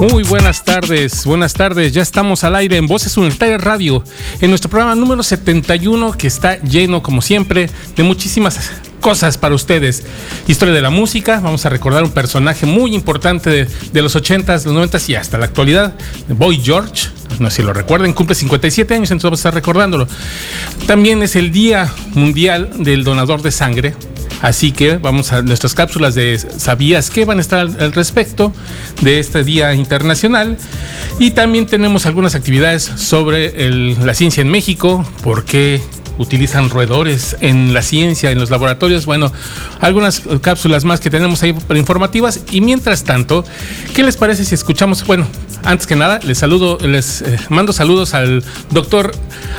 Muy 0.00 0.22
buenas 0.22 0.64
tardes, 0.64 1.26
buenas 1.26 1.52
tardes. 1.52 1.92
Ya 1.92 2.00
estamos 2.00 2.42
al 2.42 2.56
aire 2.56 2.78
en 2.78 2.86
Voces 2.86 3.18
Universitarias 3.18 3.62
Radio, 3.62 4.02
en 4.40 4.48
nuestro 4.48 4.70
programa 4.70 4.94
número 4.94 5.22
71 5.22 6.12
que 6.12 6.26
está 6.26 6.58
lleno, 6.62 7.02
como 7.02 7.20
siempre, 7.20 7.68
de 7.96 8.02
muchísimas 8.02 8.56
cosas 9.00 9.38
para 9.38 9.54
ustedes. 9.54 10.04
Historia 10.46 10.74
de 10.74 10.82
la 10.82 10.90
música, 10.90 11.40
vamos 11.40 11.66
a 11.66 11.68
recordar 11.68 12.04
un 12.04 12.12
personaje 12.12 12.66
muy 12.66 12.94
importante 12.94 13.50
de, 13.92 14.02
los 14.02 14.14
80s, 14.14 14.64
los 14.64 14.90
90s 14.90 15.08
y 15.08 15.14
hasta 15.14 15.38
la 15.38 15.46
actualidad, 15.46 15.94
Boy 16.28 16.60
George. 16.62 17.08
No 17.38 17.50
sé 17.50 17.56
si 17.56 17.62
lo 17.62 17.72
recuerden, 17.72 18.12
cumple 18.12 18.34
57 18.34 18.94
años, 18.94 19.10
entonces 19.10 19.24
vamos 19.24 19.38
a 19.38 19.42
estar 19.42 19.54
recordándolo. 19.54 20.06
También 20.86 21.22
es 21.22 21.36
el 21.36 21.50
Día 21.50 21.92
Mundial 22.14 22.70
del 22.78 23.04
Donador 23.04 23.42
de 23.42 23.50
Sangre. 23.50 23.94
Así 24.42 24.72
que 24.72 24.96
vamos 24.96 25.32
a 25.32 25.42
nuestras 25.42 25.74
cápsulas 25.74 26.14
de 26.14 26.38
¿Sabías 26.38 27.10
qué? 27.10 27.24
Van 27.24 27.38
a 27.38 27.40
estar 27.42 27.60
al, 27.60 27.92
respecto 27.92 28.52
de 29.02 29.18
este 29.18 29.44
Día 29.44 29.74
Internacional. 29.74 30.56
Y 31.18 31.32
también 31.32 31.66
tenemos 31.66 32.06
algunas 32.06 32.34
actividades 32.34 32.82
sobre 32.82 33.70
la 33.96 34.14
ciencia 34.14 34.40
en 34.40 34.48
México, 34.48 35.04
por 35.22 35.44
qué 35.44 35.82
utilizan 36.20 36.68
roedores 36.68 37.34
en 37.40 37.72
la 37.72 37.80
ciencia, 37.80 38.30
en 38.30 38.38
los 38.38 38.50
laboratorios. 38.50 39.06
Bueno, 39.06 39.32
algunas 39.80 40.22
cápsulas 40.42 40.84
más 40.84 41.00
que 41.00 41.08
tenemos 41.08 41.42
ahí 41.42 41.54
informativas. 41.74 42.40
Y 42.50 42.60
mientras 42.60 43.04
tanto, 43.04 43.42
¿qué 43.94 44.02
les 44.02 44.18
parece 44.18 44.44
si 44.44 44.54
escuchamos? 44.54 45.04
Bueno, 45.06 45.26
antes 45.64 45.86
que 45.86 45.96
nada, 45.96 46.20
les 46.22 46.36
saludo, 46.36 46.78
les 46.86 47.22
eh, 47.22 47.38
mando 47.48 47.72
saludos 47.72 48.12
al 48.12 48.44
doctor 48.70 49.12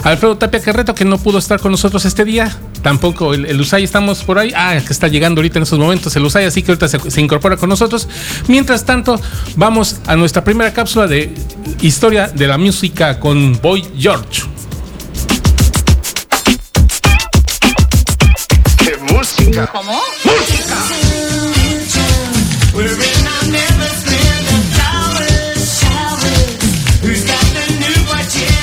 Alfredo 0.03 0.37
Tapia 0.37 0.61
Carreto, 0.61 0.93
que 0.93 1.03
no 1.03 1.17
pudo 1.17 1.39
estar 1.39 1.59
con 1.59 1.71
nosotros 1.71 2.05
este 2.05 2.25
día. 2.25 2.55
Tampoco 2.83 3.33
el, 3.33 3.47
el 3.47 3.59
USAI 3.59 3.83
estamos 3.83 4.23
por 4.23 4.37
ahí. 4.37 4.53
Ah, 4.55 4.79
que 4.85 4.93
está 4.93 5.07
llegando 5.07 5.39
ahorita 5.39 5.57
en 5.57 5.63
estos 5.63 5.79
momentos 5.79 6.15
el 6.15 6.23
USAI, 6.23 6.45
así 6.45 6.61
que 6.61 6.71
ahorita 6.71 6.87
se, 6.87 7.09
se 7.09 7.21
incorpora 7.21 7.57
con 7.57 7.69
nosotros. 7.69 8.07
Mientras 8.47 8.85
tanto, 8.85 9.19
vamos 9.55 9.97
a 10.05 10.15
nuestra 10.15 10.43
primera 10.43 10.71
cápsula 10.71 11.07
de 11.07 11.33
historia 11.81 12.27
de 12.27 12.47
la 12.47 12.59
música 12.59 13.19
con 13.19 13.59
Boy 13.61 13.83
George. 13.97 14.43
Música! 19.51 19.67
¿Cómo? 19.71 19.99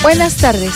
Buenas 0.01 0.35
tardes. 0.37 0.73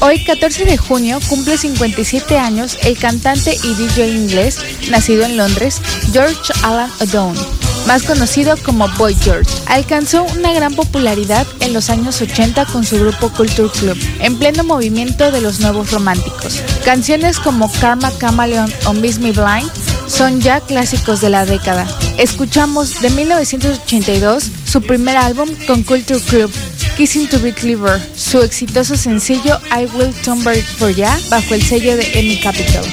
Hoy, 0.00 0.22
14 0.22 0.64
de 0.64 0.76
junio, 0.76 1.18
cumple 1.28 1.58
57 1.58 2.38
años 2.38 2.78
el 2.82 2.96
cantante 2.96 3.56
y 3.64 3.74
DJ 3.74 4.08
inglés, 4.08 4.58
nacido 4.90 5.24
en 5.24 5.36
Londres, 5.36 5.80
George 6.12 6.52
Alan 6.62 6.90
O'Donnell, 7.00 7.44
más 7.88 8.02
conocido 8.02 8.54
como 8.58 8.86
Boy 8.98 9.14
George. 9.14 9.50
Alcanzó 9.66 10.22
una 10.22 10.52
gran 10.52 10.74
popularidad 10.74 11.46
en 11.60 11.72
los 11.72 11.88
años 11.88 12.20
80 12.20 12.66
con 12.66 12.84
su 12.84 12.98
grupo 12.98 13.30
Culture 13.30 13.70
Club, 13.70 13.96
en 14.20 14.38
pleno 14.38 14.62
movimiento 14.62 15.32
de 15.32 15.40
los 15.40 15.60
nuevos 15.60 15.90
románticos. 15.90 16.62
Canciones 16.84 17.38
como 17.38 17.72
Karma 17.80 18.12
Chameleon 18.20 18.70
o 18.84 18.92
Miss 18.92 19.18
Me 19.18 19.32
Blind 19.32 19.70
son 20.06 20.42
ya 20.42 20.60
clásicos 20.60 21.22
de 21.22 21.30
la 21.30 21.46
década. 21.46 21.86
Escuchamos 22.18 23.00
de 23.00 23.08
1982 23.08 24.44
su 24.66 24.82
primer 24.82 25.16
álbum 25.16 25.48
con 25.66 25.82
Culture 25.82 26.20
Club, 26.20 26.52
Kissing 26.98 27.26
to 27.28 27.40
Be 27.40 27.54
Clever, 27.54 27.98
su 28.14 28.42
exitoso 28.42 28.96
sencillo 28.96 29.58
I 29.70 29.86
Will 29.96 30.10
It 30.10 30.66
For 30.76 30.94
Ya 30.94 31.18
bajo 31.30 31.54
el 31.54 31.62
sello 31.62 31.96
de 31.96 32.06
EMI 32.12 32.38
Capital. 32.40 32.84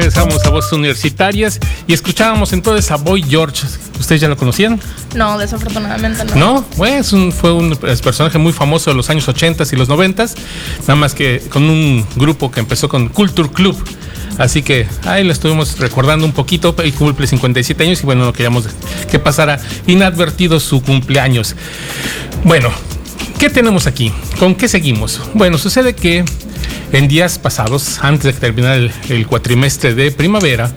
Regresamos 0.00 0.42
a 0.46 0.48
Voces 0.48 0.72
Universitarias 0.72 1.60
y 1.86 1.92
escuchábamos 1.92 2.54
entonces 2.54 2.90
a 2.90 2.96
Boy 2.96 3.22
George. 3.22 3.66
¿Ustedes 3.98 4.22
ya 4.22 4.28
lo 4.28 4.36
conocían? 4.38 4.80
No, 5.14 5.36
desafortunadamente 5.36 6.24
no. 6.24 6.34
¿No? 6.36 6.64
Bueno, 6.78 6.96
es 6.96 7.12
un- 7.12 7.30
fue 7.30 7.52
un 7.52 7.76
personaje 7.76 8.38
muy 8.38 8.54
famoso 8.54 8.88
de 8.90 8.96
los 8.96 9.10
años 9.10 9.28
80 9.28 9.64
y 9.70 9.76
los 9.76 9.90
90 9.90 10.24
nada 10.80 10.94
más 10.94 11.12
que 11.14 11.40
con 11.50 11.64
un 11.64 12.06
grupo 12.16 12.50
que 12.50 12.60
empezó 12.60 12.88
con 12.88 13.08
Culture 13.10 13.50
Club. 13.50 13.76
Así 14.38 14.62
que 14.62 14.88
ahí 15.04 15.22
lo 15.22 15.32
estuvimos 15.32 15.78
recordando 15.78 16.24
un 16.24 16.32
poquito, 16.32 16.74
y 16.82 16.92
cumple 16.92 17.26
57 17.26 17.84
años 17.84 18.00
y 18.02 18.06
bueno, 18.06 18.24
no 18.24 18.32
queríamos 18.32 18.64
que 19.10 19.18
pasara 19.18 19.60
inadvertido 19.86 20.60
su 20.60 20.82
cumpleaños. 20.82 21.54
Bueno, 22.44 22.70
¿qué 23.38 23.50
tenemos 23.50 23.86
aquí? 23.86 24.10
¿Con 24.38 24.54
qué 24.54 24.66
seguimos? 24.66 25.20
Bueno, 25.34 25.58
sucede 25.58 25.94
que 25.94 26.24
en 26.92 27.08
días 27.08 27.38
pasados, 27.38 27.98
antes 28.02 28.24
de 28.24 28.32
que 28.32 28.40
terminara 28.40 28.76
el, 28.76 28.92
el 29.08 29.26
cuatrimestre 29.26 29.94
de 29.94 30.10
primavera, 30.10 30.72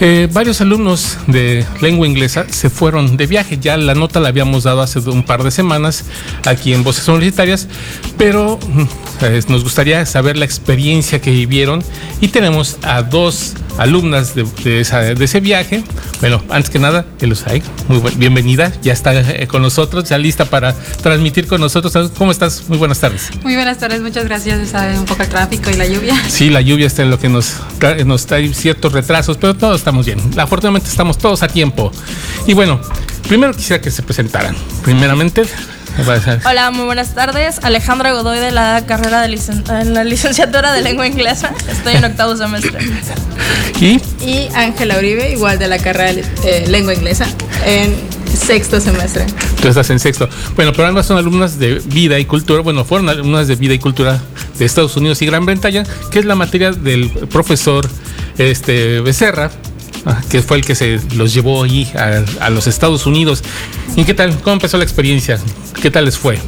eh, 0.00 0.28
varios 0.32 0.60
alumnos 0.60 1.18
de 1.26 1.64
lengua 1.80 2.06
inglesa 2.06 2.46
se 2.50 2.70
fueron 2.70 3.16
de 3.16 3.26
viaje. 3.26 3.58
Ya 3.60 3.76
la 3.76 3.94
nota 3.94 4.20
la 4.20 4.28
habíamos 4.28 4.64
dado 4.64 4.82
hace 4.82 4.98
un 5.00 5.22
par 5.24 5.42
de 5.42 5.50
semanas 5.50 6.04
aquí 6.46 6.72
en 6.72 6.82
Voces 6.84 7.06
Universitarias, 7.08 7.68
pero 8.16 8.58
eh, 9.22 9.42
nos 9.48 9.62
gustaría 9.62 10.04
saber 10.06 10.36
la 10.36 10.44
experiencia 10.44 11.20
que 11.20 11.30
vivieron 11.30 11.82
y 12.20 12.28
tenemos 12.28 12.78
a 12.82 13.02
dos 13.02 13.54
alumnas 13.78 14.34
de, 14.34 14.44
de 14.64 14.80
esa- 14.80 15.00
de 15.00 15.24
ese 15.24 15.40
viaje. 15.40 15.82
Bueno, 16.20 16.42
antes 16.50 16.68
que 16.70 16.78
nada, 16.78 17.06
Elusay, 17.20 17.62
muy 17.88 17.98
buen- 17.98 18.18
bienvenida, 18.18 18.72
ya 18.82 18.92
está 18.92 19.14
eh, 19.18 19.46
con 19.46 19.62
nosotros, 19.62 20.08
ya 20.08 20.18
lista 20.18 20.44
para 20.44 20.74
transmitir 21.02 21.46
con 21.46 21.60
nosotros. 21.60 22.10
¿Cómo 22.18 22.30
estás? 22.30 22.64
Muy 22.68 22.76
buenas 22.78 23.00
tardes. 23.00 23.30
Muy 23.42 23.54
buenas 23.54 23.78
tardes, 23.78 24.00
muchas 24.02 24.24
gracias. 24.24 24.68
Sabe 24.70 24.98
un 24.98 25.06
poco 25.06 25.22
el 25.22 25.28
tráfico 25.28 25.70
y 25.70 25.74
la 25.74 25.86
lluvia. 25.86 26.14
Sí, 26.28 26.50
la 26.50 26.60
lluvia 26.60 26.86
está 26.86 27.02
en 27.02 27.10
lo 27.10 27.18
que 27.18 27.28
nos, 27.30 27.54
nos 28.04 28.26
trae 28.26 28.52
ciertos 28.52 28.92
retrasos, 28.92 29.36
pero 29.38 29.54
todos 29.70 29.82
estamos 29.82 30.04
bien. 30.04 30.18
Afortunadamente 30.36 30.88
estamos 30.88 31.16
todos 31.16 31.44
a 31.44 31.48
tiempo. 31.48 31.92
Y 32.44 32.54
bueno, 32.54 32.80
primero 33.28 33.54
quisiera 33.54 33.80
que 33.80 33.92
se 33.92 34.02
presentaran. 34.02 34.56
Primeramente, 34.82 35.42
Hola, 36.44 36.70
muy 36.72 36.86
buenas 36.86 37.14
tardes. 37.14 37.58
Alejandra 37.62 38.12
Godoy 38.12 38.38
de 38.40 38.50
la 38.50 38.84
carrera 38.86 39.20
de 39.22 39.28
licen- 39.28 39.64
en 39.80 39.94
la 39.94 40.02
licenciatura 40.02 40.72
de 40.72 40.82
lengua 40.82 41.06
inglesa. 41.06 41.52
Estoy 41.70 41.94
en 41.94 42.04
octavo 42.04 42.36
semestre. 42.36 42.78
y 43.80 44.00
Y 44.24 44.48
Ángela 44.54 44.98
Uribe, 44.98 45.30
igual 45.30 45.58
de 45.60 45.68
la 45.68 45.78
carrera 45.78 46.12
de 46.14 46.24
eh, 46.44 46.64
lengua 46.68 46.92
inglesa, 46.94 47.26
en 47.64 47.94
sexto 48.26 48.80
semestre. 48.80 49.26
tú 49.60 49.68
estás 49.68 49.88
en 49.90 49.98
sexto. 50.00 50.28
Bueno, 50.56 50.72
pero 50.72 50.88
ambas 50.88 51.06
son 51.06 51.16
alumnas 51.18 51.58
de 51.60 51.74
vida 51.86 52.18
y 52.18 52.24
cultura. 52.24 52.60
Bueno, 52.62 52.84
fueron 52.84 53.08
alumnas 53.08 53.46
de 53.46 53.54
vida 53.56 53.74
y 53.74 53.78
cultura 53.78 54.20
de 54.58 54.64
Estados 54.64 54.96
Unidos 54.96 55.20
y 55.22 55.26
Gran 55.26 55.44
Bretaña, 55.46 55.84
que 56.10 56.18
es 56.20 56.24
la 56.24 56.34
materia 56.34 56.72
del 56.72 57.10
profesor 57.30 57.88
este, 58.38 59.00
Becerra. 59.00 59.50
Que 60.28 60.42
fue 60.42 60.58
el 60.58 60.64
que 60.64 60.74
se 60.74 61.00
los 61.14 61.34
llevó 61.34 61.64
ahí 61.64 61.90
a, 61.96 62.44
a 62.44 62.50
los 62.50 62.66
Estados 62.66 63.06
Unidos. 63.06 63.42
¿Y 63.96 64.04
qué 64.04 64.14
tal? 64.14 64.36
¿Cómo 64.40 64.54
empezó 64.54 64.78
la 64.78 64.84
experiencia? 64.84 65.38
¿Qué 65.80 65.90
tal 65.90 66.04
les 66.04 66.16
fue? 66.18 66.38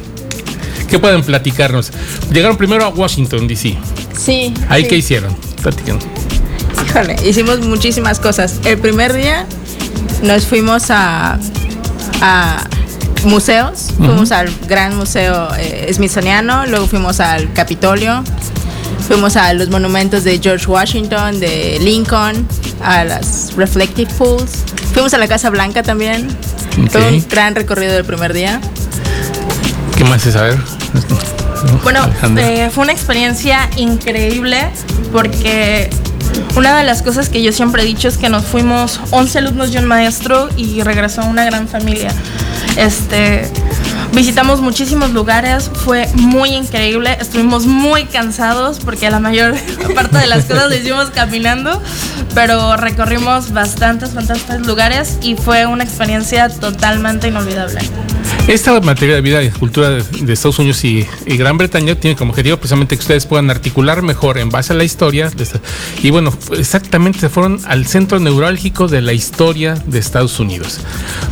¿Qué 0.89 0.99
pueden 0.99 1.23
platicarnos? 1.23 1.91
Llegaron 2.31 2.57
primero 2.57 2.85
a 2.85 2.89
Washington, 2.89 3.47
D.C. 3.47 3.77
Sí. 4.17 4.53
¿Ahí 4.69 4.83
sí. 4.83 4.89
qué 4.89 4.97
hicieron? 4.97 5.35
Platiquen. 5.61 5.99
Híjole, 6.87 7.15
hicimos 7.27 7.59
muchísimas 7.61 8.19
cosas. 8.19 8.59
El 8.65 8.77
primer 8.77 9.13
día 9.13 9.47
nos 10.21 10.45
fuimos 10.45 10.91
a, 10.91 11.39
a 12.21 12.67
museos. 13.25 13.87
Fuimos 13.97 14.31
al 14.31 14.51
Gran 14.67 14.95
Museo 14.95 15.49
eh, 15.57 15.91
Smithsoniano, 15.93 16.65
luego 16.65 16.87
fuimos 16.87 17.19
al 17.19 17.51
Capitolio, 17.53 18.23
fuimos 19.07 19.35
a 19.35 19.53
los 19.53 19.69
monumentos 19.69 20.23
de 20.23 20.39
George 20.39 20.67
Washington, 20.67 21.39
de 21.39 21.79
Lincoln, 21.81 22.47
a 22.83 23.03
las 23.03 23.53
Reflective 23.55 24.11
Pools. 24.17 24.51
Fuimos 24.93 25.13
a 25.13 25.17
la 25.17 25.27
Casa 25.27 25.49
Blanca 25.49 25.83
también. 25.83 26.27
Fue 26.89 27.01
Ok. 27.01 27.11
un 27.11 27.25
gran 27.29 27.55
recorrido 27.55 27.93
del 27.93 28.05
primer 28.05 28.33
día. 28.33 28.59
¿Qué 29.97 30.03
más 30.05 30.25
es 30.25 30.33
saber? 30.33 30.57
Bueno, 31.83 32.01
eh, 32.37 32.69
fue 32.73 32.83
una 32.83 32.93
experiencia 32.93 33.69
increíble 33.77 34.57
porque 35.11 35.89
una 36.55 36.77
de 36.77 36.83
las 36.83 37.01
cosas 37.01 37.29
que 37.29 37.41
yo 37.41 37.51
siempre 37.51 37.83
he 37.83 37.85
dicho 37.85 38.07
es 38.07 38.17
que 38.17 38.29
nos 38.29 38.43
fuimos 38.45 38.99
11 39.11 39.37
alumnos 39.39 39.73
y 39.73 39.77
un 39.77 39.85
maestro 39.85 40.49
y 40.57 40.81
regresó 40.81 41.23
una 41.25 41.45
gran 41.45 41.67
familia. 41.67 42.11
Este, 42.75 43.49
Visitamos 44.13 44.61
muchísimos 44.61 45.09
lugares, 45.09 45.71
fue 45.73 46.07
muy 46.13 46.49
increíble, 46.49 47.17
estuvimos 47.19 47.65
muy 47.65 48.05
cansados 48.05 48.79
porque 48.79 49.09
la 49.09 49.19
mayor 49.19 49.55
parte 49.95 50.19
de 50.19 50.27
las 50.27 50.45
cosas 50.45 50.69
lo 50.69 50.75
hicimos 50.75 51.09
caminando, 51.09 51.81
pero 52.33 52.75
recorrimos 52.77 53.51
bastantes, 53.51 54.13
bastantes 54.13 54.65
lugares 54.65 55.17
y 55.21 55.35
fue 55.35 55.65
una 55.65 55.83
experiencia 55.83 56.49
totalmente 56.49 57.27
inolvidable. 57.27 57.79
Esta 58.47 58.77
materia 58.81 59.15
de 59.15 59.21
vida 59.21 59.41
y 59.41 59.49
cultura 59.51 59.89
de, 59.89 60.33
Estados 60.33 60.59
Unidos 60.59 60.83
y, 60.83 61.07
y 61.25 61.37
Gran 61.37 61.57
Bretaña 61.57 61.95
tiene 61.95 62.17
como 62.17 62.31
objetivo 62.31 62.57
precisamente 62.57 62.95
que 62.97 63.01
ustedes 63.01 63.25
puedan 63.25 63.49
articular 63.49 64.01
mejor 64.01 64.37
en 64.37 64.49
base 64.49 64.73
a 64.73 64.75
la 64.75 64.83
historia. 64.83 65.29
de 65.29 65.43
esta- 65.43 65.61
y 66.01 66.09
bueno, 66.09 66.33
exactamente 66.57 67.19
se 67.19 67.29
fueron 67.29 67.61
al 67.65 67.85
centro 67.85 68.19
neurálgico 68.19 68.87
de 68.89 69.01
la 69.01 69.13
historia 69.13 69.75
de 69.85 69.99
Estados 69.99 70.39
Unidos. 70.41 70.79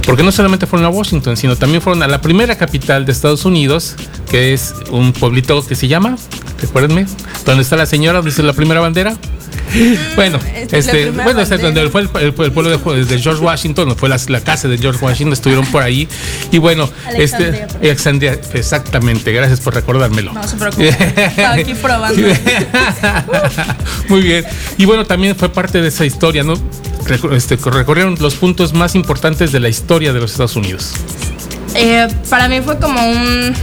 Porque 0.05 0.23
no 0.23 0.31
solamente 0.31 0.67
fueron 0.67 0.85
a 0.85 0.89
Washington, 0.89 1.35
sino 1.35 1.57
también 1.57 1.81
fueron 1.81 2.01
a 2.03 2.07
la 2.07 2.21
primera 2.21 2.57
capital 2.57 3.05
de 3.05 3.11
Estados 3.11 3.43
Unidos, 3.43 3.95
que 4.29 4.53
es 4.53 4.73
un 4.89 5.11
pueblito 5.11 5.65
que 5.65 5.75
se 5.75 5.89
llama, 5.89 6.15
recuérdenme, 6.61 7.05
donde 7.45 7.63
está 7.63 7.75
la 7.75 7.85
señora, 7.85 8.19
donde 8.19 8.31
dice 8.31 8.43
la 8.43 8.53
primera 8.53 8.79
bandera. 8.79 9.15
Bueno, 10.15 10.37
Esta 10.55 10.77
es 10.77 10.85
la 10.87 10.91
este, 10.93 11.11
bueno, 11.11 11.41
es 11.41 11.49
bandera. 11.49 11.71
donde 11.73 11.89
fue 11.89 12.01
el, 12.01 12.09
el- 12.15 12.25
el 12.45 12.51
pueblo 12.51 12.77
de, 12.77 13.05
de 13.05 13.19
George 13.21 13.41
Washington, 13.41 13.95
fue 13.95 14.09
la, 14.09 14.19
la 14.27 14.41
casa 14.41 14.67
de 14.67 14.77
George 14.77 15.03
Washington, 15.03 15.33
estuvieron 15.33 15.65
por 15.67 15.81
ahí. 15.83 16.07
Y 16.51 16.57
bueno, 16.57 16.89
Alexandria, 17.07 17.65
este, 17.65 17.77
Alexandria, 17.77 18.39
exactamente, 18.53 19.31
gracias 19.31 19.59
por 19.61 19.73
recordármelo. 19.73 20.33
No 20.33 20.45
se 20.47 20.57
preocupe, 20.57 20.89
estaba 20.89 21.53
aquí 21.53 21.73
probando. 21.75 22.21
Muy 24.09 24.21
bien. 24.21 24.45
Y 24.77 24.85
bueno, 24.85 25.05
también 25.05 25.35
fue 25.35 25.49
parte 25.49 25.81
de 25.81 25.87
esa 25.87 26.05
historia, 26.05 26.43
¿no? 26.43 26.53
Este, 27.33 27.55
recorrieron 27.57 28.15
los 28.19 28.35
puntos 28.35 28.73
más 28.73 28.95
importantes 28.95 29.51
de 29.51 29.59
la 29.59 29.69
historia 29.69 30.13
de 30.13 30.19
los 30.19 30.31
Estados 30.31 30.55
Unidos. 30.55 30.91
Eh, 31.75 32.07
para 32.29 32.47
mí 32.47 32.61
fue 32.61 32.77
como 32.79 33.01
un 33.09 33.53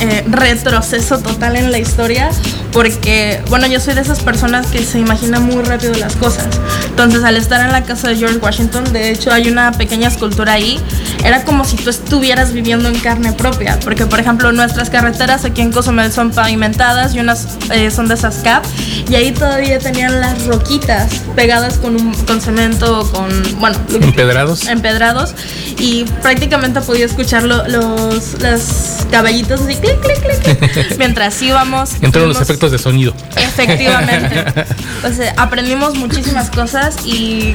eh, 0.00 0.24
retroceso 0.28 1.18
total 1.18 1.56
en 1.56 1.70
la 1.70 1.78
historia 1.78 2.30
porque, 2.72 3.42
bueno, 3.48 3.66
yo 3.66 3.80
soy 3.80 3.94
de 3.94 4.02
esas 4.02 4.20
personas 4.20 4.66
que 4.66 4.84
se 4.84 4.98
imaginan 4.98 5.44
muy 5.44 5.62
rápido 5.62 5.94
las 5.94 6.14
cosas. 6.16 6.46
Entonces, 6.86 7.24
al 7.24 7.36
estar 7.36 7.64
en 7.64 7.72
la 7.72 7.82
casa 7.84 8.08
de 8.08 8.16
George 8.16 8.38
Washington, 8.38 8.92
de 8.92 9.10
hecho 9.10 9.32
hay 9.32 9.48
una 9.48 9.72
pequeña 9.72 10.08
escultura 10.08 10.52
ahí, 10.54 10.78
era 11.24 11.44
como 11.44 11.64
si 11.64 11.76
tú 11.76 11.90
estuvieras 11.90 12.52
viviendo 12.52 12.88
en 12.88 12.98
carne 13.00 13.32
propia, 13.32 13.78
porque, 13.82 14.06
por 14.06 14.20
ejemplo, 14.20 14.52
nuestras 14.52 14.90
carreteras 14.90 15.44
aquí 15.44 15.60
en 15.60 15.72
Cozumel 15.72 16.12
son 16.12 16.30
pavimentadas 16.30 17.14
y 17.14 17.20
unas 17.20 17.46
eh, 17.70 17.90
son 17.90 18.08
de 18.08 18.14
esas 18.14 18.36
cap, 18.38 18.64
y 19.10 19.14
ahí 19.14 19.32
todavía 19.32 19.78
tenían 19.78 20.20
las 20.20 20.44
roquitas 20.46 21.10
pegadas 21.36 21.78
con, 21.78 21.94
un, 21.96 22.14
con 22.24 22.40
cemento, 22.40 23.10
con, 23.12 23.28
bueno, 23.60 23.76
Empedrados. 23.92 24.66
empedrados 24.66 25.34
y 25.78 26.04
prácticamente 26.22 26.80
podía 26.80 27.06
escuchar 27.06 27.44
lo- 27.44 27.66
los, 27.68 28.40
los 28.40 28.62
caballitos 29.10 29.60
así 29.60 29.76
clic, 29.76 30.00
clic, 30.00 30.20
clic, 30.42 30.58
clic, 30.72 30.96
mientras 30.98 31.40
íbamos. 31.40 31.90
Entraron 32.00 32.28
los 32.30 32.38
vimos- 32.38 32.46
efectos 32.58 32.72
de 32.72 32.78
sonido. 32.78 33.14
Efectivamente. 33.36 34.44
Entonces 34.96 35.32
aprendimos 35.36 35.94
muchísimas 35.96 36.50
cosas 36.50 36.96
y 37.06 37.54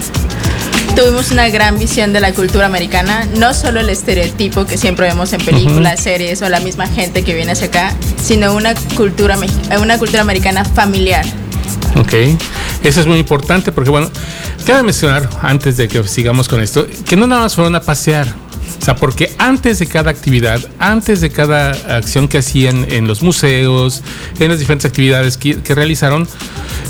Tuvimos 0.96 1.32
una 1.32 1.50
gran 1.50 1.80
visión 1.80 2.14
de 2.14 2.20
la 2.20 2.34
cultura 2.34 2.68
americana, 2.68 3.28
no 3.38 3.56
solo 3.56 3.80
el 3.80 3.90
estereotipo 3.90 4.66
que 4.66 4.78
siempre 4.78 5.08
vemos 5.08 5.34
en 5.34 5.44
películas, 5.44 6.00
series 6.00 6.44
o 6.44 6.50
la 6.50 6.60
misma 6.60 6.86
gente 6.86 7.24
que 7.24 7.34
viene 7.34 7.54
hacia 7.54 7.68
acá, 7.68 7.96
sino 8.22 8.54
una 8.54 8.76
cultura, 8.96 9.36
una 9.82 9.98
cultura 9.98 10.22
americana 10.22 10.64
familiar. 10.64 11.26
Ok, 11.96 12.14
eso 12.84 13.02
es 13.02 13.08
muy 13.08 13.18
importante 13.18 13.72
porque, 13.72 13.90
bueno, 13.90 14.12
cabe 14.68 14.84
mencionar, 14.84 15.28
antes 15.42 15.78
de 15.78 15.88
que 15.88 16.04
sigamos 16.08 16.48
con 16.48 16.62
esto, 16.62 16.86
que 17.08 17.16
no 17.16 17.26
nada 17.26 17.42
más 17.42 17.56
fueron 17.56 17.76
a 17.76 17.82
pasear. 17.82 18.28
O 18.84 18.86
sea, 18.86 18.98
porque 18.98 19.32
antes 19.38 19.80
de 19.80 19.88
cada 19.88 20.12
actividad, 20.12 20.60
antes 20.78 21.22
de 21.22 21.30
cada 21.30 21.70
acción 21.96 22.28
que 22.28 22.40
hacían 22.40 22.86
en 22.92 23.08
los 23.08 23.24
museos, 23.24 24.04
en 24.42 24.50
las 24.50 24.60
diferentes 24.60 24.84
actividades 24.84 25.38
que, 25.38 25.56
realizaron, 25.74 26.28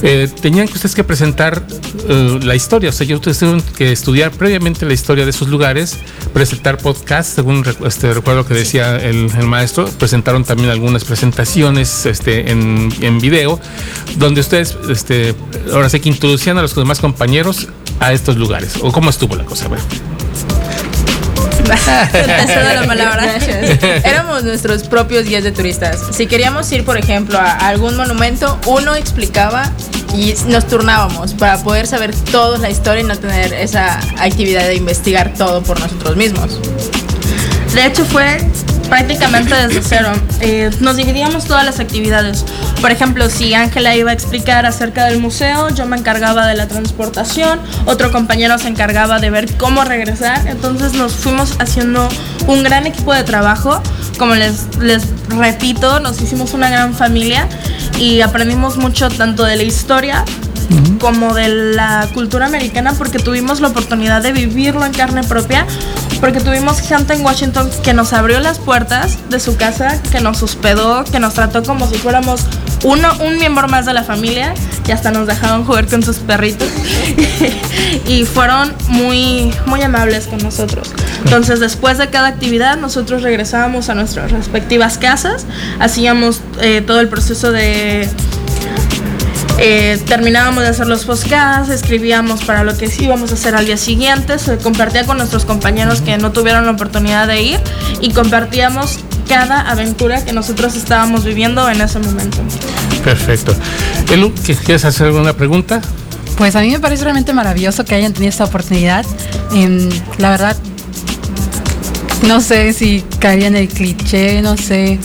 eh, 0.02 0.28
tenían 0.42 0.66
que 0.66 0.74
ustedes 0.74 0.96
que 0.96 1.04
presentar 1.04 1.64
eh, 2.10 2.40
la 2.42 2.56
historia. 2.56 2.90
O 2.90 2.92
sea, 2.92 3.06
ya 3.06 3.14
ustedes 3.14 3.38
tuvieron 3.38 3.62
que 3.62 3.92
estudiar 3.92 4.32
previamente 4.32 4.88
la 4.88 4.94
historia 4.94 5.24
de 5.24 5.30
esos 5.30 5.50
lugares, 5.50 6.00
presentar 6.34 6.80
podcasts, 6.80 7.36
según 7.36 7.64
este, 7.86 8.12
recuerdo 8.12 8.44
que 8.44 8.56
decía 8.56 8.96
el, 8.96 9.30
maestro, 9.46 9.88
presentaron 10.00 10.46
también 10.46 10.72
algunas 10.72 11.04
presentaciones 11.04 12.08
este, 12.08 12.50
en, 12.50 12.92
en 13.02 13.20
video, 13.20 13.60
donde 14.16 14.42
ustedes 14.42 14.76
este, 14.90 15.36
ahora 15.72 15.90
sí 15.90 16.00
que 16.00 16.10
introducían 16.10 16.58
a 16.58 16.64
los 16.64 16.74
demás 16.74 17.00
compañeros 17.00 17.68
a 18.00 18.14
estos 18.14 18.36
lugares. 18.36 18.78
¿O 18.82 18.92
cómo 18.92 19.12
estuvo 19.12 19.36
la 19.36 19.46
cosa? 19.46 19.68
Bueno. 19.68 20.13
Te 21.64 21.78
cedo 22.48 22.74
la 22.74 22.86
palabra. 22.86 23.38
Éramos 24.04 24.44
nuestros 24.44 24.84
propios 24.84 25.26
guías 25.26 25.44
de 25.44 25.52
turistas. 25.52 26.00
Si 26.12 26.28
queríamos 26.28 26.72
ir, 26.72 26.86
por 26.86 26.98
ejemplo, 26.98 27.38
a 27.38 27.54
algún 27.68 27.96
monumento, 27.96 28.60
uno 28.68 28.96
explicaba 28.96 29.72
y 30.16 30.34
nos 30.48 30.68
turnábamos 30.68 31.34
para 31.34 31.58
poder 31.64 31.88
saber 31.88 32.14
toda 32.32 32.58
la 32.58 32.70
historia 32.70 33.02
y 33.02 33.06
no 33.06 33.18
tener 33.18 33.54
esa 33.54 34.00
actividad 34.20 34.68
de 34.68 34.76
investigar 34.76 35.34
todo 35.34 35.64
por 35.64 35.80
nosotros 35.80 36.16
mismos. 36.16 36.60
De 37.74 37.86
hecho 37.88 38.06
fue 38.06 38.38
prácticamente 38.94 39.56
desde 39.56 39.82
cero. 39.82 40.12
Eh, 40.40 40.70
nos 40.80 40.96
dividíamos 40.98 41.46
todas 41.46 41.66
las 41.66 41.80
actividades. 41.80 42.46
Por 42.80 42.92
ejemplo, 42.92 43.28
si 43.28 43.56
Ángela 43.56 43.96
iba 43.96 44.12
a 44.12 44.14
explicar 44.14 44.68
acerca 44.68 45.06
del 45.06 45.20
museo, 45.20 45.70
yo 45.70 45.88
me 45.88 45.98
encargaba 45.98 46.46
de 46.46 46.54
la 46.54 46.68
transportación, 46.68 47.60
otro 47.88 48.12
compañero 48.12 48.60
se 48.60 48.68
encargaba 48.68 49.20
de 49.20 49.32
ver 49.32 49.52
cómo 49.58 49.84
regresar. 49.84 50.46
Entonces 50.46 50.94
nos 50.94 51.14
fuimos 51.14 51.56
haciendo 51.58 52.08
un 52.46 52.62
gran 52.62 52.86
equipo 52.86 53.12
de 53.16 53.24
trabajo. 53.24 53.82
Como 54.20 54.36
les, 54.36 54.78
les 54.78 55.08
repito, 55.28 56.00
nos 56.00 56.22
hicimos 56.22 56.54
una 56.54 56.70
gran 56.70 56.94
familia 56.94 57.48
y 57.98 58.22
aprendimos 58.22 58.78
mucho 58.78 59.10
tanto 59.10 59.44
de 59.44 59.56
la 59.56 59.64
historia 59.64 60.24
como 61.00 61.34
de 61.34 61.50
la 61.50 62.08
cultura 62.14 62.46
americana 62.46 62.94
porque 62.94 63.20
tuvimos 63.20 63.60
la 63.60 63.70
oportunidad 63.70 64.22
de 64.22 64.32
vivirlo 64.32 64.86
en 64.86 64.94
carne 64.94 65.24
propia, 65.24 65.66
porque 66.24 66.40
tuvimos 66.40 66.80
gente 66.80 67.16
en 67.16 67.26
Washington 67.26 67.70
que 67.84 67.94
nos 67.94 68.14
abrió 68.14 68.40
las 68.40 68.58
puertas 68.58 69.18
de 69.30 69.42
su 69.42 69.58
casa, 69.58 70.02
que 70.04 70.22
nos 70.22 70.42
hospedó, 70.42 71.04
que 71.04 71.20
nos 71.20 71.34
trató 71.34 71.64
como 71.64 71.86
si 71.86 71.98
fuéramos 71.98 72.46
uno, 72.86 73.10
un 73.20 73.36
miembro 73.36 73.68
más 73.68 73.86
de 73.86 73.92
la 73.92 74.06
familia 74.06 74.54
y 74.88 74.92
hasta 74.94 75.12
nos 75.12 75.28
dejaron 75.28 75.66
jugar 75.66 75.86
con 75.88 76.02
sus 76.02 76.20
perritos 76.20 76.70
y 78.08 78.24
fueron 78.24 78.74
muy, 78.88 79.54
muy 79.66 79.82
amables 79.82 80.28
con 80.28 80.38
nosotros. 80.38 80.94
Entonces 81.26 81.60
después 81.60 81.98
de 81.98 82.10
cada 82.10 82.30
actividad 82.30 82.78
nosotros 82.78 83.22
regresábamos 83.22 83.90
a 83.90 83.94
nuestras 83.94 84.32
respectivas 84.32 84.98
casas, 84.98 85.46
hacíamos 85.82 86.40
eh, 86.62 86.82
todo 86.88 87.02
el 87.02 87.10
proceso 87.10 87.52
de 87.52 88.08
eh, 89.66 89.98
terminábamos 90.08 90.64
de 90.64 90.70
hacer 90.70 90.88
los 90.88 91.06
podcasts, 91.06 91.70
escribíamos 91.70 92.44
para 92.44 92.66
lo 92.66 92.78
que 92.78 92.88
sí 92.90 93.06
íbamos 93.06 93.32
a 93.32 93.36
hacer 93.36 93.56
al 93.56 93.66
día 93.66 93.78
siguiente, 93.78 94.38
se 94.38 94.58
compartía 94.58 95.06
con 95.06 95.18
nuestros 95.18 95.46
compañeros 95.46 96.02
que 96.02 96.18
no 96.18 96.34
tuvieron 96.34 96.66
la 96.66 96.72
oportunidad 96.74 97.28
de 97.28 97.42
ir 97.42 97.60
y 98.02 98.12
compartíamos 98.12 99.00
cada 99.30 99.62
aventura 99.62 100.26
que 100.26 100.34
nosotros 100.34 100.76
estábamos 100.76 101.24
viviendo 101.24 101.70
en 101.70 101.80
ese 101.80 102.00
momento. 102.00 102.40
Perfecto. 103.06 103.56
Elu, 104.12 104.34
¿qué- 104.46 104.56
¿quieres 104.56 104.84
hacer 104.84 105.08
alguna 105.08 105.32
pregunta? 105.32 105.80
Pues 106.38 106.58
a 106.58 106.62
mí 106.62 106.70
me 106.72 106.80
parece 106.82 107.04
realmente 107.06 107.32
maravilloso 107.32 107.86
que 107.86 107.96
hayan 107.96 108.12
tenido 108.12 108.32
esta 108.32 108.44
oportunidad. 108.44 109.06
Em, 109.54 109.88
la 110.18 110.30
verdad, 110.32 110.58
no 112.28 112.42
sé 112.42 112.74
si 112.74 113.04
caería 113.20 113.48
en 113.48 113.56
el 113.56 113.70
cliché, 113.70 114.42
no 114.42 114.58
sé. 114.58 115.00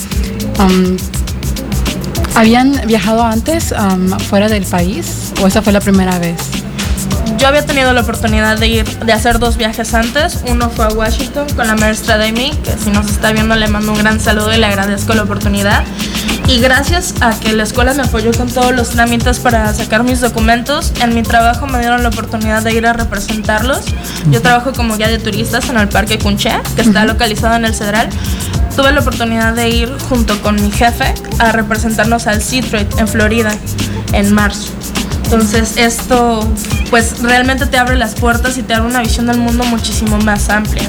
¿Habían 2.38 2.70
viajado 2.86 3.24
antes 3.24 3.72
am, 3.72 4.10
fuera 4.20 4.48
del 4.48 4.64
país 4.64 5.32
o 5.42 5.48
esa 5.48 5.60
fue 5.60 5.72
la 5.72 5.80
primera 5.80 6.20
vez? 6.20 6.57
Yo 7.38 7.46
había 7.46 7.64
tenido 7.64 7.92
la 7.92 8.00
oportunidad 8.00 8.58
de 8.58 8.66
ir, 8.66 8.98
de 8.98 9.12
hacer 9.12 9.38
dos 9.38 9.56
viajes 9.56 9.94
antes. 9.94 10.42
Uno 10.48 10.70
fue 10.70 10.86
a 10.86 10.88
Washington 10.88 11.46
con 11.54 11.68
la 11.68 11.76
maestra 11.76 12.18
Demi, 12.18 12.50
que 12.64 12.72
si 12.72 12.90
nos 12.90 13.08
está 13.08 13.30
viendo 13.32 13.54
le 13.54 13.68
mando 13.68 13.92
un 13.92 13.98
gran 13.98 14.18
saludo 14.18 14.52
y 14.52 14.58
le 14.58 14.66
agradezco 14.66 15.14
la 15.14 15.22
oportunidad. 15.22 15.84
Y 16.48 16.58
gracias 16.58 17.14
a 17.20 17.38
que 17.38 17.52
la 17.52 17.62
escuela 17.62 17.94
me 17.94 18.02
apoyó 18.02 18.32
con 18.32 18.50
todos 18.50 18.74
los 18.74 18.90
trámites 18.90 19.38
para 19.38 19.72
sacar 19.72 20.02
mis 20.02 20.20
documentos, 20.20 20.92
en 21.00 21.14
mi 21.14 21.22
trabajo 21.22 21.66
me 21.66 21.78
dieron 21.78 22.02
la 22.02 22.08
oportunidad 22.08 22.62
de 22.62 22.74
ir 22.74 22.86
a 22.86 22.92
representarlos. 22.92 23.84
Yo 24.30 24.42
trabajo 24.42 24.72
como 24.72 24.96
guía 24.96 25.08
de 25.08 25.18
turistas 25.18 25.68
en 25.68 25.76
el 25.76 25.88
Parque 25.88 26.18
Cunché, 26.18 26.58
que 26.74 26.82
está 26.82 27.04
localizado 27.04 27.54
en 27.54 27.66
el 27.66 27.74
Cedral. 27.74 28.08
Tuve 28.74 28.92
la 28.92 29.00
oportunidad 29.00 29.52
de 29.54 29.68
ir 29.68 29.96
junto 30.08 30.40
con 30.42 30.56
mi 30.56 30.72
jefe 30.72 31.14
a 31.38 31.52
representarnos 31.52 32.26
al 32.26 32.42
Seatrade 32.42 32.88
en 32.98 33.06
Florida 33.06 33.52
en 34.12 34.32
marzo. 34.32 34.72
Entonces 35.30 35.76
esto 35.76 36.40
pues 36.88 37.20
realmente 37.20 37.66
te 37.66 37.76
abre 37.76 37.96
las 37.96 38.14
puertas 38.14 38.56
y 38.56 38.62
te 38.62 38.72
abre 38.72 38.88
una 38.88 39.02
visión 39.02 39.26
del 39.26 39.36
mundo 39.36 39.62
muchísimo 39.64 40.16
más 40.20 40.48
amplia. 40.48 40.88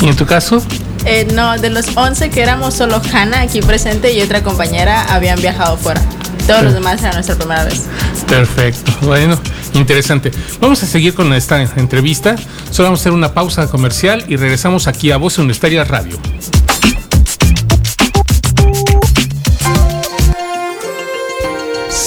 ¿Y 0.00 0.06
en 0.06 0.14
tu 0.14 0.24
caso? 0.24 0.62
Eh, 1.04 1.26
no, 1.34 1.58
de 1.58 1.70
los 1.70 1.96
11 1.96 2.30
que 2.30 2.42
éramos, 2.42 2.74
solo 2.74 3.02
Hannah 3.12 3.40
aquí 3.40 3.60
presente 3.60 4.12
y 4.12 4.22
otra 4.22 4.44
compañera 4.44 5.02
habían 5.12 5.40
viajado 5.40 5.76
fuera. 5.76 6.00
Todos 6.46 6.62
los 6.62 6.74
demás 6.74 7.02
era 7.02 7.12
nuestra 7.14 7.34
primera 7.34 7.64
vez. 7.64 7.82
Perfecto. 8.28 8.92
Bueno, 9.02 9.36
interesante. 9.74 10.30
Vamos 10.60 10.80
a 10.84 10.86
seguir 10.86 11.12
con 11.12 11.32
esta 11.32 11.60
entrevista. 11.60 12.36
Solo 12.70 12.86
vamos 12.86 13.00
a 13.00 13.02
hacer 13.02 13.12
una 13.12 13.34
pausa 13.34 13.66
comercial 13.66 14.24
y 14.28 14.36
regresamos 14.36 14.86
aquí 14.86 15.10
a 15.10 15.16
Voz 15.16 15.38
Universitaria 15.38 15.82
Radio. 15.82 16.20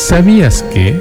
¿Sabías 0.10 0.64
que? 0.74 1.00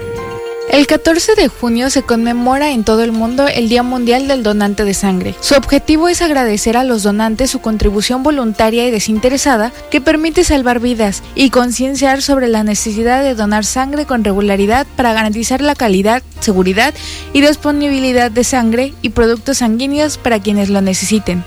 El 0.71 0.87
14 0.87 1.35
de 1.35 1.49
junio 1.49 1.89
se 1.89 2.03
conmemora 2.03 2.73
en 2.73 2.85
todo 2.85 3.03
el 3.03 3.11
mundo 3.11 3.47
el 3.49 3.71
Día 3.71 3.83
Mundial 3.83 4.29
del 4.29 4.43
Donante 4.43 4.85
de 4.85 4.93
Sangre. 4.93 5.35
Su 5.41 5.55
objetivo 5.55 6.09
es 6.11 6.21
agradecer 6.21 6.77
a 6.77 6.85
los 6.85 7.05
donantes 7.05 7.51
su 7.51 7.63
contribución 7.63 8.23
voluntaria 8.23 8.87
y 8.87 8.91
desinteresada 8.91 9.73
que 9.91 10.03
permite 10.03 10.45
salvar 10.45 10.79
vidas 10.79 11.23
y 11.35 11.49
concienciar 11.49 12.21
sobre 12.21 12.49
la 12.49 12.65
necesidad 12.65 13.23
de 13.23 13.35
donar 13.35 13.65
sangre 13.65 14.05
con 14.05 14.25
regularidad 14.25 14.87
para 14.95 15.15
garantizar 15.15 15.63
la 15.63 15.75
calidad, 15.75 16.23
seguridad 16.41 16.93
y 17.33 17.41
disponibilidad 17.41 18.31
de 18.31 18.45
sangre 18.45 18.93
y 19.01 19.09
productos 19.09 19.57
sanguíneos 19.57 20.19
para 20.19 20.39
quienes 20.39 20.69
lo 20.69 20.83
necesiten. 20.83 21.43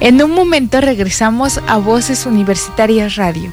En 0.00 0.22
un 0.22 0.30
momento 0.30 0.80
regresamos 0.80 1.60
a 1.66 1.76
Voces 1.76 2.24
Universitarias 2.24 3.16
Radio. 3.16 3.52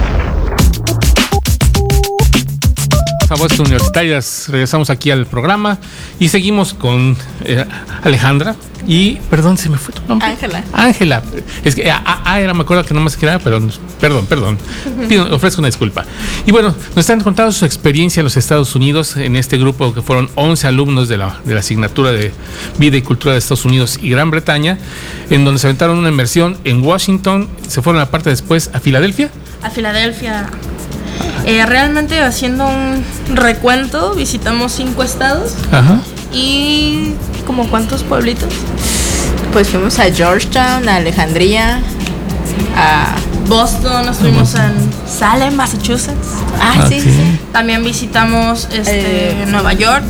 A 3.31 3.35
Voces 3.35 3.59
Universitarias. 3.59 4.47
Regresamos 4.49 4.89
aquí 4.89 5.09
al 5.09 5.25
programa 5.25 5.77
y 6.19 6.27
seguimos 6.27 6.73
con 6.73 7.15
eh, 7.45 7.65
Alejandra. 8.03 8.55
Y, 8.87 9.15
perdón, 9.29 9.57
se 9.57 9.69
me 9.69 9.77
fue 9.77 9.93
tu 9.93 10.01
nombre. 10.07 10.27
Ángela. 10.27 10.63
Ángela. 10.73 11.23
Es 11.63 11.75
que, 11.75 11.89
ah, 11.89 12.23
ah, 12.25 12.41
era, 12.41 12.53
me 12.53 12.63
acuerdo 12.63 12.83
que 12.83 12.93
no 12.93 12.99
más 12.99 13.15
quedaba, 13.15 13.39
pero 13.39 13.61
perdón, 13.99 14.25
perdón. 14.25 14.57
Pido, 15.07 15.33
ofrezco 15.33 15.61
una 15.61 15.67
disculpa. 15.67 16.03
Y 16.45 16.51
bueno, 16.51 16.75
nos 16.89 16.97
están 16.97 17.21
contando 17.21 17.51
su 17.51 17.63
experiencia 17.63 18.19
en 18.21 18.25
los 18.25 18.35
Estados 18.37 18.75
Unidos 18.75 19.15
en 19.15 19.35
este 19.35 19.57
grupo 19.57 19.93
que 19.93 20.01
fueron 20.01 20.29
11 20.35 20.67
alumnos 20.67 21.07
de 21.07 21.17
la, 21.17 21.39
de 21.45 21.53
la 21.53 21.59
asignatura 21.59 22.11
de 22.11 22.33
Vida 22.79 22.97
y 22.97 23.01
Cultura 23.01 23.33
de 23.33 23.39
Estados 23.39 23.65
Unidos 23.65 23.99
y 24.01 24.09
Gran 24.09 24.31
Bretaña, 24.31 24.77
en 25.29 25.45
donde 25.45 25.59
se 25.59 25.67
aventaron 25.67 25.97
una 25.97 26.09
inmersión 26.09 26.57
en 26.63 26.83
Washington, 26.83 27.47
se 27.67 27.81
fueron 27.81 28.01
aparte 28.01 28.29
después 28.29 28.71
a 28.73 28.79
Filadelfia. 28.79 29.29
A 29.61 29.69
Filadelfia. 29.69 30.49
Eh, 31.45 31.65
realmente 31.65 32.19
haciendo 32.21 32.67
un 32.67 33.03
recuento, 33.35 34.13
visitamos 34.13 34.71
cinco 34.73 35.03
estados 35.03 35.53
Ajá. 35.71 35.99
y 36.33 37.13
como 37.45 37.67
cuántos 37.69 38.03
pueblitos. 38.03 38.53
Pues 39.53 39.69
fuimos 39.69 39.99
a 39.99 40.11
Georgetown, 40.11 40.87
a 40.87 40.95
Alejandría, 40.97 41.81
a... 42.75 43.15
Boston, 43.47 44.07
estuvimos 44.07 44.55
en 44.55 44.71
Salem, 45.05 45.53
Massachusetts. 45.55 46.27
Ah, 46.61 46.85
sí, 46.87 47.01
sí, 47.01 47.11
sí. 47.11 47.39
También 47.51 47.83
visitamos 47.83 48.69
este, 48.71 49.31
Eh. 49.41 49.45
Nueva 49.47 49.73
York. 49.73 50.05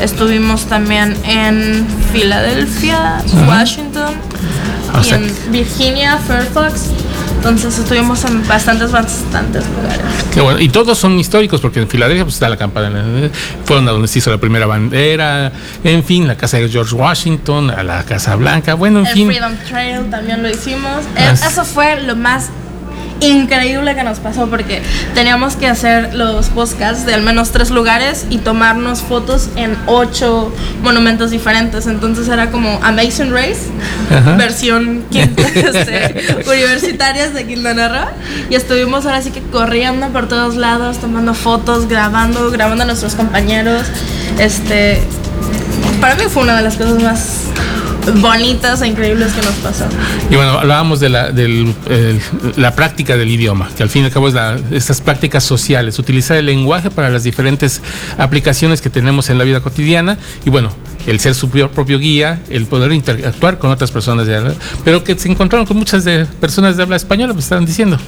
Estuvimos 0.00 0.62
también 0.64 1.16
en 1.24 1.86
Filadelfia, 2.12 3.22
Washington 3.46 4.14
O 4.92 5.04
y 5.06 5.10
en 5.14 5.52
Virginia, 5.52 6.18
Fairfax. 6.26 6.86
Entonces 7.44 7.78
estuvimos 7.78 8.24
en 8.24 8.48
bastantes, 8.48 8.90
bastantes 8.90 9.64
lugares. 9.68 10.00
Qué 10.32 10.40
bueno. 10.40 10.58
Y 10.60 10.70
todos 10.70 10.96
son 10.96 11.18
históricos, 11.18 11.60
porque 11.60 11.78
en 11.78 11.88
Filadelfia 11.88 12.24
pues, 12.24 12.36
está 12.36 12.48
la 12.48 12.56
campana. 12.56 13.04
Fueron 13.66 13.86
a 13.86 13.92
donde 13.92 14.08
se 14.08 14.18
hizo 14.18 14.30
la 14.30 14.38
primera 14.38 14.64
bandera. 14.64 15.52
En 15.84 16.02
fin, 16.02 16.26
la 16.26 16.38
casa 16.38 16.56
de 16.56 16.70
George 16.70 16.94
Washington, 16.94 17.70
a 17.70 17.82
la 17.82 18.02
Casa 18.04 18.34
Blanca. 18.36 18.72
Bueno, 18.72 19.00
en 19.00 19.06
El 19.08 19.12
fin. 19.12 19.26
Freedom 19.26 19.56
Trail 19.68 20.10
también 20.10 20.42
lo 20.42 20.48
hicimos. 20.48 21.04
Eh. 21.16 21.34
Eso 21.34 21.66
fue 21.66 22.00
lo 22.00 22.16
más 22.16 22.48
increíble 23.20 23.94
que 23.94 24.02
nos 24.02 24.18
pasó 24.18 24.48
porque 24.48 24.82
teníamos 25.14 25.56
que 25.56 25.66
hacer 25.66 26.14
los 26.14 26.48
podcasts 26.48 27.06
de 27.06 27.14
al 27.14 27.22
menos 27.22 27.50
tres 27.50 27.70
lugares 27.70 28.26
y 28.30 28.38
tomarnos 28.38 29.00
fotos 29.00 29.48
en 29.56 29.76
ocho 29.86 30.52
monumentos 30.82 31.30
diferentes. 31.30 31.86
Entonces 31.86 32.28
era 32.28 32.50
como 32.50 32.78
Amazing 32.82 33.32
Race, 33.32 33.62
Ajá. 34.10 34.36
versión 34.36 35.04
este, 35.12 36.36
universitarias 36.46 37.34
de 37.34 37.46
Quintana 37.46 37.88
Roo. 37.88 38.10
Y 38.50 38.54
estuvimos 38.54 39.06
ahora 39.06 39.22
sí 39.22 39.30
que 39.30 39.40
corriendo 39.40 40.08
por 40.08 40.28
todos 40.28 40.56
lados, 40.56 40.98
tomando 40.98 41.34
fotos, 41.34 41.88
grabando, 41.88 42.50
grabando 42.50 42.82
a 42.84 42.86
nuestros 42.86 43.14
compañeros. 43.14 43.82
Este, 44.38 45.00
para 46.00 46.16
mí 46.16 46.24
fue 46.28 46.42
una 46.42 46.56
de 46.56 46.62
las 46.62 46.76
cosas 46.76 47.02
más 47.02 47.44
bonitas 48.20 48.82
e 48.82 48.86
increíbles 48.88 49.32
que 49.32 49.42
nos 49.42 49.54
pasó. 49.56 49.84
Y 50.30 50.36
bueno, 50.36 50.58
hablábamos 50.58 51.00
de 51.00 51.08
la, 51.08 51.30
del, 51.30 51.74
el- 51.88 52.20
la 52.56 52.74
práctica 52.74 53.16
del 53.16 53.30
idioma, 53.30 53.68
que 53.76 53.82
al 53.82 53.88
fin 53.88 54.02
y 54.02 54.06
al 54.06 54.12
cabo 54.12 54.28
es 54.28 54.34
la, 54.34 54.58
estas 54.70 55.00
prácticas 55.00 55.44
sociales, 55.44 55.98
utilizar 55.98 56.36
el 56.36 56.46
lenguaje 56.46 56.90
para 56.90 57.10
las 57.10 57.24
diferentes 57.24 57.80
aplicaciones 58.18 58.80
que 58.80 58.90
tenemos 58.90 59.30
en 59.30 59.38
la 59.38 59.44
vida 59.44 59.60
cotidiana 59.60 60.18
y 60.44 60.50
bueno, 60.50 60.70
el 61.06 61.20
ser 61.20 61.34
su 61.34 61.48
propio, 61.50 61.98
guía, 61.98 62.40
el 62.48 62.66
poder 62.66 62.92
interactuar 62.92 63.58
con 63.58 63.70
otras 63.70 63.90
personas 63.90 64.26
de 64.26 64.34
pero 64.84 65.04
que 65.04 65.16
se 65.18 65.30
encontraron 65.30 65.66
con 65.66 65.76
muchas 65.76 66.04
de 66.04 66.24
personas 66.26 66.76
de 66.76 66.82
habla 66.82 66.96
española, 66.96 67.32
me 67.34 67.40
estaban 67.40 67.66
diciendo. 67.66 67.98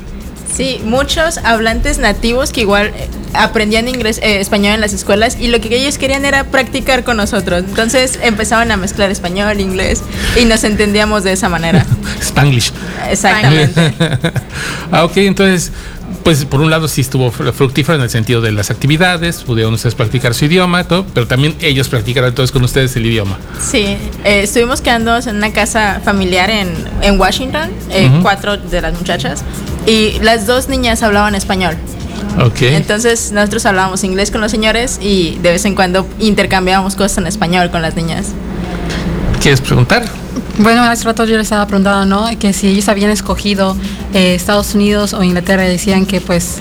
Sí, 0.57 0.81
muchos 0.85 1.39
hablantes 1.39 1.99
nativos 1.99 2.51
que 2.51 2.63
igual 2.63 2.87
eh, 2.97 3.09
aprendían 3.35 3.89
inglés, 3.89 4.19
eh, 4.23 4.41
español 4.41 4.75
en 4.75 4.81
las 4.81 4.95
escuelas 4.95 5.37
y 5.39 5.49
lo 5.49 5.61
que 5.61 5.77
ellos 5.77 5.99
querían 5.99 6.25
era 6.25 6.45
practicar 6.45 7.05
con 7.05 7.19
nosotros. 7.19 7.63
Entonces 7.69 8.19
empezaban 8.23 8.71
a 8.71 8.77
mezclar 8.79 9.11
español, 9.11 9.61
inglés 9.61 10.03
y 10.41 10.47
nos 10.47 10.65
entendíamos 10.65 11.25
de 11.25 11.33
esa 11.33 11.49
manera. 11.51 11.85
Spanglish. 12.21 12.73
Exactamente. 13.11 13.93
ah, 14.93 15.05
ok, 15.05 15.17
entonces, 15.19 15.73
pues 16.25 16.45
por 16.47 16.61
un 16.61 16.71
lado 16.71 16.89
sí 16.89 17.03
estuvo 17.03 17.31
fru- 17.31 17.53
fructífero 17.53 17.97
en 17.99 18.03
el 18.05 18.11
sentido 18.11 18.41
de 18.41 18.53
las 18.53 18.71
actividades, 18.71 19.43
pudieron 19.43 19.75
ustedes 19.75 19.95
practicar 19.95 20.33
su 20.35 20.47
idioma, 20.47 20.85
todo, 20.85 21.05
pero 21.13 21.27
también 21.27 21.55
ellos 21.61 21.89
practicaron 21.89 22.29
entonces 22.31 22.51
con 22.53 22.65
ustedes 22.65 22.97
el 22.97 23.05
idioma. 23.07 23.37
Sí, 23.61 23.99
eh, 24.25 24.41
estuvimos 24.45 24.81
quedándonos 24.81 25.27
en 25.27 25.37
una 25.37 25.53
casa 25.53 26.01
familiar 26.03 26.49
en, 26.51 26.73
en 27.03 27.21
Washington, 27.21 27.71
eh, 27.91 28.11
cuatro 28.23 28.57
de 28.57 28.81
las 28.81 28.95
muchachas, 28.95 29.45
y 29.87 30.19
las 30.21 30.47
dos 30.47 30.69
niñas 30.69 31.03
hablaban 31.03 31.35
español. 31.35 31.77
Ok. 32.39 32.63
Entonces 32.63 33.33
nosotros 33.33 33.65
hablábamos 33.67 34.05
inglés 34.05 34.31
con 34.31 34.41
los 34.41 34.51
señores 34.51 34.99
y 35.01 35.39
de 35.43 35.53
vez 35.53 35.65
en 35.65 35.75
cuando 35.75 36.07
intercambiábamos 36.19 36.95
cosas 36.95 37.19
en 37.19 37.27
español 37.27 37.71
con 37.71 37.83
las 37.83 37.97
niñas. 37.97 38.27
¿Quieres 39.41 39.61
preguntar? 39.61 40.05
Bueno, 40.59 40.83
hace 40.83 41.05
rato 41.05 41.25
yo 41.25 41.37
les 41.37 41.47
estaba 41.47 41.67
preguntando, 41.67 42.05
¿no? 42.05 42.39
Que 42.39 42.53
si 42.53 42.69
ellos 42.69 42.89
habían 42.89 43.11
escogido 43.11 43.77
eh, 44.15 44.35
Estados 44.35 44.75
Unidos 44.75 45.13
o 45.13 45.23
Inglaterra, 45.23 45.67
y 45.67 45.69
decían 45.69 46.07
que 46.07 46.21
pues 46.21 46.59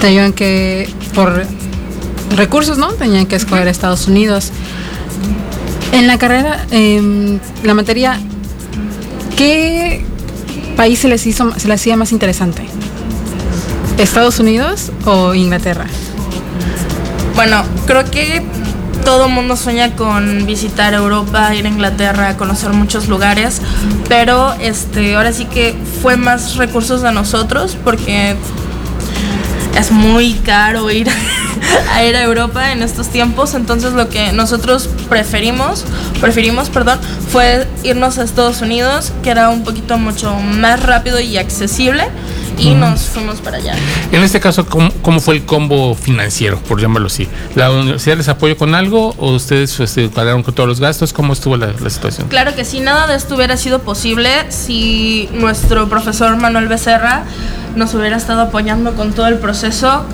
tenían 0.00 0.32
que, 0.32 0.88
por 1.14 1.44
recursos, 2.36 2.78
¿no? 2.78 2.92
Tenían 2.92 3.26
que 3.26 3.36
escoger 3.36 3.68
Estados 3.68 4.08
Unidos. 4.08 4.50
En 5.92 6.06
la 6.06 6.18
carrera, 6.18 6.64
em, 6.70 7.38
la 7.62 7.74
materia, 7.74 8.18
¿qué 9.36 10.04
país 10.80 10.98
se 10.98 11.08
les 11.08 11.26
hizo, 11.26 11.52
se 11.58 11.68
les 11.68 11.78
hacía 11.78 11.94
más 11.94 12.10
interesante? 12.10 12.62
¿Estados 13.98 14.40
Unidos 14.40 14.90
o 15.04 15.34
Inglaterra? 15.34 15.84
Bueno, 17.34 17.62
creo 17.86 18.10
que 18.10 18.42
todo 19.04 19.28
mundo 19.28 19.58
sueña 19.58 19.94
con 19.94 20.46
visitar 20.46 20.94
Europa, 20.94 21.54
ir 21.54 21.66
a 21.66 21.68
Inglaterra, 21.68 22.38
conocer 22.38 22.72
muchos 22.72 23.08
lugares, 23.08 23.60
pero 24.08 24.54
este, 24.54 25.16
ahora 25.16 25.34
sí 25.34 25.44
que 25.44 25.76
fue 26.00 26.16
más 26.16 26.56
recursos 26.56 27.02
de 27.02 27.12
nosotros 27.12 27.76
porque 27.84 28.34
es 29.78 29.90
muy 29.90 30.32
caro 30.32 30.90
ir 30.90 31.10
a 31.92 32.04
ir 32.04 32.16
a 32.16 32.22
Europa 32.22 32.72
en 32.72 32.82
estos 32.82 33.08
tiempos, 33.08 33.54
entonces 33.54 33.92
lo 33.92 34.08
que 34.08 34.32
nosotros 34.32 34.88
preferimos, 35.08 35.84
preferimos, 36.20 36.68
perdón, 36.70 36.98
fue 37.28 37.66
irnos 37.82 38.18
a 38.18 38.24
Estados 38.24 38.60
Unidos, 38.60 39.12
que 39.22 39.30
era 39.30 39.48
un 39.50 39.64
poquito 39.64 39.98
mucho 39.98 40.34
más 40.34 40.82
rápido 40.82 41.20
y 41.20 41.36
accesible 41.36 42.08
y 42.60 42.74
nos 42.74 43.02
fuimos 43.02 43.40
para 43.40 43.56
allá. 43.56 43.74
En 44.12 44.22
este 44.22 44.40
caso, 44.40 44.66
¿cómo, 44.66 44.90
cómo 45.02 45.20
fue 45.20 45.36
el 45.36 45.44
combo 45.44 45.94
financiero, 45.94 46.58
por 46.58 46.80
llamarlo 46.80 47.06
así? 47.06 47.28
¿La 47.54 47.70
universidad 47.70 48.16
les 48.16 48.28
apoyó 48.28 48.56
con 48.56 48.74
algo 48.74 49.14
o 49.18 49.32
ustedes 49.32 49.78
este, 49.80 50.08
pagaron 50.08 50.42
con 50.42 50.54
todos 50.54 50.68
los 50.68 50.80
gastos? 50.80 51.12
¿Cómo 51.12 51.32
estuvo 51.32 51.56
la, 51.56 51.72
la 51.72 51.90
situación? 51.90 52.28
Claro 52.28 52.54
que 52.54 52.64
sí, 52.64 52.80
nada 52.80 53.06
de 53.06 53.16
esto 53.16 53.34
hubiera 53.36 53.56
sido 53.56 53.80
posible 53.80 54.30
si 54.50 55.28
nuestro 55.32 55.88
profesor 55.88 56.36
Manuel 56.36 56.68
Becerra 56.68 57.24
nos 57.76 57.94
hubiera 57.94 58.16
estado 58.16 58.42
apoyando 58.42 58.94
con 58.94 59.12
todo 59.12 59.26
el 59.26 59.38
proceso. 59.38 60.04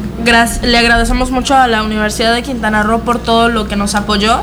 Le 0.62 0.78
agradecemos 0.78 1.30
mucho 1.30 1.54
a 1.54 1.66
la 1.66 1.82
Universidad 1.82 2.34
de 2.34 2.42
Quintana 2.42 2.82
Roo 2.82 3.00
por 3.00 3.18
todo 3.18 3.48
lo 3.48 3.68
que 3.68 3.76
nos 3.76 3.94
apoyó. 3.94 4.40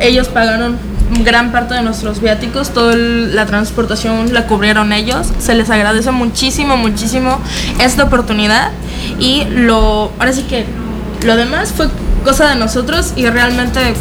Ellos 0.00 0.28
pagaron 0.28 0.76
gran 1.24 1.52
parte 1.52 1.74
de 1.74 1.82
nuestros 1.82 2.20
viáticos, 2.20 2.70
toda 2.70 2.96
la 2.96 3.46
transportación 3.46 4.32
la 4.32 4.46
cubrieron 4.46 4.92
ellos. 4.92 5.28
Se 5.38 5.54
les 5.54 5.70
agradece 5.70 6.10
muchísimo, 6.10 6.76
muchísimo 6.76 7.38
esta 7.80 8.04
oportunidad 8.04 8.70
y 9.18 9.44
lo, 9.50 10.10
ahora 10.18 10.32
sí 10.32 10.42
que 10.42 10.64
lo 11.24 11.36
demás 11.36 11.72
fue 11.76 11.88
cosa 12.24 12.48
de 12.48 12.56
nosotros 12.56 13.12
y 13.16 13.26
realmente 13.26 13.94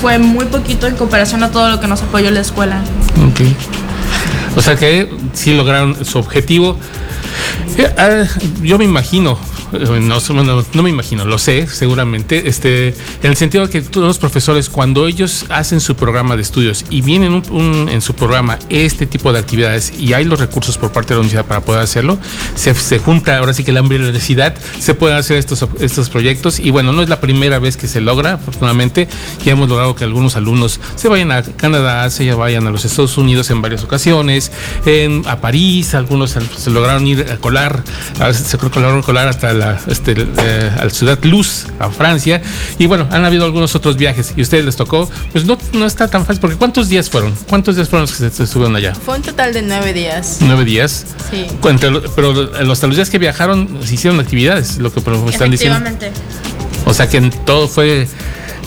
fue 0.00 0.18
muy 0.18 0.46
poquito 0.46 0.86
en 0.86 0.96
comparación 0.96 1.42
a 1.42 1.50
todo 1.50 1.70
lo 1.70 1.80
que 1.80 1.86
nos 1.86 2.02
apoyó 2.02 2.30
la 2.30 2.40
escuela. 2.40 2.80
Ok. 3.28 3.40
O 4.56 4.62
sea 4.62 4.76
que 4.76 5.10
sí 5.32 5.54
lograron 5.54 6.04
su 6.04 6.18
objetivo. 6.18 6.76
Eh, 7.76 7.94
ah, 7.96 8.24
yo 8.62 8.78
me 8.78 8.84
imagino, 8.84 9.38
no, 9.72 10.20
no, 10.44 10.64
no, 10.72 10.82
me 10.82 10.90
imagino, 10.90 11.24
lo 11.24 11.38
sé 11.38 11.66
seguramente, 11.66 12.48
este, 12.48 12.88
en 12.88 13.30
el 13.30 13.36
sentido 13.36 13.66
de 13.66 13.72
que 13.72 13.82
todos 13.82 14.06
los 14.06 14.18
profesores 14.18 14.68
cuando 14.68 15.06
ellos 15.06 15.46
hacen 15.48 15.80
su 15.80 15.96
programa 15.96 16.36
de 16.36 16.42
estudios 16.42 16.84
y 16.90 17.00
vienen 17.02 17.42
en 17.90 18.00
su 18.00 18.14
programa 18.14 18.58
este 18.68 19.06
tipo 19.06 19.32
de 19.32 19.38
actividades 19.38 19.92
y 19.98 20.12
hay 20.12 20.24
los 20.24 20.38
recursos 20.38 20.78
por 20.78 20.92
parte 20.92 21.08
de 21.08 21.14
la 21.14 21.20
universidad 21.20 21.46
para 21.46 21.60
poder 21.60 21.80
hacerlo, 21.82 22.18
se, 22.54 22.74
se 22.74 22.98
junta 22.98 23.38
ahora 23.38 23.54
sí 23.54 23.64
que 23.64 23.72
la 23.72 23.82
necesidad, 23.96 24.54
se 24.78 24.94
pueden 24.94 25.16
hacer 25.16 25.38
estos, 25.38 25.66
estos 25.80 26.10
proyectos 26.10 26.58
y 26.58 26.70
bueno, 26.70 26.92
no 26.92 27.02
es 27.02 27.08
la 27.08 27.20
primera 27.20 27.58
vez 27.58 27.76
que 27.76 27.88
se 27.88 28.00
logra, 28.00 28.34
afortunadamente. 28.34 29.08
Ya 29.44 29.52
hemos 29.52 29.68
logrado 29.68 29.94
que 29.94 30.04
algunos 30.04 30.36
alumnos 30.36 30.80
se 30.96 31.08
vayan 31.08 31.32
a 31.32 31.42
Canadá, 31.42 32.10
se 32.10 32.32
vayan 32.34 32.66
a 32.66 32.70
los 32.70 32.84
Estados 32.84 33.16
Unidos 33.18 33.50
en 33.50 33.62
varias 33.62 33.84
ocasiones, 33.84 34.52
en, 34.84 35.22
a 35.26 35.40
París, 35.40 35.94
algunos 35.94 36.30
se, 36.30 36.70
lograron 36.70 37.06
ir 37.06 37.26
a 37.30 37.36
colar, 37.36 37.82
a, 38.20 38.32
se 38.32 38.56
lograron 38.56 39.02
colar 39.02 39.28
hasta 39.28 39.52
la, 39.58 39.78
este, 39.86 40.14
eh, 40.18 40.70
a 40.78 40.84
la 40.84 40.90
ciudad 40.90 41.18
Luz, 41.24 41.66
a 41.78 41.90
Francia. 41.90 42.40
Y 42.78 42.86
bueno, 42.86 43.06
han 43.10 43.24
habido 43.24 43.44
algunos 43.44 43.74
otros 43.74 43.96
viajes 43.96 44.32
y 44.36 44.40
a 44.40 44.42
ustedes 44.42 44.64
les 44.64 44.76
tocó. 44.76 45.08
Pues 45.32 45.44
no, 45.44 45.58
no 45.72 45.86
está 45.86 46.08
tan 46.08 46.24
fácil, 46.24 46.40
porque 46.40 46.56
¿cuántos 46.56 46.88
días 46.88 47.10
fueron? 47.10 47.34
¿Cuántos 47.48 47.76
días 47.76 47.88
fueron 47.88 48.02
los 48.02 48.16
que 48.16 48.30
se 48.30 48.42
estuvieron 48.44 48.74
allá? 48.76 48.94
Fue 48.94 49.16
un 49.16 49.22
total 49.22 49.52
de 49.52 49.62
nueve 49.62 49.92
días. 49.92 50.38
Nueve 50.40 50.64
días. 50.64 51.06
Sí. 51.30 51.46
Entre, 51.68 51.90
pero 52.14 52.32
los, 52.32 52.82
los 52.82 52.96
días 52.96 53.10
que 53.10 53.18
viajaron 53.18 53.78
se 53.84 53.94
hicieron 53.94 54.20
actividades, 54.20 54.78
lo 54.78 54.92
que 54.92 55.00
me 55.00 55.30
están 55.30 55.50
diciendo. 55.50 55.78
O 56.86 56.94
sea 56.94 57.08
que 57.08 57.20
todo 57.44 57.68
fue 57.68 58.08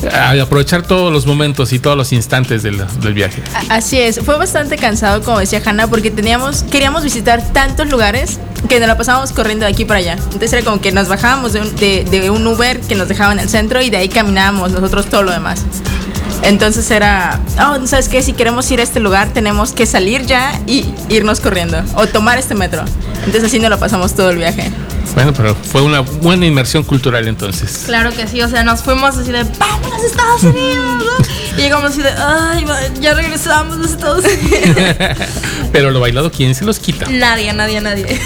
aprovechar 0.10 0.84
todos 0.84 1.12
los 1.12 1.26
momentos 1.26 1.74
y 1.74 1.80
todos 1.80 1.98
los 1.98 2.12
instantes 2.12 2.64
del, 2.64 2.84
del, 3.00 3.14
viaje. 3.14 3.42
Así 3.70 4.00
es, 4.00 4.20
fue 4.20 4.38
bastante 4.38 4.78
cansado, 4.78 5.22
como 5.22 5.40
decía 5.40 5.62
Hanna, 5.64 5.88
porque 5.88 6.12
teníamos, 6.12 6.64
queríamos 6.64 7.04
visitar 7.04 7.42
tantos 7.54 7.90
lugares 7.90 8.40
que 8.68 8.80
nos 8.80 8.88
la 8.88 8.98
pasábamos 8.98 9.32
corriendo 9.32 9.66
de 9.66 9.72
aquí 9.72 9.86
para 9.86 10.00
allá. 10.00 10.14
Entonces 10.14 10.54
era 10.54 10.64
como 10.64 10.82
que 10.82 10.92
nos 10.92 11.08
bajábamos 11.08 11.54
de 11.54 11.62
un, 11.62 11.76
de, 11.76 12.06
de 12.10 12.30
un 12.30 12.46
Uber 12.48 12.80
que 12.82 12.96
nos 12.96 13.08
dejaba 13.08 13.34
en 13.34 13.40
el 13.40 13.50
centro 13.50 13.82
y 13.82 13.90
de 13.90 13.98
ahí 13.98 14.10
caminábamos 14.10 14.72
nosotros 14.72 15.08
todo 15.08 15.24
lo 15.24 15.32
demás. 15.32 15.64
Entonces 16.44 16.90
era, 16.90 17.40
oh, 17.60 17.86
¿sabes 17.86 18.10
qué? 18.10 18.24
Si 18.24 18.34
queremos 18.34 18.70
ir 18.72 18.80
a 18.80 18.84
este 18.84 19.00
lugar, 19.00 19.30
tenemos 19.30 19.74
que 19.74 19.86
salir 19.86 20.26
ya 20.26 20.60
y 20.66 20.92
irnos 21.10 21.40
corriendo 21.40 21.82
o 21.96 22.08
tomar 22.08 22.40
este 22.40 22.56
metro. 22.56 22.84
Entonces 23.26 23.44
así 23.44 23.60
nos 23.60 23.70
lo 23.70 23.80
pasamos 23.80 24.16
todo 24.16 24.32
el 24.32 24.38
viaje. 24.38 24.72
Bueno, 25.14 25.34
pero 25.34 25.56
fue 25.56 25.82
una 25.82 26.00
buena 26.00 26.46
inmersión 26.46 26.84
cultural 26.84 27.28
entonces. 27.28 27.84
Claro 27.86 28.12
que 28.12 28.28
sí, 28.28 28.42
o 28.42 28.50
sea, 28.50 28.64
nos 28.64 28.82
fuimos 28.82 29.18
así 29.18 29.32
de, 29.32 29.44
vámonos 29.44 30.02
a 30.02 30.06
Estados 30.06 30.44
Unidos, 30.44 31.04
¿no? 31.04 31.42
Y 31.58 31.64
llegamos 31.64 31.92
así 31.92 32.02
de, 32.02 32.10
ay, 32.10 32.66
ya 33.02 33.14
regresamos 33.14 33.78
a 33.78 33.86
Estados 33.86 34.24
Unidos. 34.24 34.88
pero 35.74 35.92
lo 35.92 36.00
bailado, 36.00 36.32
¿quién 36.32 36.56
se 36.56 36.64
los 36.64 36.80
quita? 36.80 37.08
Nadie, 37.10 37.52
nadie, 37.52 37.82
nadie. 37.82 38.20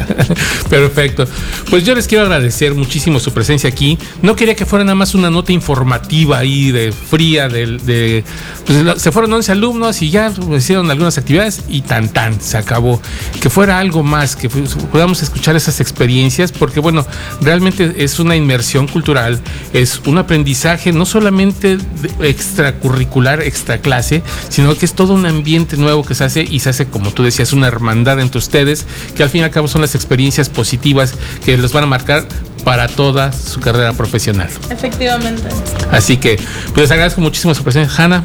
Perfecto. 0.68 1.26
Pues 1.70 1.84
yo 1.84 1.94
les 1.94 2.06
quiero 2.06 2.24
agradecer 2.24 2.74
muchísimo 2.74 3.18
su 3.18 3.32
presencia 3.32 3.70
aquí. 3.70 3.98
No 4.20 4.36
quería 4.36 4.54
que 4.54 4.66
fuera 4.66 4.84
nada 4.84 4.94
más 4.94 5.14
una 5.14 5.30
nota 5.30 5.52
informativa 5.52 6.38
ahí 6.38 6.70
de 6.70 6.92
fría, 6.92 7.48
de, 7.48 7.78
de 7.78 8.24
pues, 8.66 9.00
se 9.00 9.10
fueron 9.10 9.32
11 9.32 9.52
alumnos 9.52 10.02
y 10.02 10.10
ya 10.10 10.30
hicieron 10.54 10.90
algunas 10.90 11.16
actividades 11.16 11.62
y 11.68 11.80
tan 11.80 12.10
tan, 12.10 12.40
se 12.40 12.58
acabó. 12.58 13.00
Que 13.40 13.48
fuera 13.48 13.78
algo 13.78 14.02
más, 14.02 14.36
que 14.36 14.48
podamos 14.48 15.22
escuchar 15.22 15.56
esas 15.56 15.80
experiencias, 15.80 16.25
porque 16.58 16.80
bueno, 16.80 17.06
realmente 17.40 17.94
es 17.98 18.18
una 18.18 18.36
inmersión 18.36 18.88
cultural, 18.88 19.40
es 19.72 20.00
un 20.06 20.18
aprendizaje 20.18 20.92
no 20.92 21.06
solamente 21.06 21.78
extracurricular, 22.20 23.42
extra 23.42 23.78
clase, 23.78 24.22
sino 24.48 24.76
que 24.76 24.86
es 24.86 24.94
todo 24.94 25.14
un 25.14 25.26
ambiente 25.26 25.76
nuevo 25.76 26.04
que 26.04 26.14
se 26.14 26.24
hace 26.24 26.42
y 26.42 26.60
se 26.60 26.70
hace, 26.70 26.86
como 26.86 27.12
tú 27.12 27.22
decías, 27.22 27.52
una 27.52 27.68
hermandad 27.68 28.20
entre 28.20 28.38
ustedes, 28.38 28.86
que 29.16 29.22
al 29.22 29.30
fin 29.30 29.42
y 29.42 29.44
al 29.44 29.50
cabo 29.50 29.68
son 29.68 29.80
las 29.80 29.94
experiencias 29.94 30.48
positivas 30.48 31.14
que 31.44 31.56
los 31.56 31.72
van 31.72 31.84
a 31.84 31.86
marcar 31.86 32.26
para 32.64 32.88
toda 32.88 33.32
su 33.32 33.60
carrera 33.60 33.92
profesional. 33.92 34.48
Efectivamente. 34.70 35.48
Así 35.92 36.16
que, 36.16 36.36
pues 36.68 36.78
les 36.78 36.90
agradezco 36.90 37.20
muchísimo 37.20 37.54
su 37.54 37.62
presencia, 37.62 38.04
Hanna. 38.04 38.24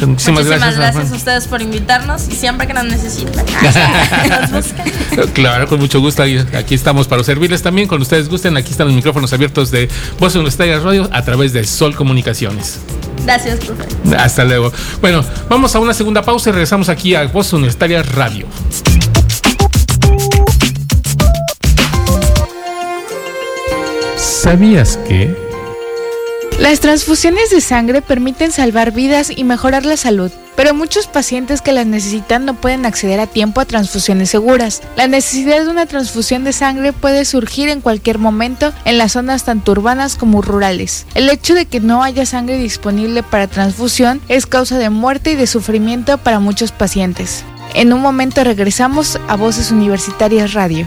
Muchísimas, 0.00 0.44
Muchísimas 0.44 0.46
gracias, 0.46 0.76
gracias 0.76 1.12
a 1.12 1.16
ustedes 1.16 1.46
por 1.46 1.62
invitarnos 1.62 2.28
y 2.28 2.32
siempre 2.32 2.66
que 2.66 2.74
nos 2.74 2.84
necesiten. 2.84 3.44
claro, 5.34 5.68
con 5.68 5.78
mucho 5.80 6.00
gusto. 6.00 6.22
Aquí 6.22 6.74
estamos 6.74 7.06
para 7.06 7.22
servirles 7.24 7.62
también. 7.62 7.88
Cuando 7.88 8.02
ustedes 8.02 8.28
gusten, 8.28 8.56
aquí 8.56 8.70
están 8.70 8.86
los 8.86 8.96
micrófonos 8.96 9.32
abiertos 9.32 9.70
de 9.70 9.88
Voz 10.18 10.34
Universitarias 10.34 10.82
Radio 10.82 11.08
a 11.12 11.22
través 11.22 11.52
de 11.52 11.64
Sol 11.64 11.94
Comunicaciones. 11.94 12.80
Gracias, 13.24 13.60
profe. 13.64 13.84
Hasta 14.16 14.44
luego. 14.44 14.72
Bueno, 15.00 15.24
vamos 15.48 15.74
a 15.74 15.78
una 15.78 15.94
segunda 15.94 16.22
pausa 16.22 16.50
y 16.50 16.52
regresamos 16.52 16.88
aquí 16.88 17.14
a 17.14 17.24
Voz 17.26 17.52
Universitarias 17.52 18.12
Radio. 18.14 18.46
¿Sabías 24.16 24.96
que? 25.08 25.51
Las 26.62 26.78
transfusiones 26.78 27.50
de 27.50 27.60
sangre 27.60 28.02
permiten 28.02 28.52
salvar 28.52 28.92
vidas 28.92 29.32
y 29.34 29.42
mejorar 29.42 29.84
la 29.84 29.96
salud, 29.96 30.30
pero 30.54 30.74
muchos 30.74 31.08
pacientes 31.08 31.60
que 31.60 31.72
las 31.72 31.86
necesitan 31.86 32.44
no 32.44 32.54
pueden 32.54 32.86
acceder 32.86 33.18
a 33.18 33.26
tiempo 33.26 33.60
a 33.60 33.64
transfusiones 33.64 34.30
seguras. 34.30 34.80
La 34.94 35.08
necesidad 35.08 35.64
de 35.64 35.68
una 35.68 35.86
transfusión 35.86 36.44
de 36.44 36.52
sangre 36.52 36.92
puede 36.92 37.24
surgir 37.24 37.68
en 37.68 37.80
cualquier 37.80 38.18
momento 38.18 38.72
en 38.84 38.96
las 38.96 39.10
zonas 39.10 39.42
tanto 39.42 39.72
urbanas 39.72 40.14
como 40.14 40.40
rurales. 40.40 41.04
El 41.16 41.30
hecho 41.30 41.56
de 41.56 41.66
que 41.66 41.80
no 41.80 42.04
haya 42.04 42.26
sangre 42.26 42.58
disponible 42.58 43.24
para 43.24 43.48
transfusión 43.48 44.20
es 44.28 44.46
causa 44.46 44.78
de 44.78 44.88
muerte 44.88 45.32
y 45.32 45.34
de 45.34 45.48
sufrimiento 45.48 46.16
para 46.16 46.38
muchos 46.38 46.70
pacientes. 46.70 47.42
En 47.74 47.92
un 47.92 48.00
momento 48.00 48.44
regresamos 48.44 49.18
a 49.26 49.34
Voces 49.34 49.72
Universitarias 49.72 50.52
Radio. 50.52 50.86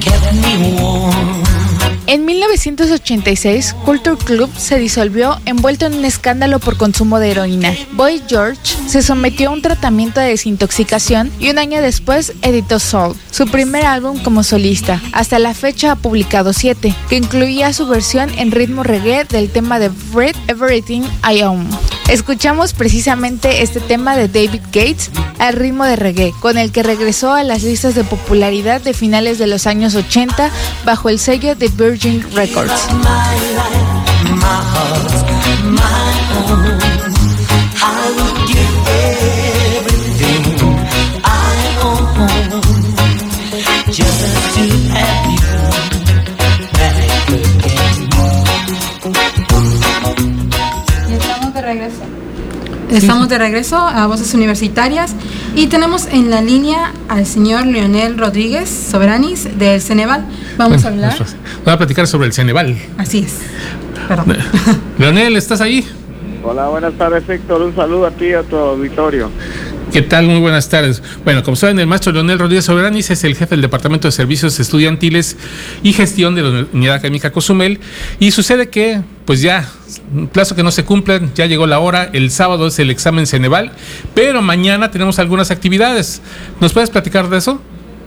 kept 0.00 0.34
me 0.34 0.80
warm. 0.80 1.25
En 2.08 2.24
1986, 2.24 3.74
Culture 3.84 4.16
Club 4.16 4.48
se 4.56 4.78
disolvió 4.78 5.40
envuelto 5.44 5.86
en 5.86 5.94
un 5.94 6.04
escándalo 6.04 6.60
por 6.60 6.76
consumo 6.76 7.18
de 7.18 7.32
heroína. 7.32 7.74
Boy 7.92 8.22
George 8.28 8.60
se 8.86 9.02
sometió 9.02 9.48
a 9.48 9.52
un 9.52 9.60
tratamiento 9.60 10.20
de 10.20 10.28
desintoxicación 10.28 11.32
y 11.40 11.50
un 11.50 11.58
año 11.58 11.82
después 11.82 12.32
editó 12.42 12.78
Soul, 12.78 13.16
su 13.32 13.48
primer 13.48 13.84
álbum 13.84 14.22
como 14.22 14.44
solista. 14.44 15.02
Hasta 15.12 15.40
la 15.40 15.52
fecha 15.52 15.90
ha 15.90 15.96
publicado 15.96 16.52
siete, 16.52 16.94
que 17.08 17.16
incluía 17.16 17.72
su 17.72 17.88
versión 17.88 18.30
en 18.38 18.52
ritmo 18.52 18.84
reggae 18.84 19.24
del 19.24 19.50
tema 19.50 19.80
de 19.80 19.90
Breathe 20.12 20.38
Everything 20.46 21.02
I 21.28 21.42
Own. 21.42 21.68
Escuchamos 22.08 22.72
precisamente 22.72 23.62
este 23.62 23.80
tema 23.80 24.16
de 24.16 24.28
David 24.28 24.62
Gates 24.66 25.10
al 25.40 25.54
ritmo 25.54 25.84
de 25.84 25.96
reggae, 25.96 26.32
con 26.40 26.56
el 26.56 26.70
que 26.70 26.84
regresó 26.84 27.32
a 27.32 27.42
las 27.42 27.64
listas 27.64 27.96
de 27.96 28.04
popularidad 28.04 28.80
de 28.80 28.94
finales 28.94 29.38
de 29.38 29.48
los 29.48 29.66
años 29.66 29.96
80 29.96 30.52
bajo 30.84 31.08
el 31.08 31.18
sello 31.18 31.56
de 31.56 31.66
Virgin 31.66 31.95
Records. 31.98 32.88
Estamos 52.90 53.28
de 53.28 53.38
regreso 53.38 53.76
a 53.78 54.06
Voces 54.06 54.34
Universitarias 54.34 55.12
y 55.54 55.68
tenemos 55.68 56.06
en 56.06 56.28
la 56.30 56.42
línea 56.42 56.92
al 57.08 57.24
señor 57.24 57.64
Leonel 57.66 58.18
Rodríguez 58.18 58.68
Soberanis 58.68 59.58
del 59.58 59.80
Ceneval. 59.80 60.26
Vamos 60.58 60.82
bueno, 60.82 61.02
a 61.02 61.08
hablar. 61.08 61.26
Vamos 61.66 61.74
a 61.74 61.78
platicar 61.78 62.06
sobre 62.06 62.28
el 62.28 62.32
Ceneval. 62.32 62.76
Así 62.96 63.18
es. 63.26 63.40
Perdón. 64.06 64.36
Leonel, 65.00 65.34
¿estás 65.34 65.60
ahí? 65.60 65.84
Hola, 66.44 66.68
buenas 66.68 66.94
tardes, 66.94 67.28
Héctor. 67.28 67.60
Un 67.60 67.74
saludo 67.74 68.06
a 68.06 68.12
ti 68.12 68.26
y 68.26 68.34
a 68.34 68.44
tu 68.44 68.54
auditorio. 68.54 69.28
¿Qué 69.92 70.00
tal? 70.02 70.26
Muy 70.26 70.38
buenas 70.38 70.68
tardes. 70.68 71.02
Bueno, 71.24 71.42
como 71.42 71.56
saben, 71.56 71.80
el 71.80 71.88
maestro 71.88 72.12
Leonel 72.12 72.38
Rodríguez 72.38 72.66
Soberanis 72.66 73.10
es 73.10 73.24
el 73.24 73.34
jefe 73.34 73.56
del 73.56 73.62
Departamento 73.62 74.06
de 74.06 74.12
Servicios 74.12 74.60
Estudiantiles 74.60 75.36
y 75.82 75.92
Gestión 75.92 76.36
de 76.36 76.42
la 76.42 76.66
Unidad 76.72 76.94
Académica 76.94 77.32
Cozumel. 77.32 77.80
Y 78.20 78.30
sucede 78.30 78.68
que, 78.68 79.00
pues 79.24 79.40
ya, 79.40 79.68
plazo 80.30 80.54
que 80.54 80.62
no 80.62 80.70
se 80.70 80.84
cumplen, 80.84 81.32
ya 81.34 81.46
llegó 81.46 81.66
la 81.66 81.80
hora. 81.80 82.08
El 82.12 82.30
sábado 82.30 82.68
es 82.68 82.78
el 82.78 82.90
examen 82.90 83.26
Ceneval, 83.26 83.72
pero 84.14 84.40
mañana 84.40 84.92
tenemos 84.92 85.18
algunas 85.18 85.50
actividades. 85.50 86.22
¿Nos 86.60 86.72
puedes 86.72 86.90
platicar 86.90 87.28
de 87.28 87.38
eso? 87.38 87.60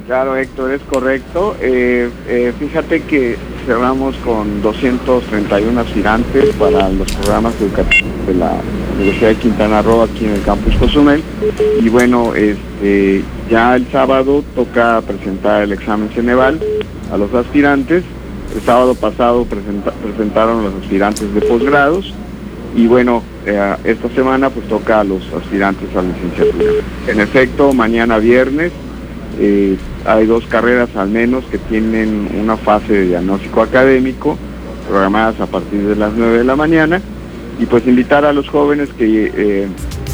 Claro, 0.10 0.36
Héctor, 0.36 0.72
es 0.72 0.82
correcto. 0.90 1.56
Eh, 1.62 2.10
eh, 2.28 2.52
fíjate 2.58 3.04
que 3.04 3.38
cerramos 3.68 4.16
con 4.26 4.60
231 4.64 5.80
aspirantes 5.80 6.50
para 6.56 6.90
los 6.90 7.12
programas 7.12 7.54
educativos 7.62 8.26
de 8.26 8.34
la 8.34 8.56
Universidad 8.96 9.30
de 9.30 9.36
Quintana 9.36 9.84
Roo 9.84 10.02
aquí 10.02 10.26
en 10.26 10.32
el 10.32 10.42
campus 10.42 10.74
Cozumel. 10.78 11.22
Y 11.80 11.90
bueno, 11.90 12.34
este, 12.34 13.24
ya 13.52 13.76
el 13.76 13.86
sábado 13.92 14.44
toca 14.56 15.00
presentar 15.02 15.62
el 15.62 15.74
examen 15.74 16.10
Ceneval 16.10 16.60
a 17.12 17.18
los 17.20 17.32
aspirantes. 17.36 18.04
El 18.56 18.62
sábado 18.62 18.96
pasado 18.96 19.46
presentaron 19.46 20.64
los 20.64 20.74
aspirantes 20.74 21.32
de 21.36 21.42
posgrados 21.42 22.16
y 22.76 22.88
bueno, 22.88 23.22
eh, 23.46 23.76
esta 23.84 24.10
semana 24.10 24.50
pues 24.50 24.68
toca 24.68 25.02
a 25.02 25.04
los 25.04 25.22
aspirantes 25.34 25.88
a 25.96 26.02
la 26.02 26.08
licenciatura. 26.08 26.72
En 27.08 27.20
efecto, 27.20 27.74
mañana 27.74 28.18
viernes 28.18 28.72
eh, 29.40 29.78
hay 30.06 30.26
dos 30.26 30.46
carreras 30.48 30.90
al 30.96 31.10
menos 31.10 31.46
que 31.46 31.58
tienen 31.58 32.28
una 32.40 32.58
fase 32.58 32.94
de 32.94 33.06
diagnóstico 33.08 33.62
académico 33.62 34.38
programadas 34.88 35.40
a 35.40 35.46
partir 35.46 35.82
de 35.82 35.96
las 35.96 36.14
9 36.14 36.40
de 36.40 36.44
la 36.44 36.56
mañana 36.56 37.02
y 37.60 37.66
pues 37.66 37.86
invitar 37.88 38.26
a 38.26 38.34
los 38.34 38.50
jóvenes 38.50 38.90
que, 38.98 39.32
eh, 39.34 39.68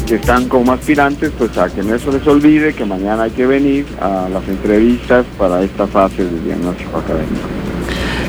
que 0.06 0.16
están 0.16 0.48
como 0.48 0.72
aspirantes 0.72 1.32
pues 1.36 1.56
a 1.58 1.68
que 1.68 1.82
no 1.82 1.98
se 1.98 2.12
les 2.12 2.26
olvide 2.26 2.74
que 2.74 2.84
mañana 2.84 3.24
hay 3.24 3.30
que 3.30 3.46
venir 3.46 3.86
a 4.00 4.28
las 4.28 4.46
entrevistas 4.48 5.26
para 5.38 5.62
esta 5.62 5.86
fase 5.86 6.24
de 6.24 6.40
diagnóstico 6.40 6.98
académico. 6.98 7.48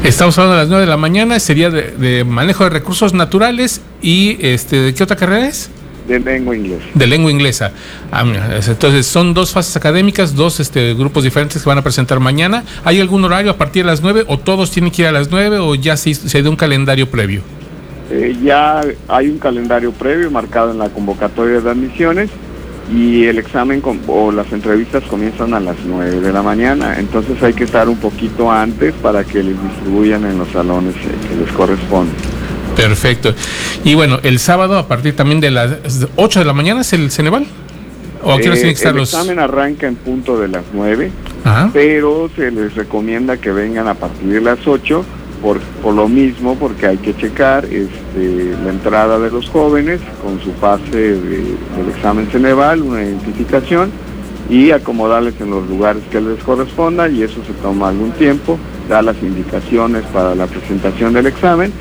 Estamos 0.04 0.38
hablando 0.38 0.56
a 0.56 0.62
las 0.62 0.70
9 0.70 0.86
de 0.86 0.90
la 0.90 0.98
mañana, 0.98 1.40
sería 1.40 1.70
de, 1.70 2.24
manejo 2.24 2.64
de 2.64 2.70
recursos 2.70 3.14
naturales 3.14 3.82
y 4.02 4.38
este, 4.40 4.78
¿de 4.78 4.94
qué 4.94 5.04
otra 5.04 5.16
carrera 5.16 5.48
es? 5.48 5.70
De 6.08 6.20
lengua 6.20 6.56
inglesa. 6.56 6.86
De 6.94 7.08
lengua 7.08 7.32
inglesa. 7.32 7.72
Ah, 8.12 8.24
entonces 8.66 9.06
son 9.06 9.34
dos 9.34 9.52
fases 9.52 9.76
académicas, 9.76 10.36
dos 10.36 10.60
este, 10.60 10.94
grupos 10.94 11.24
diferentes 11.24 11.62
que 11.62 11.68
van 11.68 11.78
a 11.78 11.82
presentar 11.82 12.20
mañana. 12.20 12.64
¿Hay 12.84 13.00
algún 13.02 13.24
horario 13.26 13.52
a 13.52 13.58
partir 13.58 13.84
de 13.84 13.92
las 13.92 14.02
9 14.02 14.24
o 14.28 14.38
todos 14.40 14.72
tienen 14.72 14.92
que 14.92 15.02
ir 15.02 15.08
a 15.08 15.12
las 15.12 15.30
9 15.30 15.60
o 15.60 15.76
ya 15.76 15.98
se, 15.98 16.14
se 16.14 16.42
dio 16.42 16.50
un 16.50 16.58
calendario 16.58 17.10
previo? 17.10 17.42
Eh, 18.10 18.38
ya 18.42 18.82
hay 19.10 19.30
un 19.30 19.38
calendario 19.38 19.92
previo 19.92 20.32
marcado 20.32 20.72
en 20.72 20.78
la 20.78 20.90
convocatoria 20.90 21.60
de 21.60 21.70
admisiones 21.70 22.30
y 22.94 23.26
el 23.26 23.38
examen 23.38 23.82
o 24.08 24.32
las 24.32 24.52
entrevistas 24.54 25.04
comienzan 25.04 25.54
a 25.54 25.60
las 25.60 25.76
9 25.86 26.22
de 26.22 26.32
la 26.32 26.42
mañana, 26.42 26.98
entonces 26.98 27.42
hay 27.44 27.54
que 27.54 27.66
estar 27.66 27.90
un 27.90 27.98
poquito 27.98 28.50
antes 28.50 28.94
para 28.94 29.26
que 29.26 29.44
les 29.44 29.62
distribuyan 29.62 30.26
en 30.26 30.38
los 30.38 30.48
salones 30.50 30.96
eh, 30.96 31.28
que 31.30 31.36
les 31.36 31.52
corresponden. 31.52 32.16
Perfecto. 32.78 33.34
Y 33.84 33.96
bueno, 33.96 34.20
el 34.24 34.40
sábado 34.40 34.78
a 34.78 34.88
partir 34.88 35.16
también 35.16 35.42
de 35.42 35.52
las 35.52 36.08
8 36.16 36.40
de 36.40 36.46
la 36.46 36.54
mañana 36.54 36.82
es 36.82 36.94
el 36.94 37.12
Ceneval. 37.12 37.46
¿O 38.24 38.38
eh, 38.38 38.72
estar 38.72 38.96
el 38.96 39.04
examen 39.04 39.40
arranca 39.40 39.88
en 39.88 39.96
punto 39.96 40.40
de 40.40 40.48
las 40.48 40.64
9, 40.74 41.12
pero 41.72 42.30
se 42.36 42.52
les 42.52 42.76
recomienda 42.76 43.38
que 43.38 43.52
vengan 43.52 43.88
a 43.88 43.94
partir 43.94 44.28
de 44.28 44.42
las 44.42 44.68
8 44.68 45.06
por, 45.42 45.60
por 45.60 45.94
lo 45.94 46.08
mismo, 46.08 46.56
porque 46.56 46.88
hay 46.88 46.98
que 46.98 47.16
checar 47.16 47.66
este, 47.66 48.56
la 48.64 48.72
entrada 48.72 49.20
de 49.20 49.30
los 49.30 49.48
jóvenes 49.50 50.02
con 50.22 50.42
su 50.42 50.52
fase 50.54 50.98
del 50.98 51.90
examen 51.96 52.28
Ceneval, 52.32 52.82
una 52.82 53.04
identificación 53.04 53.92
y 54.50 54.72
acomodarles 54.72 55.36
en 55.40 55.52
los 55.52 55.68
lugares 55.68 56.02
que 56.12 56.20
les 56.20 56.42
corresponda 56.44 57.08
y 57.08 57.22
eso 57.22 57.42
se 57.46 57.54
toma 57.62 57.90
algún 57.90 58.12
tiempo, 58.12 58.58
da 58.90 59.02
las 59.02 59.22
indicaciones 59.22 60.04
para 60.12 60.36
la 60.36 60.48
presentación 60.48 61.14
del 61.14 61.28
examen 61.28 61.72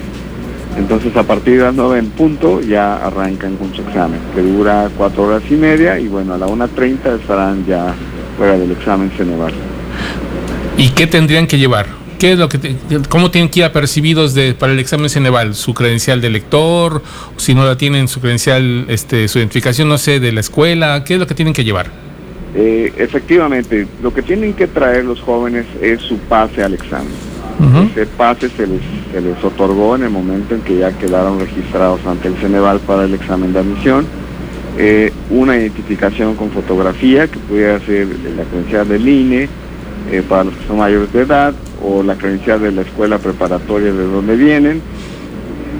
entonces 0.76 1.16
a 1.16 1.22
partir 1.22 1.58
de 1.58 1.64
las 1.64 1.74
9 1.74 1.98
en 1.98 2.10
punto 2.10 2.60
ya 2.60 2.96
arrancan 2.96 3.56
con 3.56 3.74
su 3.74 3.82
examen, 3.82 4.20
que 4.34 4.42
dura 4.42 4.90
cuatro 4.96 5.24
horas 5.24 5.42
y 5.50 5.54
media 5.54 5.98
y 5.98 6.08
bueno, 6.08 6.34
a 6.34 6.38
la 6.38 6.46
1.30 6.46 7.20
estarán 7.20 7.64
ya 7.66 7.94
fuera 8.36 8.58
del 8.58 8.70
examen 8.72 9.10
Ceneval. 9.16 9.52
¿Y 10.76 10.90
qué 10.90 11.06
tendrían 11.06 11.46
que 11.46 11.58
llevar? 11.58 11.86
¿Qué 12.18 12.32
es 12.32 12.38
lo 12.38 12.48
que 12.48 12.76
¿Cómo 13.08 13.30
tienen 13.30 13.50
que 13.50 13.60
ir 13.60 13.64
apercibidos 13.64 14.34
de, 14.34 14.54
para 14.54 14.72
el 14.72 14.78
examen 14.78 15.10
Ceneval? 15.10 15.54
¿Su 15.54 15.74
credencial 15.74 16.20
de 16.20 16.30
lector? 16.30 17.02
Si 17.36 17.54
no 17.54 17.64
la 17.66 17.76
tienen, 17.76 18.08
su 18.08 18.20
credencial, 18.20 18.86
este, 18.88 19.28
su 19.28 19.38
identificación, 19.38 19.88
no 19.88 19.98
sé, 19.98 20.18
de 20.18 20.32
la 20.32 20.40
escuela. 20.40 21.04
¿Qué 21.04 21.14
es 21.14 21.20
lo 21.20 21.26
que 21.26 21.34
tienen 21.34 21.52
que 21.52 21.64
llevar? 21.64 21.90
Eh, 22.54 22.90
efectivamente, 22.96 23.86
lo 24.02 24.14
que 24.14 24.22
tienen 24.22 24.54
que 24.54 24.66
traer 24.66 25.04
los 25.04 25.20
jóvenes 25.20 25.66
es 25.82 26.00
su 26.00 26.16
pase 26.18 26.62
al 26.62 26.72
examen. 26.72 27.12
Ese 27.58 28.06
pase 28.06 28.50
se 28.50 28.66
les, 28.66 28.82
se 29.12 29.20
les 29.20 29.42
otorgó 29.42 29.96
en 29.96 30.02
el 30.02 30.10
momento 30.10 30.54
en 30.54 30.60
que 30.60 30.78
ya 30.78 30.92
quedaron 30.92 31.40
registrados 31.40 32.04
ante 32.06 32.28
el 32.28 32.36
Ceneval 32.36 32.80
para 32.80 33.04
el 33.04 33.14
examen 33.14 33.52
de 33.52 33.60
admisión. 33.60 34.06
Eh, 34.78 35.10
una 35.30 35.56
identificación 35.56 36.34
con 36.36 36.50
fotografía 36.50 37.28
que 37.28 37.38
pudiera 37.38 37.80
ser 37.80 38.08
la 38.36 38.44
credencial 38.44 38.86
del 38.86 39.08
INE 39.08 39.48
eh, 40.10 40.22
para 40.28 40.44
los 40.44 40.54
que 40.54 40.66
son 40.66 40.76
mayores 40.76 41.10
de 41.14 41.22
edad 41.22 41.54
o 41.82 42.02
la 42.02 42.14
credencial 42.16 42.60
de 42.60 42.72
la 42.72 42.82
escuela 42.82 43.16
preparatoria 43.16 43.90
de 43.90 44.04
donde 44.04 44.36
vienen 44.36 44.82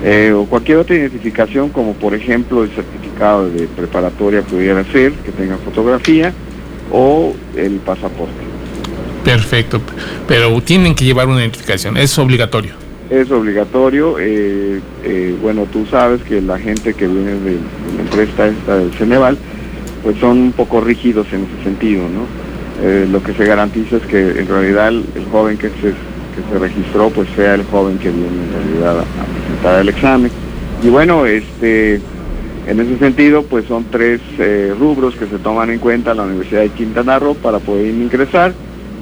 eh, 0.02 0.32
o 0.34 0.46
cualquier 0.46 0.78
otra 0.78 0.96
identificación 0.96 1.68
como 1.68 1.92
por 1.92 2.14
ejemplo 2.14 2.64
el 2.64 2.70
certificado 2.70 3.50
de 3.50 3.66
preparatoria 3.66 4.40
pudiera 4.40 4.82
ser 4.84 5.12
que 5.12 5.32
tenga 5.32 5.58
fotografía 5.58 6.32
o 6.90 7.34
el 7.54 7.72
pasaporte. 7.80 8.45
Perfecto, 9.26 9.80
pero 10.28 10.60
tienen 10.60 10.94
que 10.94 11.04
llevar 11.04 11.26
una 11.26 11.40
identificación, 11.40 11.96
es 11.96 12.16
obligatorio. 12.16 12.74
Es 13.10 13.28
obligatorio, 13.32 14.20
eh, 14.20 14.80
eh, 15.02 15.34
bueno, 15.42 15.66
tú 15.72 15.84
sabes 15.90 16.22
que 16.22 16.40
la 16.40 16.60
gente 16.60 16.94
que 16.94 17.08
viene 17.08 17.32
de, 17.32 17.56
la 17.96 18.02
empresa 18.02 18.46
esta 18.46 18.76
del 18.76 18.92
Ceneval, 18.92 19.36
pues 20.04 20.16
son 20.18 20.38
un 20.38 20.52
poco 20.52 20.80
rígidos 20.80 21.26
en 21.32 21.40
ese 21.42 21.64
sentido, 21.64 22.02
¿no? 22.02 22.24
Eh, 22.80 23.08
lo 23.10 23.20
que 23.20 23.34
se 23.34 23.44
garantiza 23.44 23.96
es 23.96 24.04
que 24.04 24.38
en 24.38 24.46
realidad 24.46 24.90
el, 24.90 25.04
joven 25.32 25.58
que 25.58 25.70
se, 25.70 25.90
que 25.90 26.52
se 26.52 26.58
registró, 26.60 27.10
pues 27.10 27.28
sea 27.34 27.56
el 27.56 27.64
joven 27.64 27.98
que 27.98 28.10
viene 28.10 28.28
en 28.28 28.52
realidad 28.52 29.00
a, 29.00 29.04
presentar 29.42 29.80
el 29.80 29.88
examen. 29.88 30.30
Y 30.84 30.88
bueno, 30.88 31.26
este, 31.26 32.00
en 32.68 32.78
ese 32.78 32.96
sentido, 33.00 33.42
pues 33.42 33.66
son 33.66 33.86
tres 33.90 34.20
rubros 34.78 35.16
que 35.16 35.26
se 35.26 35.38
toman 35.38 35.70
en 35.70 35.80
cuenta 35.80 36.14
la 36.14 36.22
Universidad 36.22 36.60
de 36.60 36.68
Quintana 36.68 37.18
Roo 37.18 37.34
para 37.34 37.58
poder 37.58 37.88
ingresar 37.88 38.54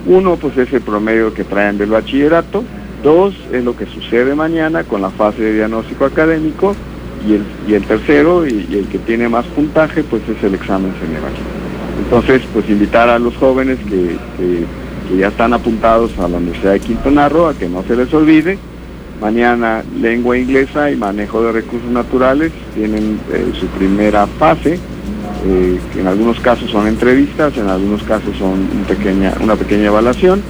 uno, 0.06 0.36
pues 0.36 0.56
es 0.58 0.72
el 0.72 0.82
promedio 0.82 1.32
que 1.32 1.44
traen 1.44 1.78
del 1.78 1.90
bachillerato. 1.90 2.64
Dos, 3.02 3.34
es 3.52 3.64
lo 3.64 3.76
que 3.76 3.86
sucede 3.86 4.34
mañana 4.34 4.84
con 4.84 5.02
la 5.02 5.10
fase 5.10 5.42
de 5.42 5.54
diagnóstico 5.54 6.04
académico. 6.04 6.74
Y 7.26 7.34
el, 7.34 7.42
y 7.66 7.74
el 7.74 7.84
tercero, 7.84 8.46
y, 8.46 8.66
el 8.72 8.86
que 8.88 8.98
tiene 8.98 9.28
más 9.28 9.46
puntaje, 9.46 10.02
pues 10.02 10.22
es 10.28 10.42
el 10.44 10.54
examen 10.54 10.92
general. 11.00 11.32
Entonces, 12.02 12.42
pues 12.52 12.68
invitar 12.68 13.08
a 13.08 13.18
los 13.18 13.34
jóvenes 13.36 13.78
que, 13.88 14.16
ya 15.18 15.28
están 15.28 15.52
apuntados 15.52 16.18
a 16.18 16.28
la 16.28 16.38
Universidad 16.38 16.72
de 16.72 16.80
Quintana 16.80 17.28
Roo 17.28 17.46
a 17.46 17.54
que 17.54 17.68
no 17.68 17.82
se 17.84 17.94
les 17.94 18.12
olvide. 18.12 18.58
Mañana 19.20 19.84
lengua 20.00 20.36
inglesa 20.36 20.90
y 20.90 20.96
manejo 20.96 21.42
de 21.42 21.52
recursos 21.52 21.90
naturales 21.90 22.52
tienen 22.74 23.20
eh, 23.32 23.52
su 23.58 23.66
primera 23.66 24.26
fase 24.26 24.78
eh, 25.46 25.78
en 25.96 26.06
algunos 26.06 26.40
casos 26.40 26.70
son 26.70 26.86
entrevistas, 26.86 27.56
en 27.56 27.68
algunos 27.68 28.02
casos 28.02 28.36
son 28.38 28.68
una 29.40 29.56
pequeña 29.56 29.86
evaluación. 29.86 30.42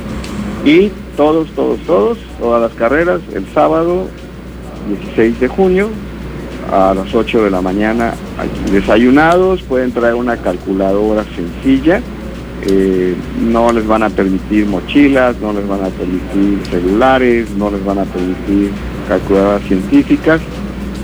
Y 0.64 0.90
todos, 1.16 1.48
todos, 1.50 1.78
todos, 1.80 2.18
todas 2.40 2.62
las 2.62 2.72
carreras 2.72 3.20
el 3.34 3.46
sábado 3.52 4.08
16 4.88 5.40
de 5.40 5.48
junio 5.48 5.88
a 6.72 6.94
las 6.94 7.14
8 7.14 7.44
de 7.44 7.50
la 7.50 7.60
mañana 7.60 8.14
desayunados, 8.72 9.62
pueden 9.62 9.92
traer 9.92 10.14
una 10.14 10.36
calculadora 10.38 11.24
sencilla, 11.36 12.00
eh, 12.66 13.14
no 13.38 13.72
les 13.72 13.86
van 13.86 14.02
a 14.02 14.10
permitir 14.10 14.66
mochilas, 14.66 15.36
no 15.40 15.52
les 15.52 15.66
van 15.68 15.84
a 15.84 15.88
permitir 15.88 16.58
celulares, 16.70 17.50
no 17.50 17.70
les 17.70 17.84
van 17.84 17.98
a 17.98 18.04
permitir 18.04 18.70
calculadoras 19.08 19.62
científicas, 19.64 20.40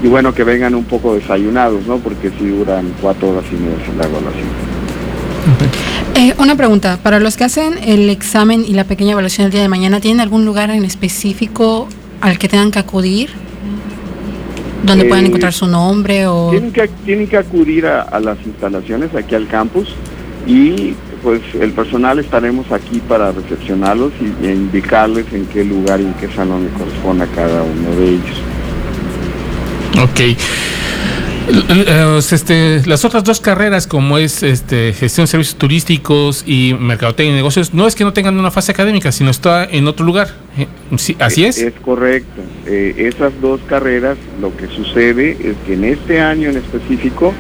y 0.03 0.09
bueno, 0.09 0.35
que 0.35 0.45
vengan 0.45 0.75
un 0.75 0.85
poco 0.85 1.15
desayunados, 1.15 1.87
¿no? 1.87 1.99
Porque 1.99 2.31
si 2.39 2.49
duran 2.49 2.93
cuatro 3.01 3.31
horas 3.31 3.45
y 3.51 3.57
media 3.57 3.85
en 3.91 3.99
la 3.99 4.05
evaluación. 4.05 4.49
Eh, 6.15 6.35
una 6.39 6.57
pregunta, 6.57 6.99
para 7.03 7.21
los 7.21 7.37
que 7.37 7.45
hacen 7.45 7.75
el 7.85 8.11
examen 8.11 8.65
y 8.67 8.75
la 8.75 8.85
pequeña 8.85 9.13
evaluación 9.13 9.47
el 9.47 9.53
día 9.53 9.63
de 9.63 9.69
mañana, 9.69 10.01
¿tienen 10.01 10.21
algún 10.21 10.45
lugar 10.45 10.71
en 10.71 10.85
específico 10.85 11.89
al 12.21 12.39
que 12.39 12.49
tengan 12.49 12.71
que 12.71 12.79
acudir? 12.79 13.31
¿Donde 14.85 15.05
puedan 15.05 15.25
eh, 15.25 15.29
encontrar 15.29 15.53
su 15.53 15.67
nombre 15.67 16.27
o...? 16.27 16.51
Tienen 16.51 16.73
que, 16.73 16.89
tienen 17.05 17.27
que 17.27 17.37
acudir 17.37 17.87
a, 17.87 18.19
las 18.21 18.39
instalaciones, 18.47 19.15
aquí 19.15 19.35
al 19.35 19.47
campus, 19.47 19.95
y 20.47 20.95
pues 21.23 21.43
el 21.61 21.73
personal 21.73 22.19
estaremos 22.19 22.73
aquí 22.73 23.01
para 23.07 23.31
recepcionarlos 23.33 24.13
y, 24.21 24.47
e 24.47 24.55
indicarles 24.55 25.27
en 25.33 25.45
qué 25.47 25.65
lugar 25.65 26.01
y 26.01 26.05
en 26.05 26.15
qué 26.15 26.29
salón 26.35 26.65
le 26.65 26.71
corresponde 26.71 27.25
a 27.25 27.27
cada 27.29 27.63
uno 27.63 27.91
de 27.99 28.09
ellos. 28.09 28.43
Ok. 29.99 30.21
Eh, 31.53 32.21
este, 32.31 32.83
las 32.87 33.05
otras 33.05 33.25
dos 33.25 33.41
carreras, 33.41 33.87
como 33.87 34.19
es 34.19 34.43
este, 34.43 34.93
gestión 34.93 35.25
de 35.25 35.31
servicios 35.31 35.57
turísticos 35.57 36.45
y 36.47 36.77
mercadotecnia 36.79 37.33
y 37.33 37.37
negocios, 37.37 37.75
no 37.75 37.87
es 37.87 37.95
que 37.95 38.05
no 38.05 38.13
tengan 38.13 38.39
una 38.39 38.51
fase 38.51 38.71
académica, 38.71 39.11
sino 39.11 39.31
está 39.31 39.65
en 39.65 39.89
otro 39.89 40.07
lugar. 40.07 40.29
Eh, 40.57 40.69
¿Así 41.19 41.45
es? 41.45 41.59
Es 41.59 41.75
correcto. 41.75 42.41
Eh, 42.67 42.95
esas 43.13 43.33
dos 43.41 43.61
carreras, 43.67 44.17
lo 44.41 44.57
que 44.57 44.69
sucede 44.69 45.37
es 45.43 45.57
que 45.67 45.75
en 45.75 45.85
este 45.85 46.21
año 46.21 46.51
en 46.51 46.57
específico, 46.57 47.35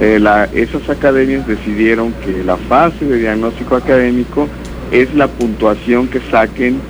esas 0.00 0.90
academias 0.90 1.46
decidieron 1.46 2.12
que 2.24 2.42
la 2.42 2.56
fase 2.56 3.04
de 3.04 3.18
diagnóstico 3.18 3.76
académico 3.76 4.48
es 4.90 5.14
la 5.14 5.28
puntuación 5.28 6.08
que 6.08 6.20
saquen 6.32 6.80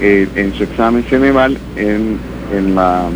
en 0.00 0.54
su 0.54 0.64
examen 0.64 1.04
Ceneval 1.04 1.56
en, 1.76 2.18
en 2.52 2.74
la 2.74 3.08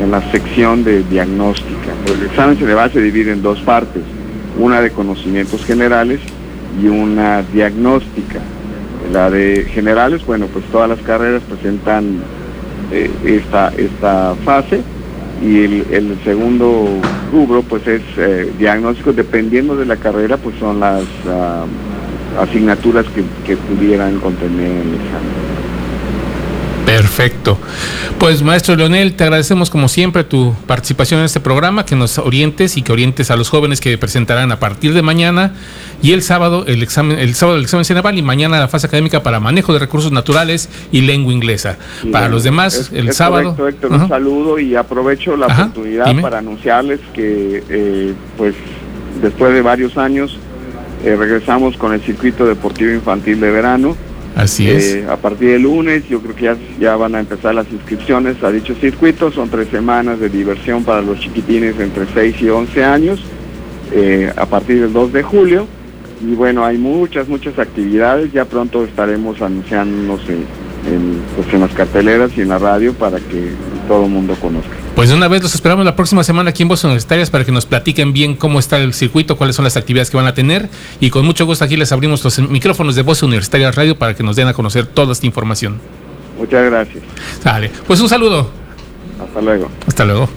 en 0.00 0.10
la 0.10 0.20
sección 0.30 0.84
de 0.84 1.02
diagnóstica. 1.04 1.92
El 2.06 2.26
examen 2.26 2.56
Ceneval 2.56 2.92
se 2.92 3.00
divide 3.00 3.32
en 3.32 3.42
dos 3.42 3.60
partes, 3.60 4.02
una 4.58 4.80
de 4.80 4.90
conocimientos 4.90 5.64
generales 5.64 6.20
y 6.80 6.86
una 6.86 7.42
diagnóstica. 7.42 8.40
La 9.12 9.30
de 9.30 9.66
generales, 9.72 10.24
bueno, 10.24 10.46
pues 10.46 10.64
todas 10.66 10.88
las 10.88 11.00
carreras 11.00 11.42
presentan 11.42 12.22
eh, 12.92 13.10
esta, 13.24 13.72
esta 13.76 14.34
fase 14.44 14.80
y 15.42 15.58
el, 15.58 16.18
segundo 16.24 16.86
rubro 17.32 17.62
pues 17.62 17.86
es 17.86 18.02
eh, 18.16 18.52
diagnóstico, 18.58 19.12
dependiendo 19.12 19.76
de 19.76 19.86
la 19.86 19.96
carrera 19.96 20.36
pues 20.36 20.56
son 20.58 20.78
las 20.78 21.02
ah, 21.28 21.64
asignaturas 22.40 23.06
que 23.44 23.56
pudieran 23.56 24.20
contener 24.20 24.70
el 24.70 24.94
examen. 24.94 25.51
Perfecto. 26.86 27.58
Pues 28.18 28.42
maestro 28.42 28.76
Leonel, 28.76 29.14
te 29.14 29.24
agradecemos 29.24 29.70
como 29.70 29.88
siempre 29.88 30.24
tu 30.24 30.54
participación 30.66 31.20
en 31.20 31.26
este 31.26 31.40
programa, 31.40 31.84
que 31.84 31.96
nos 31.96 32.18
orientes 32.18 32.76
y 32.76 32.82
que 32.82 32.92
orientes 32.92 33.30
a 33.30 33.36
los 33.36 33.48
jóvenes 33.48 33.80
que 33.80 33.96
presentarán 33.98 34.52
a 34.52 34.58
partir 34.58 34.92
de 34.94 35.02
mañana 35.02 35.54
y 36.02 36.12
el 36.12 36.22
sábado 36.22 36.64
el 36.66 36.82
examen, 36.82 37.18
el 37.18 37.34
sábado 37.34 37.58
el 37.58 37.64
examen 37.64 37.84
Ceneval 37.84 38.18
y 38.18 38.22
mañana 38.22 38.58
la 38.58 38.68
fase 38.68 38.86
académica 38.86 39.22
para 39.22 39.40
manejo 39.40 39.72
de 39.72 39.78
recursos 39.78 40.12
naturales 40.12 40.68
y 40.90 41.02
lengua 41.02 41.32
inglesa. 41.32 41.78
para 42.10 42.28
los 42.28 42.44
demás, 42.44 42.90
el 42.92 43.12
sábado. 43.12 43.56
Correcto, 43.56 43.86
Héctor, 43.86 44.00
un 44.00 44.08
saludo 44.08 44.58
y 44.58 44.74
aprovecho 44.76 45.36
la 45.36 45.46
oportunidad 45.46 46.20
para 46.20 46.38
anunciarles 46.38 47.00
que 47.14 47.62
eh, 47.68 48.14
pues 48.36 48.54
después 49.20 49.52
de 49.52 49.62
varios 49.62 49.96
años 49.96 50.38
eh, 51.04 51.16
regresamos 51.16 51.76
con 51.76 51.92
el 51.92 52.00
circuito 52.02 52.46
deportivo 52.46 52.92
infantil 52.92 53.40
de 53.40 53.50
verano 53.50 53.96
Así 54.34 54.70
es. 54.70 54.94
Eh, 54.94 55.06
a 55.08 55.16
partir 55.16 55.50
del 55.50 55.62
lunes 55.62 56.08
yo 56.08 56.20
creo 56.20 56.34
que 56.34 56.44
ya, 56.44 56.56
ya 56.80 56.96
van 56.96 57.14
a 57.14 57.20
empezar 57.20 57.54
las 57.54 57.70
inscripciones 57.70 58.42
a 58.42 58.50
dicho 58.50 58.74
circuito. 58.74 59.30
Son 59.30 59.50
tres 59.50 59.68
semanas 59.68 60.20
de 60.20 60.28
diversión 60.28 60.84
para 60.84 61.02
los 61.02 61.18
chiquitines 61.20 61.78
entre 61.78 62.06
6 62.12 62.36
y 62.40 62.48
11 62.48 62.84
años 62.84 63.24
eh, 63.92 64.32
a 64.34 64.46
partir 64.46 64.80
del 64.80 64.92
2 64.92 65.12
de 65.12 65.22
julio. 65.22 65.66
Y 66.22 66.34
bueno, 66.34 66.64
hay 66.64 66.78
muchas, 66.78 67.28
muchas 67.28 67.58
actividades. 67.58 68.32
Ya 68.32 68.44
pronto 68.44 68.84
estaremos 68.84 69.42
anunciándonos 69.42 70.20
en, 70.28 70.44
pues, 71.36 71.52
en 71.52 71.60
las 71.60 71.72
carteleras 71.72 72.30
y 72.36 72.42
en 72.42 72.48
la 72.48 72.58
radio 72.58 72.94
para 72.94 73.18
que 73.18 73.50
todo 73.88 74.04
el 74.06 74.10
mundo 74.10 74.34
conozca. 74.40 74.81
Pues 74.94 75.08
de 75.08 75.16
una 75.16 75.26
vez 75.26 75.42
los 75.42 75.54
esperamos 75.54 75.84
la 75.84 75.96
próxima 75.96 76.22
semana 76.22 76.50
aquí 76.50 76.62
en 76.62 76.68
Voces 76.68 76.84
Universitarias 76.84 77.30
para 77.30 77.44
que 77.44 77.52
nos 77.52 77.64
platiquen 77.64 78.12
bien 78.12 78.36
cómo 78.36 78.58
está 78.58 78.78
el 78.78 78.92
circuito, 78.92 79.36
cuáles 79.36 79.56
son 79.56 79.64
las 79.64 79.76
actividades 79.76 80.10
que 80.10 80.16
van 80.16 80.26
a 80.26 80.34
tener 80.34 80.68
y 81.00 81.10
con 81.10 81.24
mucho 81.24 81.46
gusto 81.46 81.64
aquí 81.64 81.76
les 81.76 81.92
abrimos 81.92 82.22
los 82.22 82.38
micrófonos 82.38 82.94
de 82.94 83.02
Voces 83.02 83.22
Universitarias 83.22 83.74
Radio 83.74 83.96
para 83.96 84.14
que 84.14 84.22
nos 84.22 84.36
den 84.36 84.48
a 84.48 84.52
conocer 84.52 84.86
toda 84.86 85.12
esta 85.12 85.26
información. 85.26 85.80
Muchas 86.38 86.64
gracias. 86.66 87.02
Dale, 87.42 87.70
pues 87.86 88.00
un 88.00 88.08
saludo. 88.08 88.50
Hasta 89.20 89.40
luego. 89.40 89.70
Hasta 89.86 90.04
luego. 90.04 90.28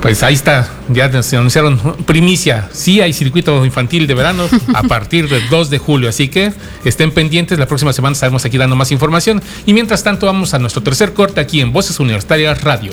Pues 0.00 0.22
ahí 0.22 0.32
está, 0.32 0.66
ya 0.88 1.22
se 1.22 1.36
anunciaron 1.36 1.78
primicia. 2.06 2.70
Sí 2.72 3.02
hay 3.02 3.12
circuito 3.12 3.64
infantil 3.66 4.06
de 4.06 4.14
verano 4.14 4.48
a 4.74 4.82
partir 4.84 5.28
del 5.28 5.46
2 5.50 5.68
de 5.68 5.78
julio, 5.78 6.08
así 6.08 6.28
que 6.28 6.52
estén 6.84 7.12
pendientes. 7.12 7.58
La 7.58 7.66
próxima 7.66 7.92
semana 7.92 8.14
estaremos 8.14 8.44
aquí 8.44 8.56
dando 8.56 8.76
más 8.76 8.90
información. 8.92 9.42
Y 9.66 9.74
mientras 9.74 10.02
tanto, 10.02 10.24
vamos 10.24 10.54
a 10.54 10.58
nuestro 10.58 10.82
tercer 10.82 11.12
corte 11.12 11.40
aquí 11.40 11.60
en 11.60 11.72
Voces 11.72 12.00
Universitarias 12.00 12.62
Radio. 12.62 12.92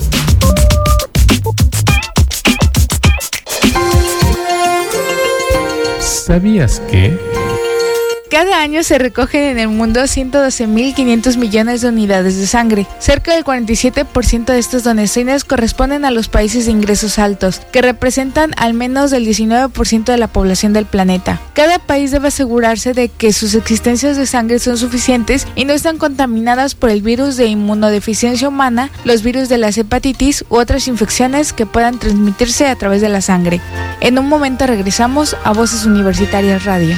¿Sabías 5.99 6.81
que? 6.91 7.17
Cada 8.29 8.61
año 8.61 8.83
se 8.83 8.97
recogen 8.97 9.43
en 9.43 9.57
el 9.57 9.69
mundo 9.69 10.01
112.500 10.01 11.37
millones 11.37 11.79
de 11.79 11.87
unidades 11.87 12.37
de 12.37 12.45
sangre. 12.45 12.85
Cerca 12.99 13.33
del 13.33 13.45
47% 13.45 14.45
de 14.45 14.59
estas 14.59 14.83
donaciones 14.83 15.45
corresponden 15.45 16.03
a 16.03 16.11
los 16.11 16.27
países 16.27 16.65
de 16.65 16.71
ingresos 16.71 17.19
altos, 17.19 17.61
que 17.71 17.81
representan 17.81 18.51
al 18.57 18.73
menos 18.73 19.13
el 19.13 19.25
19% 19.25 20.03
de 20.03 20.17
la 20.17 20.27
población 20.27 20.73
del 20.73 20.85
planeta. 20.85 21.39
Cada 21.53 21.79
país 21.79 22.11
debe 22.11 22.27
asegurarse 22.27 22.93
de 22.93 23.07
que 23.07 23.31
sus 23.31 23.55
existencias 23.55 24.17
de 24.17 24.25
sangre 24.25 24.59
son 24.59 24.77
suficientes 24.77 25.47
y 25.55 25.63
no 25.63 25.71
están 25.71 25.97
contaminadas 25.97 26.75
por 26.75 26.89
el 26.89 27.01
virus 27.01 27.37
de 27.37 27.45
inmunodeficiencia 27.45 28.49
humana, 28.49 28.91
los 29.05 29.23
virus 29.23 29.47
de 29.47 29.57
las 29.57 29.77
hepatitis 29.77 30.43
u 30.49 30.57
otras 30.57 30.89
infecciones 30.89 31.53
que 31.53 31.65
puedan 31.65 31.97
transmitirse 31.97 32.67
a 32.67 32.75
través 32.75 33.01
de 33.01 33.09
la 33.09 33.21
sangre. 33.21 33.61
En 34.01 34.19
un 34.19 34.27
momento 34.27 34.67
regresamos 34.67 35.37
a 35.45 35.53
Voces 35.53 35.85
Universitarias 35.85 36.65
Radio. 36.65 36.97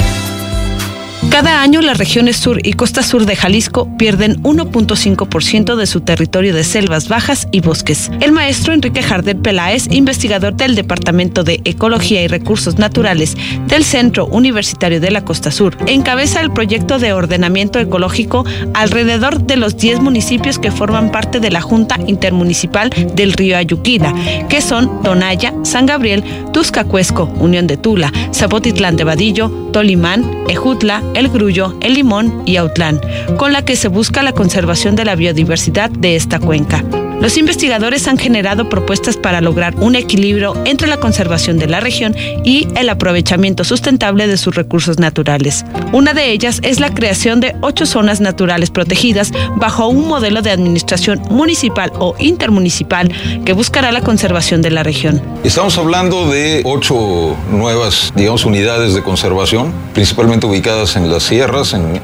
Cada 1.31 1.61
año 1.61 1.79
las 1.79 1.97
regiones 1.97 2.35
sur 2.35 2.59
y 2.61 2.73
costa 2.73 3.03
sur 3.03 3.25
de 3.25 3.37
Jalisco 3.37 3.87
pierden 3.97 4.43
1.5% 4.43 5.77
de 5.77 5.85
su 5.85 6.01
territorio 6.01 6.53
de 6.53 6.65
selvas 6.65 7.07
bajas 7.07 7.47
y 7.53 7.61
bosques. 7.61 8.11
El 8.19 8.33
maestro 8.33 8.73
Enrique 8.73 9.01
Jardel 9.01 9.37
Peláez, 9.37 9.87
investigador 9.91 10.55
del 10.55 10.75
Departamento 10.75 11.45
de 11.45 11.61
Ecología 11.63 12.21
y 12.21 12.27
Recursos 12.27 12.79
Naturales 12.79 13.37
del 13.67 13.85
Centro 13.85 14.25
Universitario 14.25 14.99
de 14.99 15.09
la 15.09 15.23
Costa 15.23 15.51
Sur, 15.51 15.77
encabeza 15.87 16.41
el 16.41 16.51
proyecto 16.51 16.99
de 16.99 17.13
ordenamiento 17.13 17.79
ecológico 17.79 18.43
alrededor 18.73 19.41
de 19.41 19.55
los 19.55 19.77
10 19.77 20.01
municipios 20.01 20.59
que 20.59 20.69
forman 20.69 21.13
parte 21.13 21.39
de 21.39 21.49
la 21.49 21.61
Junta 21.61 21.97
Intermunicipal 22.07 22.89
del 23.15 23.31
Río 23.31 23.55
Ayuquila, 23.55 24.13
que 24.49 24.59
son 24.59 25.01
Tonaya, 25.01 25.53
San 25.63 25.85
Gabriel, 25.85 26.25
Tuscacuesco, 26.51 27.23
Unión 27.39 27.67
de 27.67 27.77
Tula, 27.77 28.11
Zapotitlán 28.33 28.97
de 28.97 29.05
Vadillo, 29.05 29.49
Tolimán, 29.71 30.43
Ejutla, 30.49 31.01
el 31.21 31.29
Grullo, 31.29 31.75
el 31.81 31.93
Limón 31.93 32.43
y 32.47 32.57
Autlán, 32.57 32.99
con 33.37 33.53
la 33.53 33.63
que 33.63 33.75
se 33.75 33.87
busca 33.87 34.23
la 34.23 34.33
conservación 34.33 34.95
de 34.95 35.05
la 35.05 35.15
biodiversidad 35.15 35.91
de 35.91 36.15
esta 36.15 36.39
cuenca. 36.39 36.83
Los 37.21 37.37
investigadores 37.37 38.07
han 38.07 38.17
generado 38.17 38.67
propuestas 38.67 39.15
para 39.15 39.41
lograr 39.41 39.75
un 39.75 39.93
equilibrio 39.93 40.55
entre 40.65 40.87
la 40.87 40.97
conservación 40.97 41.59
de 41.59 41.67
la 41.67 41.79
región 41.79 42.15
y 42.43 42.67
el 42.75 42.89
aprovechamiento 42.89 43.63
sustentable 43.63 44.25
de 44.25 44.37
sus 44.37 44.55
recursos 44.55 44.97
naturales. 44.97 45.63
Una 45.91 46.15
de 46.15 46.31
ellas 46.31 46.59
es 46.63 46.79
la 46.79 46.91
creación 46.91 47.39
de 47.39 47.55
ocho 47.61 47.85
zonas 47.85 48.21
naturales 48.21 48.71
protegidas 48.71 49.31
bajo 49.55 49.87
un 49.87 50.07
modelo 50.07 50.41
de 50.41 50.49
administración 50.49 51.21
municipal 51.29 51.91
o 51.99 52.15
intermunicipal 52.17 53.11
que 53.45 53.53
buscará 53.53 53.91
la 53.91 54.01
conservación 54.01 54.63
de 54.63 54.71
la 54.71 54.81
región. 54.81 55.21
Estamos 55.43 55.77
hablando 55.77 56.27
de 56.27 56.63
ocho 56.65 57.35
nuevas, 57.51 58.11
digamos, 58.15 58.45
unidades 58.45 58.95
de 58.95 59.03
conservación, 59.03 59.71
principalmente 59.93 60.47
ubicadas 60.47 60.95
en 60.95 61.11
las 61.11 61.21
sierras, 61.21 61.75
en, 61.75 62.01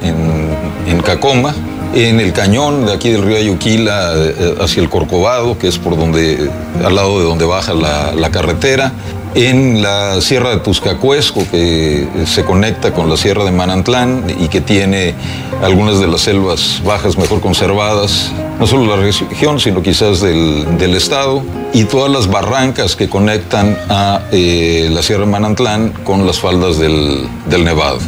en 0.86 1.02
Cacoma, 1.02 1.56
en 1.94 2.20
el 2.20 2.34
cañón 2.34 2.86
de 2.86 2.94
aquí 2.94 3.10
del 3.10 3.24
río 3.24 3.38
Ayuquila 3.38 4.14
eh, 4.16 4.56
hacia 4.62 4.82
el 4.82 4.90
Corcovado, 4.90 5.58
que 5.58 5.68
es 5.68 5.78
por 5.78 5.98
donde, 5.98 6.50
al 6.84 6.96
lado 6.96 7.20
de 7.20 7.26
donde 7.26 7.46
baja 7.46 7.74
la, 7.74 8.30
carretera, 8.32 8.92
en 9.36 9.82
la 9.82 10.20
Sierra 10.22 10.50
de 10.50 10.58
Tuscacuesco, 10.58 11.46
que 11.50 12.08
se 12.26 12.44
conecta 12.44 12.94
con 12.94 13.10
la 13.10 13.18
Sierra 13.18 13.44
de 13.46 13.52
Manantlán 13.52 14.24
y 14.40 14.48
que 14.48 14.62
tiene 14.62 15.14
algunas 15.62 16.00
de 16.00 16.08
las 16.08 16.22
selvas 16.22 16.82
bajas 16.84 17.18
mejor 17.18 17.42
conservadas, 17.42 18.32
no 18.60 18.68
solo 18.68 18.96
la 18.96 19.02
región, 19.02 19.60
sino 19.60 19.82
quizás 19.82 20.22
del, 20.22 20.96
estado, 20.96 21.44
y 21.74 21.84
todas 21.84 22.12
las 22.12 22.28
barrancas 22.28 22.96
que 22.96 23.10
conectan 23.10 23.78
a 23.90 24.22
eh, 24.32 24.90
la 24.92 25.04
Sierra 25.04 25.26
de 25.26 25.32
Manantlán 25.32 25.94
con 26.04 26.26
las 26.26 26.40
faldas 26.40 26.80
del, 26.80 27.28
del 27.50 27.64
Nevado. 27.64 28.00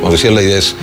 Como 0.00 0.12
decía, 0.12 0.30
la 0.30 0.42
idea 0.42 0.58
es 0.58 0.74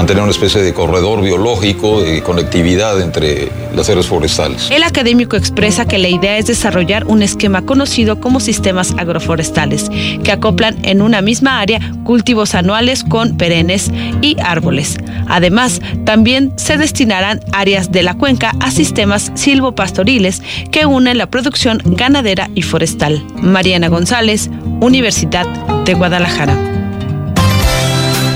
mantener 0.00 0.22
una 0.22 0.32
especie 0.32 0.62
de 0.62 0.72
corredor 0.72 1.20
biológico, 1.20 2.00
de 2.00 2.22
conectividad 2.22 2.98
entre 3.02 3.52
las 3.76 3.90
áreas 3.90 4.06
forestales. 4.06 4.70
El 4.70 4.82
académico 4.82 5.36
expresa 5.36 5.84
que 5.84 5.98
la 5.98 6.08
idea 6.08 6.38
es 6.38 6.46
desarrollar 6.46 7.04
un 7.04 7.20
esquema 7.20 7.66
conocido 7.66 8.18
como 8.18 8.40
sistemas 8.40 8.94
agroforestales, 8.96 9.90
que 10.24 10.32
acoplan 10.32 10.78
en 10.86 11.02
una 11.02 11.20
misma 11.20 11.60
área 11.60 11.80
cultivos 12.02 12.54
anuales 12.54 13.04
con 13.04 13.36
perennes 13.36 13.90
y 14.22 14.36
árboles. 14.42 14.96
Además, 15.28 15.82
también 16.06 16.54
se 16.56 16.78
destinarán 16.78 17.40
áreas 17.52 17.92
de 17.92 18.02
la 18.02 18.14
cuenca 18.14 18.54
a 18.58 18.70
sistemas 18.70 19.30
silvopastoriles 19.34 20.40
que 20.72 20.86
unen 20.86 21.18
la 21.18 21.26
producción 21.26 21.78
ganadera 21.84 22.48
y 22.54 22.62
forestal. 22.62 23.22
Mariana 23.34 23.88
González, 23.88 24.48
Universidad 24.80 25.46
de 25.84 25.92
Guadalajara. 25.92 26.79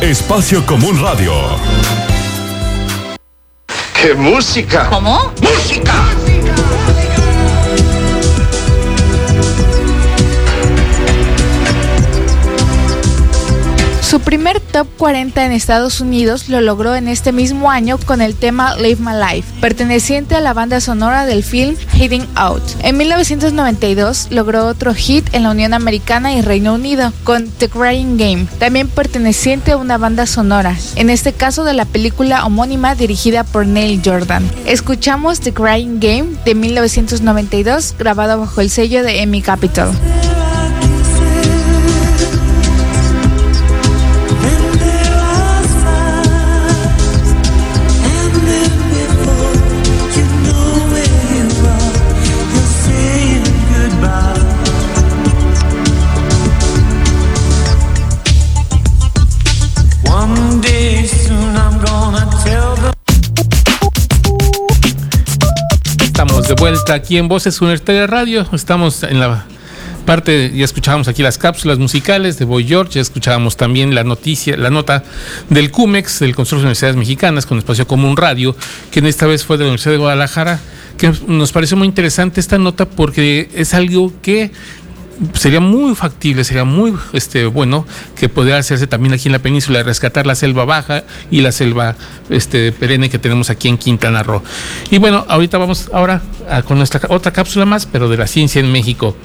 Espacio 0.05 0.67
Común 0.67 1.01
Radio. 1.01 1.33
¡Qué 3.95 4.13
música! 4.13 4.87
¿Cómo? 4.91 5.33
¡Música! 5.41 6.24
Su 14.15 14.21
primer 14.21 14.61
top 14.61 14.87
40 14.97 15.45
en 15.45 15.51
Estados 15.51 16.01
Unidos 16.01 16.49
lo 16.49 16.61
logró 16.61 16.95
en 16.95 17.09
este 17.09 17.33
mismo 17.33 17.69
año 17.69 17.99
con 17.99 18.21
el 18.21 18.37
tema 18.37 18.77
Live 18.77 19.01
My 19.01 19.11
Life, 19.11 19.53
perteneciente 19.61 20.37
a 20.37 20.41
la 20.41 20.53
banda 20.53 20.81
sonora 20.81 21.27
del 21.27 21.43
film 21.43 21.75
Hitting 21.95 22.25
Out. 22.37 22.63
En 22.85 22.97
1992 22.97 24.29
logró 24.31 24.67
otro 24.67 24.95
hit 24.95 25.35
en 25.35 25.43
la 25.43 25.51
Unión 25.51 25.75
Americana 25.75 26.33
y 26.33 26.43
Reino 26.43 26.75
Unido 26.75 27.13
con 27.25 27.51
The 27.51 27.69
Crying 27.69 28.17
Game, 28.17 28.47
también 28.61 28.87
perteneciente 28.87 29.73
a 29.73 29.79
una 29.79 29.99
banda 29.99 30.27
sonora, 30.27 30.77
en 30.95 31.11
este 31.11 31.33
caso 31.33 31.65
de 31.65 31.75
la 31.75 31.85
película 31.85 32.47
homónima 32.47 32.95
dirigida 32.95 33.43
por 33.43 33.67
Neil 33.67 34.01
Jordan. 34.05 34.49
Escuchamos 34.65 35.41
The 35.41 35.53
Crying 35.53 35.99
Game 35.99 36.37
de 36.45 36.55
1992 36.55 37.97
grabado 37.99 38.39
bajo 38.39 38.61
el 38.61 38.71
sello 38.71 39.03
de 39.03 39.23
Emmy 39.23 39.43
Capital. 39.43 39.91
Vuelta 66.65 66.95
aquí 66.95 67.19
en 67.19 67.29
Voces 67.29 67.61
Universitaria 67.61 68.07
Radio. 68.07 68.49
Estamos 68.55 69.03
en 69.03 69.21
la 69.21 69.45
parte, 70.07 70.51
ya 70.55 70.65
escuchábamos 70.65 71.09
aquí 71.09 71.23
las 71.23 71.37
cápsulas 71.37 71.79
musicales 71.79 72.39
de 72.39 72.47
Boy 72.47 72.65
George, 72.65 72.95
ya 72.95 73.01
escuchábamos 73.03 73.59
también 73.59 73.95
la 73.95 74.03
noticia, 74.03 74.57
la 74.57 74.71
nota 74.71 75.05
del 75.51 75.71
CUMEX, 75.71 76.21
del 76.21 76.35
Consorcio 76.35 76.61
de 76.61 76.69
Universidades 76.69 76.97
Mexicanas, 76.97 77.45
con 77.45 77.59
Espacio 77.59 77.87
Común 77.87 78.17
Radio, 78.17 78.57
que 78.91 79.01
en 79.01 79.07
esta 79.07 79.27
vez 79.27 79.45
fue 79.45 79.59
de 79.59 79.65
la 79.65 79.69
Universidad 79.69 79.93
de 79.93 79.99
Guadalajara, 79.99 80.59
que 80.97 81.13
nos 81.27 81.53
pareció 81.53 81.77
muy 81.77 81.87
interesante 81.87 82.41
esta 82.41 82.57
nota 82.57 82.87
porque 82.89 83.51
es 83.55 83.75
algo 83.75 84.11
que 84.23 84.51
sería 85.35 85.61
muy 85.61 85.95
factible, 85.95 86.45
sería 86.45 86.65
muy 86.65 86.95
este, 87.13 87.47
bueno 87.47 87.87
que 88.17 88.29
pudiera 88.29 88.59
hacerse 88.59 88.87
también 88.87 89.15
aquí 89.15 89.29
en 89.29 89.33
la 89.33 89.39
península, 89.39 89.83
rescatar 89.83 90.27
la 90.27 90.35
selva 90.35 90.65
baja 90.65 91.05
y 91.31 91.41
la 91.41 91.53
selva 91.53 91.95
este, 92.31 92.73
perenne 92.73 93.11
que 93.11 93.19
tenemos 93.19 93.51
aquí 93.51 93.69
en 93.69 93.79
Quintana 93.79 94.23
Roo. 94.23 94.43
Y 94.91 94.99
bueno, 94.99 95.25
ahorita 95.29 95.59
vamos 95.59 95.89
ahora 95.93 96.23
a- 96.51 96.63
con 96.63 96.79
nuestra 96.79 97.01
otra 97.09 97.33
cápsula 97.33 97.65
más, 97.67 97.87
pero 97.87 98.09
de 98.09 98.17
la 98.17 98.27
ciencia 98.27 98.61
en 98.61 98.71
México. 98.73 99.17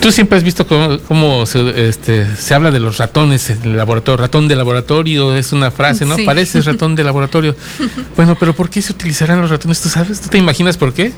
Tú 0.00 0.12
siempre 0.12 0.38
has 0.38 0.44
visto 0.44 0.66
cómo, 0.66 0.98
cómo 1.08 1.46
se, 1.46 1.88
este, 1.88 2.36
se 2.36 2.54
habla 2.54 2.70
de 2.70 2.78
los 2.78 2.98
ratones 2.98 3.50
en 3.50 3.62
el 3.64 3.76
laboratorio. 3.76 4.18
Ratón 4.18 4.46
de 4.46 4.54
laboratorio 4.54 5.34
es 5.34 5.52
una 5.52 5.70
frase, 5.72 6.04
¿no? 6.04 6.14
Sí. 6.16 6.24
Pareces 6.24 6.64
ratón 6.64 6.94
de 6.94 7.02
laboratorio. 7.02 7.56
Bueno, 8.16 8.36
pero 8.38 8.54
¿por 8.54 8.70
qué 8.70 8.80
se 8.82 8.92
utilizarán 8.92 9.40
los 9.40 9.50
ratones? 9.50 9.80
¿Tú 9.80 9.88
sabes? 9.88 10.20
¿Tú 10.20 10.28
te 10.28 10.38
imaginas 10.38 10.76
por 10.76 10.92
qué? 10.94 11.12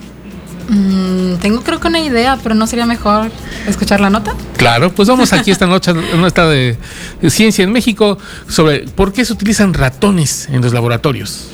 Mm, 0.69 1.37
tengo 1.41 1.63
creo 1.63 1.81
que 1.81 1.89
una 1.89 2.01
idea, 2.01 2.39
pero 2.43 2.55
no 2.55 2.67
sería 2.67 2.85
mejor 2.85 3.31
escuchar 3.67 4.01
la 4.01 4.11
nota. 4.11 4.35
Claro, 4.57 4.93
pues 4.93 5.09
vamos 5.09 5.33
aquí 5.33 5.51
esta 5.51 5.67
noche 5.75 5.91
a 5.91 5.95
una 5.95 6.27
esta 6.27 6.47
de 6.49 6.77
ciencia 7.29 7.65
en 7.65 7.73
México 7.73 8.19
sobre 8.49 8.81
por 8.81 9.13
qué 9.13 9.25
se 9.25 9.33
utilizan 9.33 9.75
ratones 9.75 10.49
en 10.51 10.61
los 10.61 10.73
laboratorios. 10.73 11.49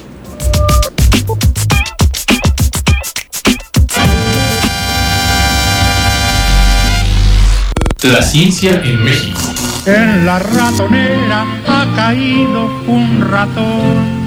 La 8.03 8.21
ciencia 8.21 8.83
en 8.85 9.03
México. 9.03 9.41
En 9.87 10.27
la 10.27 10.39
ratonera 10.39 11.47
ha 11.67 11.87
caído 11.97 12.67
un 12.87 13.21
ratón. 13.31 14.24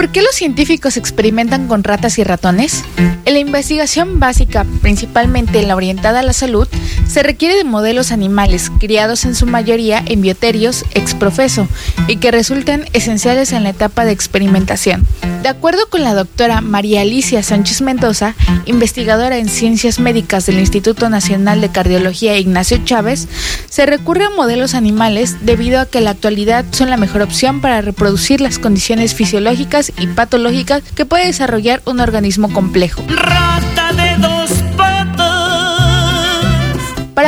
¿Por 0.00 0.08
qué 0.08 0.22
los 0.22 0.34
científicos 0.34 0.96
experimentan 0.96 1.68
con 1.68 1.84
ratas 1.84 2.18
y 2.18 2.24
ratones? 2.24 2.84
En 3.26 3.34
la 3.34 3.38
investigación 3.38 4.18
básica, 4.18 4.64
principalmente 4.80 5.60
en 5.60 5.68
la 5.68 5.76
orientada 5.76 6.20
a 6.20 6.22
la 6.22 6.32
salud, 6.32 6.66
se 7.10 7.24
requiere 7.24 7.56
de 7.56 7.64
modelos 7.64 8.12
animales 8.12 8.70
criados 8.78 9.24
en 9.24 9.34
su 9.34 9.44
mayoría 9.44 10.00
en 10.06 10.20
bioterios 10.20 10.84
ex 10.94 11.16
profeso 11.16 11.66
y 12.06 12.18
que 12.18 12.30
resultan 12.30 12.84
esenciales 12.92 13.52
en 13.52 13.64
la 13.64 13.70
etapa 13.70 14.04
de 14.04 14.12
experimentación. 14.12 15.04
De 15.42 15.48
acuerdo 15.48 15.88
con 15.90 16.04
la 16.04 16.14
doctora 16.14 16.60
María 16.60 17.00
Alicia 17.00 17.42
Sánchez 17.42 17.80
Mendoza, 17.80 18.36
investigadora 18.64 19.38
en 19.38 19.48
ciencias 19.48 19.98
médicas 19.98 20.46
del 20.46 20.60
Instituto 20.60 21.08
Nacional 21.08 21.60
de 21.60 21.70
Cardiología 21.70 22.36
Ignacio 22.36 22.78
Chávez, 22.84 23.26
se 23.68 23.86
recurre 23.86 24.26
a 24.26 24.30
modelos 24.30 24.74
animales 24.74 25.38
debido 25.40 25.80
a 25.80 25.86
que 25.86 25.98
en 25.98 26.04
la 26.04 26.10
actualidad 26.12 26.64
son 26.70 26.90
la 26.90 26.96
mejor 26.96 27.22
opción 27.22 27.60
para 27.60 27.80
reproducir 27.80 28.40
las 28.40 28.60
condiciones 28.60 29.14
fisiológicas 29.14 29.92
y 29.98 30.06
patológicas 30.06 30.82
que 30.94 31.06
puede 31.06 31.26
desarrollar 31.26 31.82
un 31.86 31.98
organismo 31.98 32.52
complejo. 32.52 33.02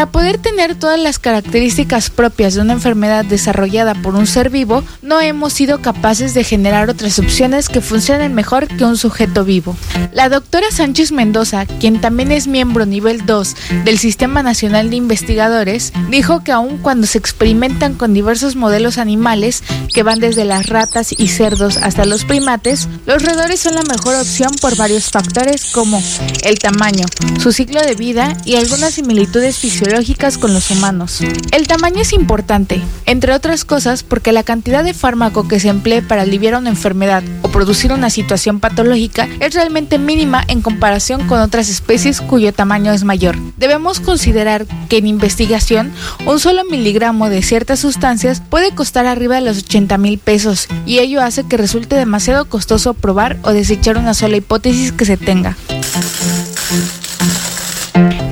Para 0.02 0.10
poder 0.10 0.38
tener 0.38 0.74
todas 0.74 0.98
las 0.98 1.20
características 1.20 2.10
propias 2.10 2.54
de 2.54 2.60
una 2.60 2.72
enfermedad 2.72 3.24
desarrollada 3.24 3.94
por 3.94 4.16
un 4.16 4.26
ser 4.26 4.50
vivo, 4.50 4.82
no 5.00 5.20
hemos 5.20 5.52
sido 5.52 5.80
capaces 5.80 6.34
de 6.34 6.42
generar 6.42 6.90
otras 6.90 7.20
opciones 7.20 7.68
que 7.68 7.80
funcionen 7.80 8.34
mejor 8.34 8.66
que 8.66 8.84
un 8.84 8.96
sujeto 8.96 9.44
vivo. 9.44 9.76
La 10.12 10.28
doctora 10.28 10.72
Sánchez 10.72 11.12
Mendoza, 11.12 11.66
quien 11.66 12.00
también 12.00 12.32
es 12.32 12.48
miembro 12.48 12.84
nivel 12.84 13.24
2 13.26 13.54
del 13.84 13.96
Sistema 13.96 14.42
Nacional 14.42 14.90
de 14.90 14.96
Investigadores, 14.96 15.92
dijo 16.10 16.42
que 16.42 16.50
aun 16.50 16.78
cuando 16.78 17.06
se 17.06 17.18
experimentan 17.18 17.94
con 17.94 18.12
diversos 18.12 18.56
modelos 18.56 18.98
animales, 18.98 19.62
que 19.94 20.02
van 20.02 20.18
desde 20.18 20.44
las 20.44 20.66
ratas 20.66 21.14
y 21.16 21.28
cerdos 21.28 21.76
hasta 21.76 22.06
los 22.06 22.24
primates, 22.24 22.88
los 23.06 23.22
roedores 23.22 23.60
son 23.60 23.76
la 23.76 23.84
mejor 23.84 24.16
opción 24.16 24.50
por 24.60 24.76
varios 24.76 25.10
factores 25.10 25.66
como 25.66 26.02
el 26.42 26.58
tamaño, 26.58 27.06
su 27.40 27.52
ciclo 27.52 27.80
de 27.82 27.94
vida 27.94 28.36
y 28.44 28.56
algunas 28.56 28.94
similitudes 28.94 29.58
fisiológicas 29.58 29.91
con 30.40 30.54
los 30.54 30.70
humanos. 30.70 31.20
El 31.50 31.68
tamaño 31.68 32.00
es 32.00 32.14
importante, 32.14 32.80
entre 33.04 33.34
otras 33.34 33.66
cosas 33.66 34.02
porque 34.02 34.32
la 34.32 34.42
cantidad 34.42 34.82
de 34.82 34.94
fármaco 34.94 35.46
que 35.46 35.60
se 35.60 35.68
emplee 35.68 36.00
para 36.00 36.22
aliviar 36.22 36.54
una 36.54 36.70
enfermedad 36.70 37.22
o 37.42 37.48
producir 37.48 37.92
una 37.92 38.08
situación 38.08 38.58
patológica 38.58 39.28
es 39.40 39.52
realmente 39.52 39.98
mínima 39.98 40.42
en 40.48 40.62
comparación 40.62 41.26
con 41.26 41.40
otras 41.40 41.68
especies 41.68 42.22
cuyo 42.22 42.54
tamaño 42.54 42.90
es 42.92 43.04
mayor. 43.04 43.36
Debemos 43.58 44.00
considerar 44.00 44.66
que 44.88 44.96
en 44.96 45.06
investigación 45.06 45.92
un 46.24 46.40
solo 46.40 46.64
miligramo 46.64 47.28
de 47.28 47.42
ciertas 47.42 47.80
sustancias 47.80 48.40
puede 48.48 48.74
costar 48.74 49.04
arriba 49.04 49.34
de 49.34 49.42
los 49.42 49.58
80 49.58 49.98
mil 49.98 50.16
pesos 50.16 50.68
y 50.86 51.00
ello 51.00 51.20
hace 51.20 51.44
que 51.44 51.58
resulte 51.58 51.96
demasiado 51.96 52.46
costoso 52.46 52.94
probar 52.94 53.36
o 53.42 53.52
desechar 53.52 53.98
una 53.98 54.14
sola 54.14 54.38
hipótesis 54.38 54.90
que 54.90 55.04
se 55.04 55.18
tenga. 55.18 55.54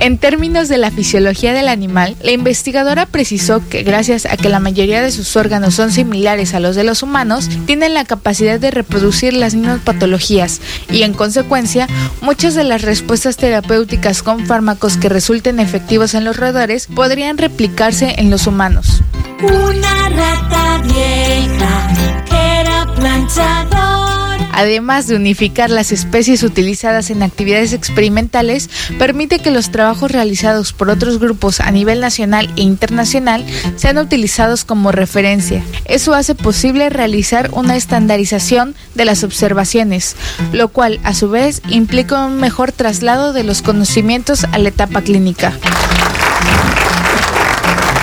En 0.01 0.17
términos 0.17 0.67
de 0.67 0.79
la 0.79 0.89
fisiología 0.89 1.53
del 1.53 1.67
animal, 1.67 2.15
la 2.23 2.31
investigadora 2.31 3.05
precisó 3.05 3.61
que 3.69 3.83
gracias 3.83 4.25
a 4.25 4.35
que 4.35 4.49
la 4.49 4.59
mayoría 4.59 4.99
de 4.99 5.11
sus 5.11 5.35
órganos 5.35 5.75
son 5.75 5.91
similares 5.91 6.55
a 6.55 6.59
los 6.59 6.75
de 6.75 6.83
los 6.83 7.03
humanos, 7.03 7.47
tienen 7.67 7.93
la 7.93 8.03
capacidad 8.03 8.59
de 8.59 8.71
reproducir 8.71 9.33
las 9.33 9.53
mismas 9.53 9.79
patologías 9.81 10.59
y 10.89 11.03
en 11.03 11.13
consecuencia, 11.13 11.87
muchas 12.19 12.55
de 12.55 12.63
las 12.63 12.81
respuestas 12.81 13.37
terapéuticas 13.37 14.23
con 14.23 14.47
fármacos 14.47 14.97
que 14.97 15.07
resulten 15.07 15.59
efectivos 15.59 16.15
en 16.15 16.25
los 16.25 16.35
roedores 16.35 16.87
podrían 16.87 17.37
replicarse 17.37 18.15
en 18.17 18.31
los 18.31 18.47
humanos. 18.47 19.03
Una 19.43 20.09
rata 20.09 20.81
vieja 20.83 22.23
que 22.25 22.61
era 22.61 22.91
planchadora. 22.95 24.10
Además 24.53 25.07
de 25.07 25.15
unificar 25.15 25.69
las 25.69 25.91
especies 25.91 26.43
utilizadas 26.43 27.09
en 27.09 27.23
actividades 27.23 27.73
experimentales, 27.73 28.69
permite 28.97 29.39
que 29.39 29.51
los 29.51 29.71
trabajos 29.71 30.11
realizados 30.11 30.73
por 30.73 30.89
otros 30.89 31.19
grupos 31.19 31.59
a 31.59 31.71
nivel 31.71 31.99
nacional 31.99 32.49
e 32.55 32.61
internacional 32.61 33.45
sean 33.75 33.97
utilizados 33.97 34.63
como 34.63 34.91
referencia. 34.91 35.63
Eso 35.85 36.13
hace 36.13 36.35
posible 36.35 36.89
realizar 36.89 37.49
una 37.53 37.75
estandarización 37.75 38.75
de 38.95 39.05
las 39.05 39.23
observaciones, 39.23 40.15
lo 40.53 40.69
cual 40.69 40.99
a 41.03 41.13
su 41.13 41.29
vez 41.29 41.61
implica 41.69 42.25
un 42.25 42.39
mejor 42.39 42.71
traslado 42.71 43.33
de 43.33 43.43
los 43.43 43.61
conocimientos 43.61 44.45
a 44.45 44.57
la 44.57 44.69
etapa 44.69 45.01
clínica. 45.01 45.53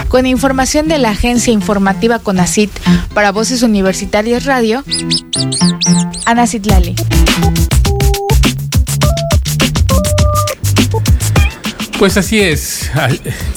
Con 0.09 0.25
información 0.25 0.89
de 0.89 0.99
la 0.99 1.11
agencia 1.11 1.53
informativa 1.53 2.19
CONACIT 2.19 2.71
para 3.13 3.31
Voces 3.31 3.63
Universitarias 3.63 4.47
Radio, 4.47 4.83
Ana 6.29 6.47
Citlali. 6.47 6.95
Pues 11.99 12.19
así 12.19 12.39
es. 12.39 12.91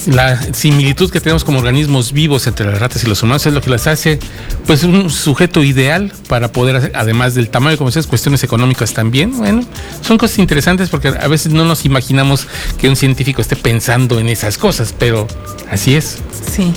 La 0.06 0.40
similitud 0.54 1.10
que 1.10 1.20
tenemos 1.20 1.44
como 1.44 1.58
organismos 1.58 2.12
vivos 2.12 2.46
entre 2.46 2.64
las 2.64 2.80
ratas 2.80 3.04
y 3.04 3.08
los 3.08 3.22
humanos 3.22 3.44
es 3.44 3.52
lo 3.52 3.60
que 3.60 3.68
las 3.68 3.86
hace 3.88 4.18
pues 4.66 4.84
un 4.84 5.10
sujeto 5.10 5.62
ideal 5.62 6.14
para 6.28 6.50
poder 6.50 6.76
hacer, 6.76 6.92
además 6.94 7.34
del 7.34 7.50
tamaño, 7.50 7.76
como 7.76 7.90
decías, 7.90 8.06
cuestiones 8.06 8.42
económicas 8.42 8.94
también. 8.94 9.36
Bueno, 9.36 9.66
son 10.00 10.16
cosas 10.16 10.38
interesantes 10.38 10.88
porque 10.88 11.08
a 11.08 11.28
veces 11.28 11.52
no 11.52 11.66
nos 11.66 11.84
imaginamos 11.84 12.46
que 12.80 12.88
un 12.88 12.96
científico 12.96 13.42
esté 13.42 13.54
pensando 13.54 14.18
en 14.18 14.30
esas 14.30 14.56
cosas, 14.56 14.94
pero 14.98 15.28
así 15.70 15.94
es. 15.94 16.16
Sí. 16.50 16.72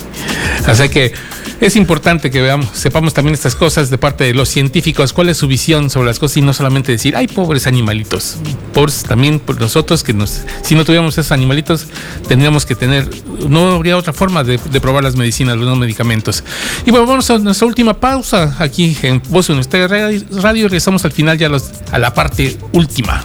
O 0.68 0.74
sea 0.74 0.88
que 0.88 1.14
es 1.60 1.76
importante 1.76 2.30
que 2.30 2.42
veamos, 2.42 2.68
sepamos 2.74 3.14
también 3.14 3.34
estas 3.34 3.54
cosas 3.54 3.88
de 3.90 3.98
parte 3.98 4.24
de 4.24 4.34
los 4.34 4.48
científicos, 4.48 5.12
cuál 5.12 5.28
es 5.28 5.38
su 5.38 5.48
visión 5.48 5.88
sobre 5.90 6.06
las 6.06 6.18
cosas 6.18 6.36
y 6.38 6.42
no 6.42 6.52
solamente 6.52 6.92
decir, 6.92 7.16
ay, 7.16 7.28
pobres 7.28 7.66
animalitos. 7.66 8.36
Pobres 8.74 9.04
también 9.04 9.38
por 9.40 9.58
nosotros 9.60 10.02
que 10.02 10.12
nos, 10.12 10.42
si 10.62 10.74
no 10.74 10.84
tuviéramos 10.84 11.16
esos 11.16 11.32
animalitos, 11.32 11.86
tendríamos 12.28 12.66
que 12.66 12.74
tener, 12.74 13.08
no 13.48 13.72
habría 13.72 13.96
otra 13.96 14.12
forma 14.12 14.44
de, 14.44 14.58
probar 14.80 15.02
las 15.02 15.16
medicinas, 15.16 15.56
los 15.56 15.78
medicamentos. 15.78 16.44
Y 16.84 16.90
bueno, 16.90 17.06
vamos 17.06 17.30
a 17.30 17.38
nuestra 17.38 17.66
última 17.66 17.94
pausa 17.94 18.56
aquí 18.58 18.96
en 19.02 19.22
Voz 19.30 19.48
Universitaria 19.48 19.88
Radio 20.30 20.60
y 20.60 20.68
regresamos 20.68 21.04
al 21.04 21.12
final 21.12 21.38
ya 21.38 21.50
a 21.92 21.98
la 21.98 22.12
parte 22.12 22.58
última. 22.72 23.24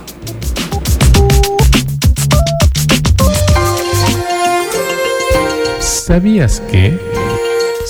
¿Sabías 5.80 6.62
que? 6.72 7.21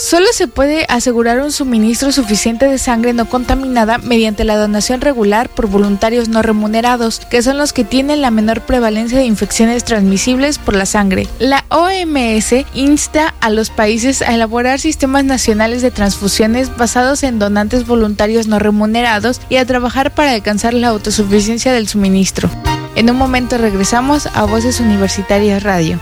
Solo 0.01 0.25
se 0.33 0.47
puede 0.47 0.87
asegurar 0.89 1.41
un 1.41 1.51
suministro 1.51 2.11
suficiente 2.11 2.65
de 2.65 2.79
sangre 2.79 3.13
no 3.13 3.29
contaminada 3.29 3.99
mediante 3.99 4.43
la 4.43 4.57
donación 4.57 4.99
regular 4.99 5.47
por 5.47 5.67
voluntarios 5.67 6.27
no 6.27 6.41
remunerados, 6.41 7.19
que 7.19 7.43
son 7.43 7.59
los 7.59 7.71
que 7.71 7.83
tienen 7.83 8.19
la 8.19 8.31
menor 8.31 8.61
prevalencia 8.61 9.19
de 9.19 9.25
infecciones 9.25 9.83
transmisibles 9.83 10.57
por 10.57 10.75
la 10.75 10.87
sangre. 10.87 11.27
La 11.37 11.65
OMS 11.69 12.65
insta 12.73 13.35
a 13.41 13.51
los 13.51 13.69
países 13.69 14.23
a 14.23 14.33
elaborar 14.33 14.79
sistemas 14.79 15.23
nacionales 15.23 15.83
de 15.83 15.91
transfusiones 15.91 16.75
basados 16.75 17.21
en 17.21 17.37
donantes 17.37 17.85
voluntarios 17.85 18.47
no 18.47 18.57
remunerados 18.57 19.39
y 19.49 19.57
a 19.57 19.65
trabajar 19.67 20.15
para 20.15 20.31
alcanzar 20.31 20.73
la 20.73 20.87
autosuficiencia 20.87 21.73
del 21.73 21.87
suministro. 21.87 22.49
En 22.95 23.07
un 23.11 23.17
momento 23.17 23.59
regresamos 23.59 24.27
a 24.33 24.45
Voces 24.45 24.79
Universitarias 24.79 25.61
Radio. 25.61 25.99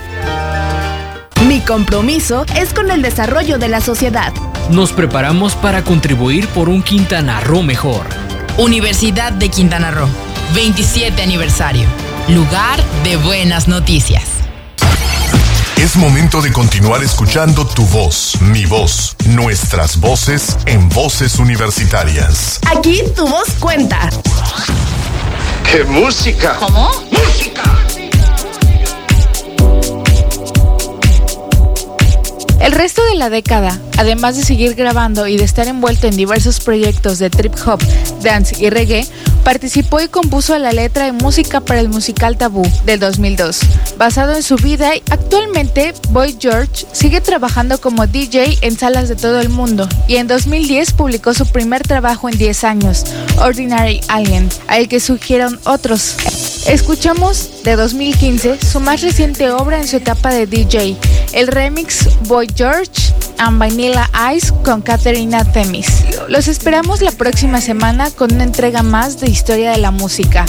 Mi 1.49 1.61
compromiso 1.61 2.45
es 2.55 2.75
con 2.75 2.91
el 2.91 3.01
desarrollo 3.01 3.57
de 3.57 3.69
la 3.69 3.81
sociedad. 3.81 4.31
Nos 4.69 4.91
preparamos 4.91 5.55
para 5.55 5.83
contribuir 5.83 6.47
por 6.49 6.69
un 6.69 6.83
Quintana 6.83 7.39
Roo 7.39 7.63
mejor. 7.63 8.05
Universidad 8.59 9.31
de 9.31 9.49
Quintana 9.49 9.89
Roo, 9.89 10.07
27 10.53 11.23
aniversario. 11.23 11.87
Lugar 12.27 12.79
de 13.03 13.17
buenas 13.17 13.67
noticias. 13.67 14.25
Es 15.77 15.95
momento 15.95 16.39
de 16.43 16.53
continuar 16.53 17.03
escuchando 17.03 17.65
tu 17.65 17.83
voz, 17.87 18.39
mi 18.41 18.67
voz, 18.67 19.15
nuestras 19.25 19.99
voces 19.99 20.55
en 20.67 20.87
voces 20.89 21.39
universitarias. 21.39 22.59
Aquí 22.69 23.01
tu 23.15 23.27
voz 23.27 23.49
cuenta. 23.59 24.11
¡Qué 25.71 25.83
música! 25.83 26.57
¿Cómo? 26.59 26.91
¡Música! 27.09 27.88
El 32.59 32.73
resto 32.73 33.01
de 33.05 33.15
la 33.15 33.29
década, 33.29 33.79
además 33.97 34.35
de 34.35 34.43
seguir 34.43 34.75
grabando 34.75 35.27
y 35.27 35.37
de 35.37 35.45
estar 35.45 35.67
envuelto 35.67 36.07
en 36.07 36.15
diversos 36.17 36.59
proyectos 36.59 37.17
de 37.17 37.29
trip 37.29 37.53
hop, 37.65 37.81
dance 38.21 38.55
y 38.59 38.69
reggae, 38.69 39.07
participó 39.39 39.99
y 39.99 40.07
compuso 40.07 40.57
la 40.57 40.71
letra 40.71 41.07
y 41.07 41.11
música 41.11 41.61
para 41.61 41.79
el 41.79 41.89
musical 41.89 42.37
Tabú 42.37 42.63
del 42.85 42.99
2002. 42.99 43.59
Basado 43.97 44.35
en 44.35 44.43
su 44.43 44.55
vida, 44.55 44.91
actualmente 45.09 45.93
Boy 46.09 46.37
George 46.39 46.85
sigue 46.91 47.21
trabajando 47.21 47.79
como 47.79 48.07
DJ 48.07 48.57
en 48.61 48.77
salas 48.77 49.09
de 49.09 49.15
todo 49.15 49.39
el 49.39 49.49
mundo 49.49 49.87
y 50.07 50.17
en 50.17 50.27
2010 50.27 50.93
publicó 50.93 51.33
su 51.33 51.45
primer 51.45 51.83
trabajo 51.83 52.29
en 52.29 52.37
10 52.37 52.63
años, 52.63 53.03
Ordinary 53.37 54.01
Alien, 54.07 54.49
al 54.67 54.87
que 54.87 54.99
surgieron 54.99 55.59
otros. 55.65 56.15
Escuchamos 56.67 57.63
de 57.63 57.75
2015 57.75 58.59
su 58.59 58.79
más 58.79 59.01
reciente 59.01 59.49
obra 59.51 59.79
en 59.79 59.87
su 59.87 59.97
etapa 59.97 60.31
de 60.31 60.45
DJ, 60.45 60.97
el 61.33 61.47
remix 61.47 62.07
Boy 62.27 62.47
George 62.55 62.91
and 63.37 63.57
Vanilla 63.57 64.09
Ice 64.35 64.53
con 64.63 64.81
Caterina 64.81 65.43
Temis. 65.51 65.87
Los 66.27 66.47
esperamos 66.47 67.01
la 67.01 67.11
próxima 67.11 67.61
semana 67.61 68.11
con 68.11 68.33
una 68.33 68.43
entrega 68.43 68.83
más 68.83 69.19
de 69.19 69.28
historia 69.29 69.71
de 69.71 69.77
la 69.77 69.91
música. 69.91 70.45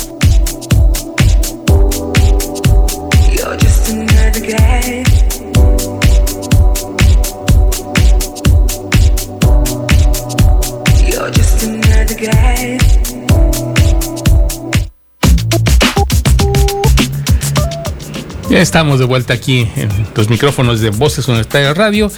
Ya 18.48 18.58
estamos 18.58 18.98
de 18.98 19.04
vuelta 19.04 19.32
aquí 19.32 19.68
en 19.76 19.88
los 20.16 20.28
micrófonos 20.28 20.80
de 20.80 20.90
Voces 20.90 21.28
Universitarias 21.28 21.76
Radio. 21.76 22.10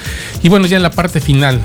Y 0.43 0.49
bueno, 0.49 0.67
ya 0.67 0.77
en 0.77 0.83
la 0.83 0.91
parte 0.91 1.21
final, 1.21 1.61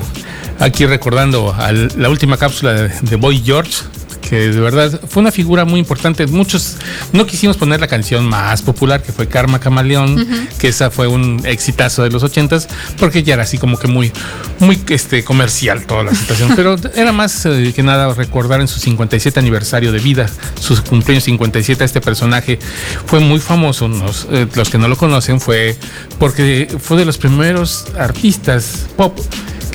aquí 0.59 0.85
recordando 0.85 1.53
a 1.53 1.71
la 1.71 2.09
última 2.09 2.35
cápsula 2.37 2.73
de, 2.73 2.89
de 2.89 3.15
Boy 3.15 3.41
George, 3.45 3.85
que 4.27 4.49
de 4.49 4.59
verdad 4.59 4.99
fue 5.07 5.21
una 5.21 5.31
figura 5.31 5.65
muy 5.65 5.79
importante. 5.79 6.27
Muchos 6.27 6.77
no 7.13 7.25
quisimos 7.25 7.57
poner 7.57 7.79
la 7.79 7.87
canción 7.87 8.27
más 8.27 8.61
popular, 8.61 9.01
que 9.01 9.11
fue 9.11 9.27
Karma 9.27 9.59
Camaleón, 9.59 10.27
que 10.59 10.67
esa 10.67 10.91
fue 10.91 11.07
un 11.07 11.41
exitazo 11.45 12.03
de 12.03 12.09
los 12.09 12.23
ochentas, 12.23 12.67
porque 12.99 13.23
ya 13.23 13.35
era 13.35 13.43
así 13.43 13.57
como 13.57 13.77
que 13.77 13.87
muy, 13.87 14.11
muy 14.59 14.79
este, 14.89 15.23
comercial 15.23 15.85
toda 15.85 16.03
la 16.03 16.13
situación. 16.13 16.53
Pero 16.55 16.75
era 16.95 17.11
más 17.11 17.45
eh, 17.45 17.71
que 17.75 17.83
nada 17.83 18.13
recordar 18.13 18.61
en 18.61 18.67
su 18.67 18.79
57 18.79 19.39
aniversario 19.39 19.91
de 19.91 19.99
vida, 19.99 20.29
su 20.59 20.81
cumpleaños 20.83 21.23
57, 21.25 21.83
este 21.83 22.01
personaje 22.01 22.59
fue 23.05 23.19
muy 23.19 23.39
famoso. 23.39 23.89
Eh, 24.31 24.47
los 24.55 24.69
que 24.69 24.77
no 24.77 24.87
lo 24.87 24.97
conocen 24.97 25.39
fue 25.39 25.77
porque 26.19 26.67
fue 26.79 26.97
de 26.97 27.05
los 27.05 27.17
primeros 27.17 27.85
artistas 27.97 28.87
pop 28.97 29.17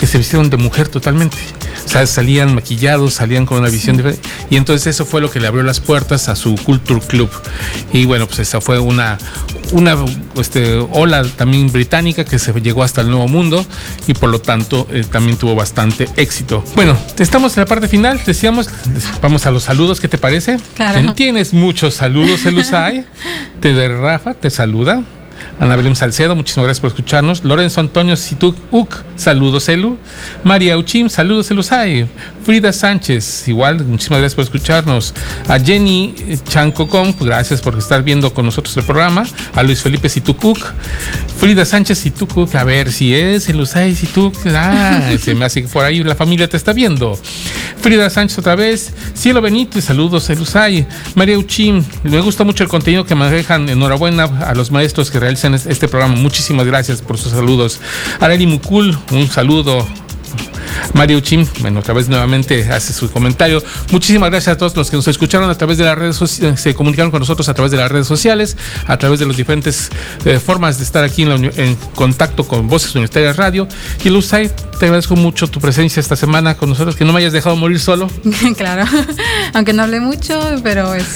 que 0.02 0.08
se 0.08 0.18
vistieron 0.18 0.50
de 0.50 0.56
mujer 0.56 0.88
totalmente. 0.88 1.36
O 1.84 1.88
sea, 1.88 2.04
salían 2.08 2.56
maquillados, 2.56 3.14
salían 3.14 3.46
con 3.46 3.60
una 3.60 3.68
visión 3.68 3.96
diferente. 3.96 4.28
Y 4.50 4.56
entonces 4.56 4.88
eso 4.88 5.06
fue 5.06 5.20
lo 5.20 5.30
que 5.30 5.38
le 5.38 5.46
abrió 5.46 5.62
las 5.62 5.78
puertas 5.78 6.28
a 6.28 6.34
su 6.34 6.56
Culture 6.56 7.00
Club. 7.00 7.30
Y 7.92 8.04
bueno, 8.04 8.26
pues 8.26 8.40
esa 8.40 8.60
fue 8.60 8.80
una, 8.80 9.16
una 9.70 9.96
este, 10.40 10.74
ola 10.90 11.22
también 11.22 11.70
británica 11.70 12.24
que 12.24 12.40
se 12.40 12.52
llegó 12.60 12.82
hasta 12.82 13.02
el 13.02 13.10
Nuevo 13.10 13.28
Mundo 13.28 13.64
y 14.08 14.14
por 14.14 14.28
lo 14.28 14.40
tanto 14.40 14.88
eh, 14.90 15.04
también 15.08 15.36
tuvo 15.36 15.54
bastante 15.54 16.08
éxito. 16.16 16.64
Bueno, 16.74 16.98
estamos 17.20 17.56
en 17.56 17.60
la 17.60 17.66
parte 17.66 17.86
final. 17.86 18.20
Decíamos, 18.26 18.68
vamos 19.22 19.46
a 19.46 19.52
los 19.52 19.62
saludos, 19.62 20.00
¿qué 20.00 20.08
te 20.08 20.18
parece? 20.18 20.56
Claro. 20.74 21.14
Tienes 21.14 21.52
muchos 21.52 21.94
saludos, 21.94 22.44
Elusay. 22.44 23.06
te 23.60 23.72
de 23.72 23.86
Rafa, 23.86 24.34
te 24.34 24.50
saluda. 24.50 25.04
Ana 25.60 25.76
Belén 25.76 25.94
Salcedo, 25.96 26.34
muchísimas 26.34 26.64
gracias 26.64 26.80
por 26.80 26.88
escucharnos. 26.88 27.44
Lorenzo 27.44 27.80
Antonio 27.80 28.16
Situk 28.16 28.56
Uk, 28.70 28.94
saludos 29.16 29.68
Elu. 29.68 29.98
María 30.44 30.76
Uchim, 30.78 31.08
saludos 31.08 31.50
Elusay. 31.50 32.08
Frida 32.44 32.72
Sánchez, 32.72 33.46
igual, 33.48 33.84
muchísimas 33.84 34.20
gracias 34.20 34.34
por 34.34 34.44
escucharnos. 34.44 35.14
A 35.48 35.58
Jenny 35.58 36.14
Chancocom, 36.48 37.14
gracias 37.20 37.60
por 37.60 37.78
estar 37.78 38.02
viendo 38.02 38.32
con 38.34 38.46
nosotros 38.46 38.76
el 38.76 38.84
programa. 38.84 39.24
A 39.54 39.62
Luis 39.62 39.82
Felipe 39.82 40.08
Situkuk. 40.08 40.58
Frida 41.38 41.64
Sánchez 41.64 41.98
Situkuk, 41.98 42.54
a 42.54 42.64
ver 42.64 42.90
si 42.90 43.14
es 43.14 43.48
Elusay 43.48 43.94
Situk. 43.94 44.34
Ah, 44.46 45.10
se 45.20 45.34
me 45.34 45.44
hace 45.44 45.62
que 45.62 45.68
por 45.68 45.84
ahí 45.84 46.02
la 46.02 46.14
familia 46.14 46.48
te 46.48 46.56
está 46.56 46.72
viendo. 46.72 47.18
Frida 47.80 48.10
Sánchez 48.10 48.38
otra 48.38 48.54
vez. 48.56 48.92
Cielo 49.14 49.40
Benítez, 49.40 49.84
saludos 49.84 50.28
Elusay. 50.30 50.86
María 51.14 51.38
Uchim, 51.38 51.84
me 52.04 52.20
gusta 52.20 52.44
mucho 52.44 52.64
el 52.64 52.70
contenido 52.70 53.04
que 53.04 53.14
manejan. 53.14 53.68
Enhorabuena 53.68 54.24
a 54.24 54.54
los 54.54 54.70
maestros 54.70 55.10
que 55.10 55.20
realizan 55.20 55.31
es- 55.32 55.66
este 55.66 55.88
programa. 55.88 56.14
Muchísimas 56.16 56.66
gracias 56.66 57.00
por 57.02 57.18
sus 57.18 57.32
saludos. 57.32 57.80
Areli 58.20 58.46
Mukul, 58.46 58.96
un 59.10 59.28
saludo. 59.28 59.86
Mario 60.94 61.20
Chim, 61.20 61.46
bueno, 61.60 61.80
otra 61.80 61.94
vez 61.94 62.08
nuevamente 62.08 62.70
hace 62.70 62.92
su 62.92 63.10
comentario. 63.10 63.62
Muchísimas 63.90 64.30
gracias 64.30 64.54
a 64.54 64.58
todos 64.58 64.76
los 64.76 64.90
que 64.90 64.96
nos 64.96 65.08
escucharon 65.08 65.48
a 65.50 65.54
través 65.54 65.78
de 65.78 65.84
las 65.84 65.96
redes 65.96 66.16
sociales, 66.16 66.60
se 66.60 66.74
comunicaron 66.74 67.10
con 67.10 67.20
nosotros 67.20 67.48
a 67.48 67.54
través 67.54 67.70
de 67.72 67.78
las 67.78 67.90
redes 67.90 68.06
sociales, 68.06 68.56
a 68.86 68.96
través 68.98 69.20
de 69.20 69.26
las 69.26 69.36
diferentes 69.36 69.90
eh, 70.24 70.38
formas 70.38 70.78
de 70.78 70.84
estar 70.84 71.04
aquí 71.04 71.22
en, 71.22 71.28
la 71.28 71.34
en 71.56 71.76
contacto 71.94 72.44
con 72.44 72.68
Voces 72.68 72.94
Universitarias 72.94 73.36
Radio. 73.36 73.68
Y 74.04 74.10
Luzay, 74.10 74.50
te 74.78 74.86
agradezco 74.86 75.16
mucho 75.16 75.46
tu 75.48 75.60
presencia 75.60 76.00
esta 76.00 76.16
semana 76.16 76.56
con 76.56 76.68
nosotros, 76.68 76.96
que 76.96 77.04
no 77.04 77.12
me 77.12 77.20
hayas 77.20 77.32
dejado 77.32 77.56
morir 77.56 77.80
solo. 77.80 78.08
claro, 78.56 78.84
aunque 79.54 79.72
no 79.72 79.82
hablé 79.82 80.00
mucho, 80.00 80.40
pero 80.62 80.94
es, 80.94 81.06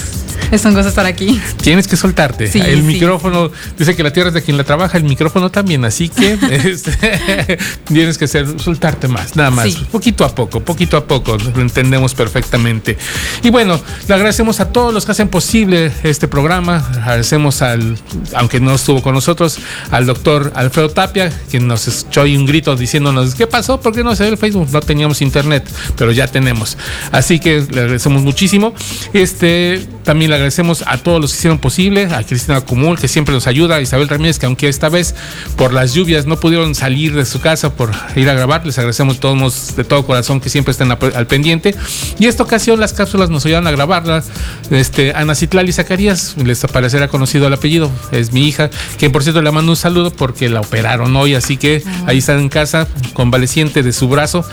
es 0.51 0.65
un 0.65 0.75
gusto 0.75 0.89
estar 0.89 1.07
aquí. 1.07 1.41
Tienes 1.63 1.89
que 1.89 1.97
soltarte. 1.97 2.47
Sí, 2.47 2.61
el 2.61 2.81
sí. 2.81 2.83
micrófono, 2.83 3.51
dice 3.79 3.97
que 3.97 4.03
la 4.03 4.13
tierra 4.13 4.29
es 4.29 4.35
de 4.35 4.43
quien 4.43 4.57
la 4.57 4.65
trabaja, 4.65 4.99
el 4.99 5.05
micrófono 5.05 5.51
también, 5.51 5.85
así 5.85 6.09
que 6.09 6.39
este, 6.51 7.59
tienes 7.87 8.19
que 8.19 8.29
ser, 8.29 8.61
soltarte 8.61 9.09
más, 9.09 9.37
nada 9.37 9.46
más, 9.51 9.67
Sí. 9.73 9.87
poquito 9.91 10.25
a 10.25 10.35
poco, 10.35 10.61
poquito 10.61 10.97
a 10.97 11.05
poco, 11.07 11.37
lo 11.37 11.61
entendemos 11.61 12.15
perfectamente. 12.15 12.97
Y 13.43 13.51
bueno, 13.51 13.81
le 14.09 14.15
agradecemos 14.15 14.61
a 14.61 14.69
todos 14.71 14.93
los 14.95 15.05
que 15.05 15.13
hacen 15.13 15.29
posible 15.29 15.93
este 16.03 16.29
programa, 16.29 16.77
agradecemos 17.03 17.63
al, 17.63 17.99
aunque 18.35 18.61
no 18.61 18.75
estuvo 18.75 19.03
con 19.03 19.15
nosotros, 19.15 19.59
al 19.91 20.07
doctor 20.07 20.53
Alfredo 20.55 20.91
Tapia, 20.91 21.33
quien 21.51 21.67
nos 21.67 21.87
echó 21.89 22.23
ahí 22.23 22.37
un 22.37 22.47
grito 22.47 22.77
diciéndonos, 22.77 23.35
¿qué 23.35 23.47
pasó? 23.47 23.81
¿Por 23.81 23.95
qué 23.95 24.03
no 24.05 24.15
se 24.17 24.25
ve 24.25 24.31
el 24.31 24.39
Facebook? 24.39 24.69
No 24.73 24.81
teníamos 24.81 25.23
internet, 25.23 25.69
pero 25.97 26.13
ya 26.13 26.27
tenemos. 26.27 26.77
Así 27.13 27.39
que 27.39 27.67
le 27.71 27.81
agradecemos 27.81 28.23
muchísimo. 28.23 28.75
Este, 29.13 29.87
también 30.05 30.31
le 30.31 30.37
agradecemos 30.37 30.85
a 30.87 30.99
todos 30.99 31.21
los 31.21 31.33
que 31.33 31.39
hicieron 31.39 31.59
posible, 31.59 32.07
a 32.07 32.23
Cristina 32.23 32.61
Cumul, 32.61 32.99
que 32.99 33.09
siempre 33.09 33.35
nos 33.35 33.47
ayuda, 33.47 33.77
a 33.77 33.81
Isabel 33.81 34.09
Ramírez, 34.09 34.39
que 34.39 34.47
aunque 34.47 34.69
esta 34.69 34.89
vez 34.89 35.15
por 35.57 35.73
las 35.73 35.95
lluvias 35.95 36.27
no 36.27 36.39
pudieron 36.39 36.75
salir 36.75 37.15
de 37.15 37.25
su 37.25 37.41
casa 37.41 37.75
por 37.75 37.91
ir 38.15 38.29
a 38.29 38.35
grabar, 38.35 38.65
les 38.67 38.79
agradecemos 38.79 39.21
todos 39.21 39.36
de 39.77 39.85
todo 39.85 40.07
corazón 40.07 40.41
que 40.41 40.49
siempre 40.49 40.73
estén 40.73 40.91
al 40.91 41.27
pendiente. 41.27 41.75
Y 42.19 42.27
esta 42.27 42.43
ocasión 42.43 42.81
las 42.81 42.93
cápsulas 42.93 43.31
nos 43.31 43.45
ayudaron 43.47 43.67
a 43.67 43.71
grabarlas. 43.71 44.27
Este, 44.71 45.13
Ana 45.15 45.35
Citlali 45.35 45.73
Zacarías, 45.73 46.37
les 46.37 46.61
parecerá 46.61 47.09
conocido 47.09 47.47
el 47.47 47.53
apellido, 47.53 47.91
es 48.13 48.33
mi 48.33 48.47
hija, 48.47 48.71
que 48.99 49.11
por 49.11 49.23
cierto 49.23 49.43
le 49.43 49.51
mando 49.51 49.73
un 49.73 49.77
saludo 49.77 50.11
porque 50.11 50.49
la 50.49 50.61
operaron 50.61 51.15
hoy, 51.17 51.35
así 51.35 51.57
que 51.57 51.83
ahí 52.07 52.19
está 52.19 52.35
en 52.35 52.49
casa, 52.49 52.89
convaleciente 53.15 53.83
de 53.83 53.93
su 53.93 54.09
brazo. 54.09 54.45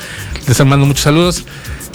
Les 0.47 0.63
mando 0.65 0.85
muchos 0.85 1.03
saludos. 1.03 1.45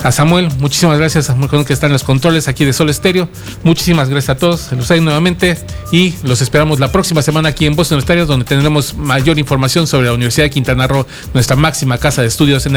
A 0.04 0.12
Samuel, 0.12 0.48
muchísimas 0.60 0.96
gracias, 0.96 1.26
Samuel, 1.26 1.64
que 1.64 1.72
está 1.72 1.86
en 1.86 1.92
los 1.92 2.04
controles 2.04 2.46
aquí 2.46 2.64
de 2.64 2.72
Sol 2.72 2.88
Estéreo. 2.88 3.28
Muchísimas 3.64 4.08
gracias 4.08 4.36
a 4.36 4.38
todos, 4.38 4.70
los 4.70 4.88
hay 4.92 5.00
nuevamente 5.00 5.58
y 5.90 6.14
los 6.22 6.40
esperamos 6.40 6.78
la 6.78 6.92
próxima 6.92 7.20
semana 7.20 7.48
aquí 7.48 7.66
en 7.66 7.74
Voz 7.74 7.90
Universitaria, 7.90 8.24
donde 8.24 8.44
tendremos 8.44 8.94
mayor 8.94 9.40
información 9.40 9.88
sobre 9.88 10.06
la 10.06 10.12
Universidad 10.12 10.44
de 10.44 10.50
Quintana 10.50 10.86
Roo, 10.86 11.04
nuestra 11.34 11.56
máxima 11.56 11.98
casa 11.98 12.22
de 12.22 12.28
estudios 12.28 12.64
en 12.66 12.76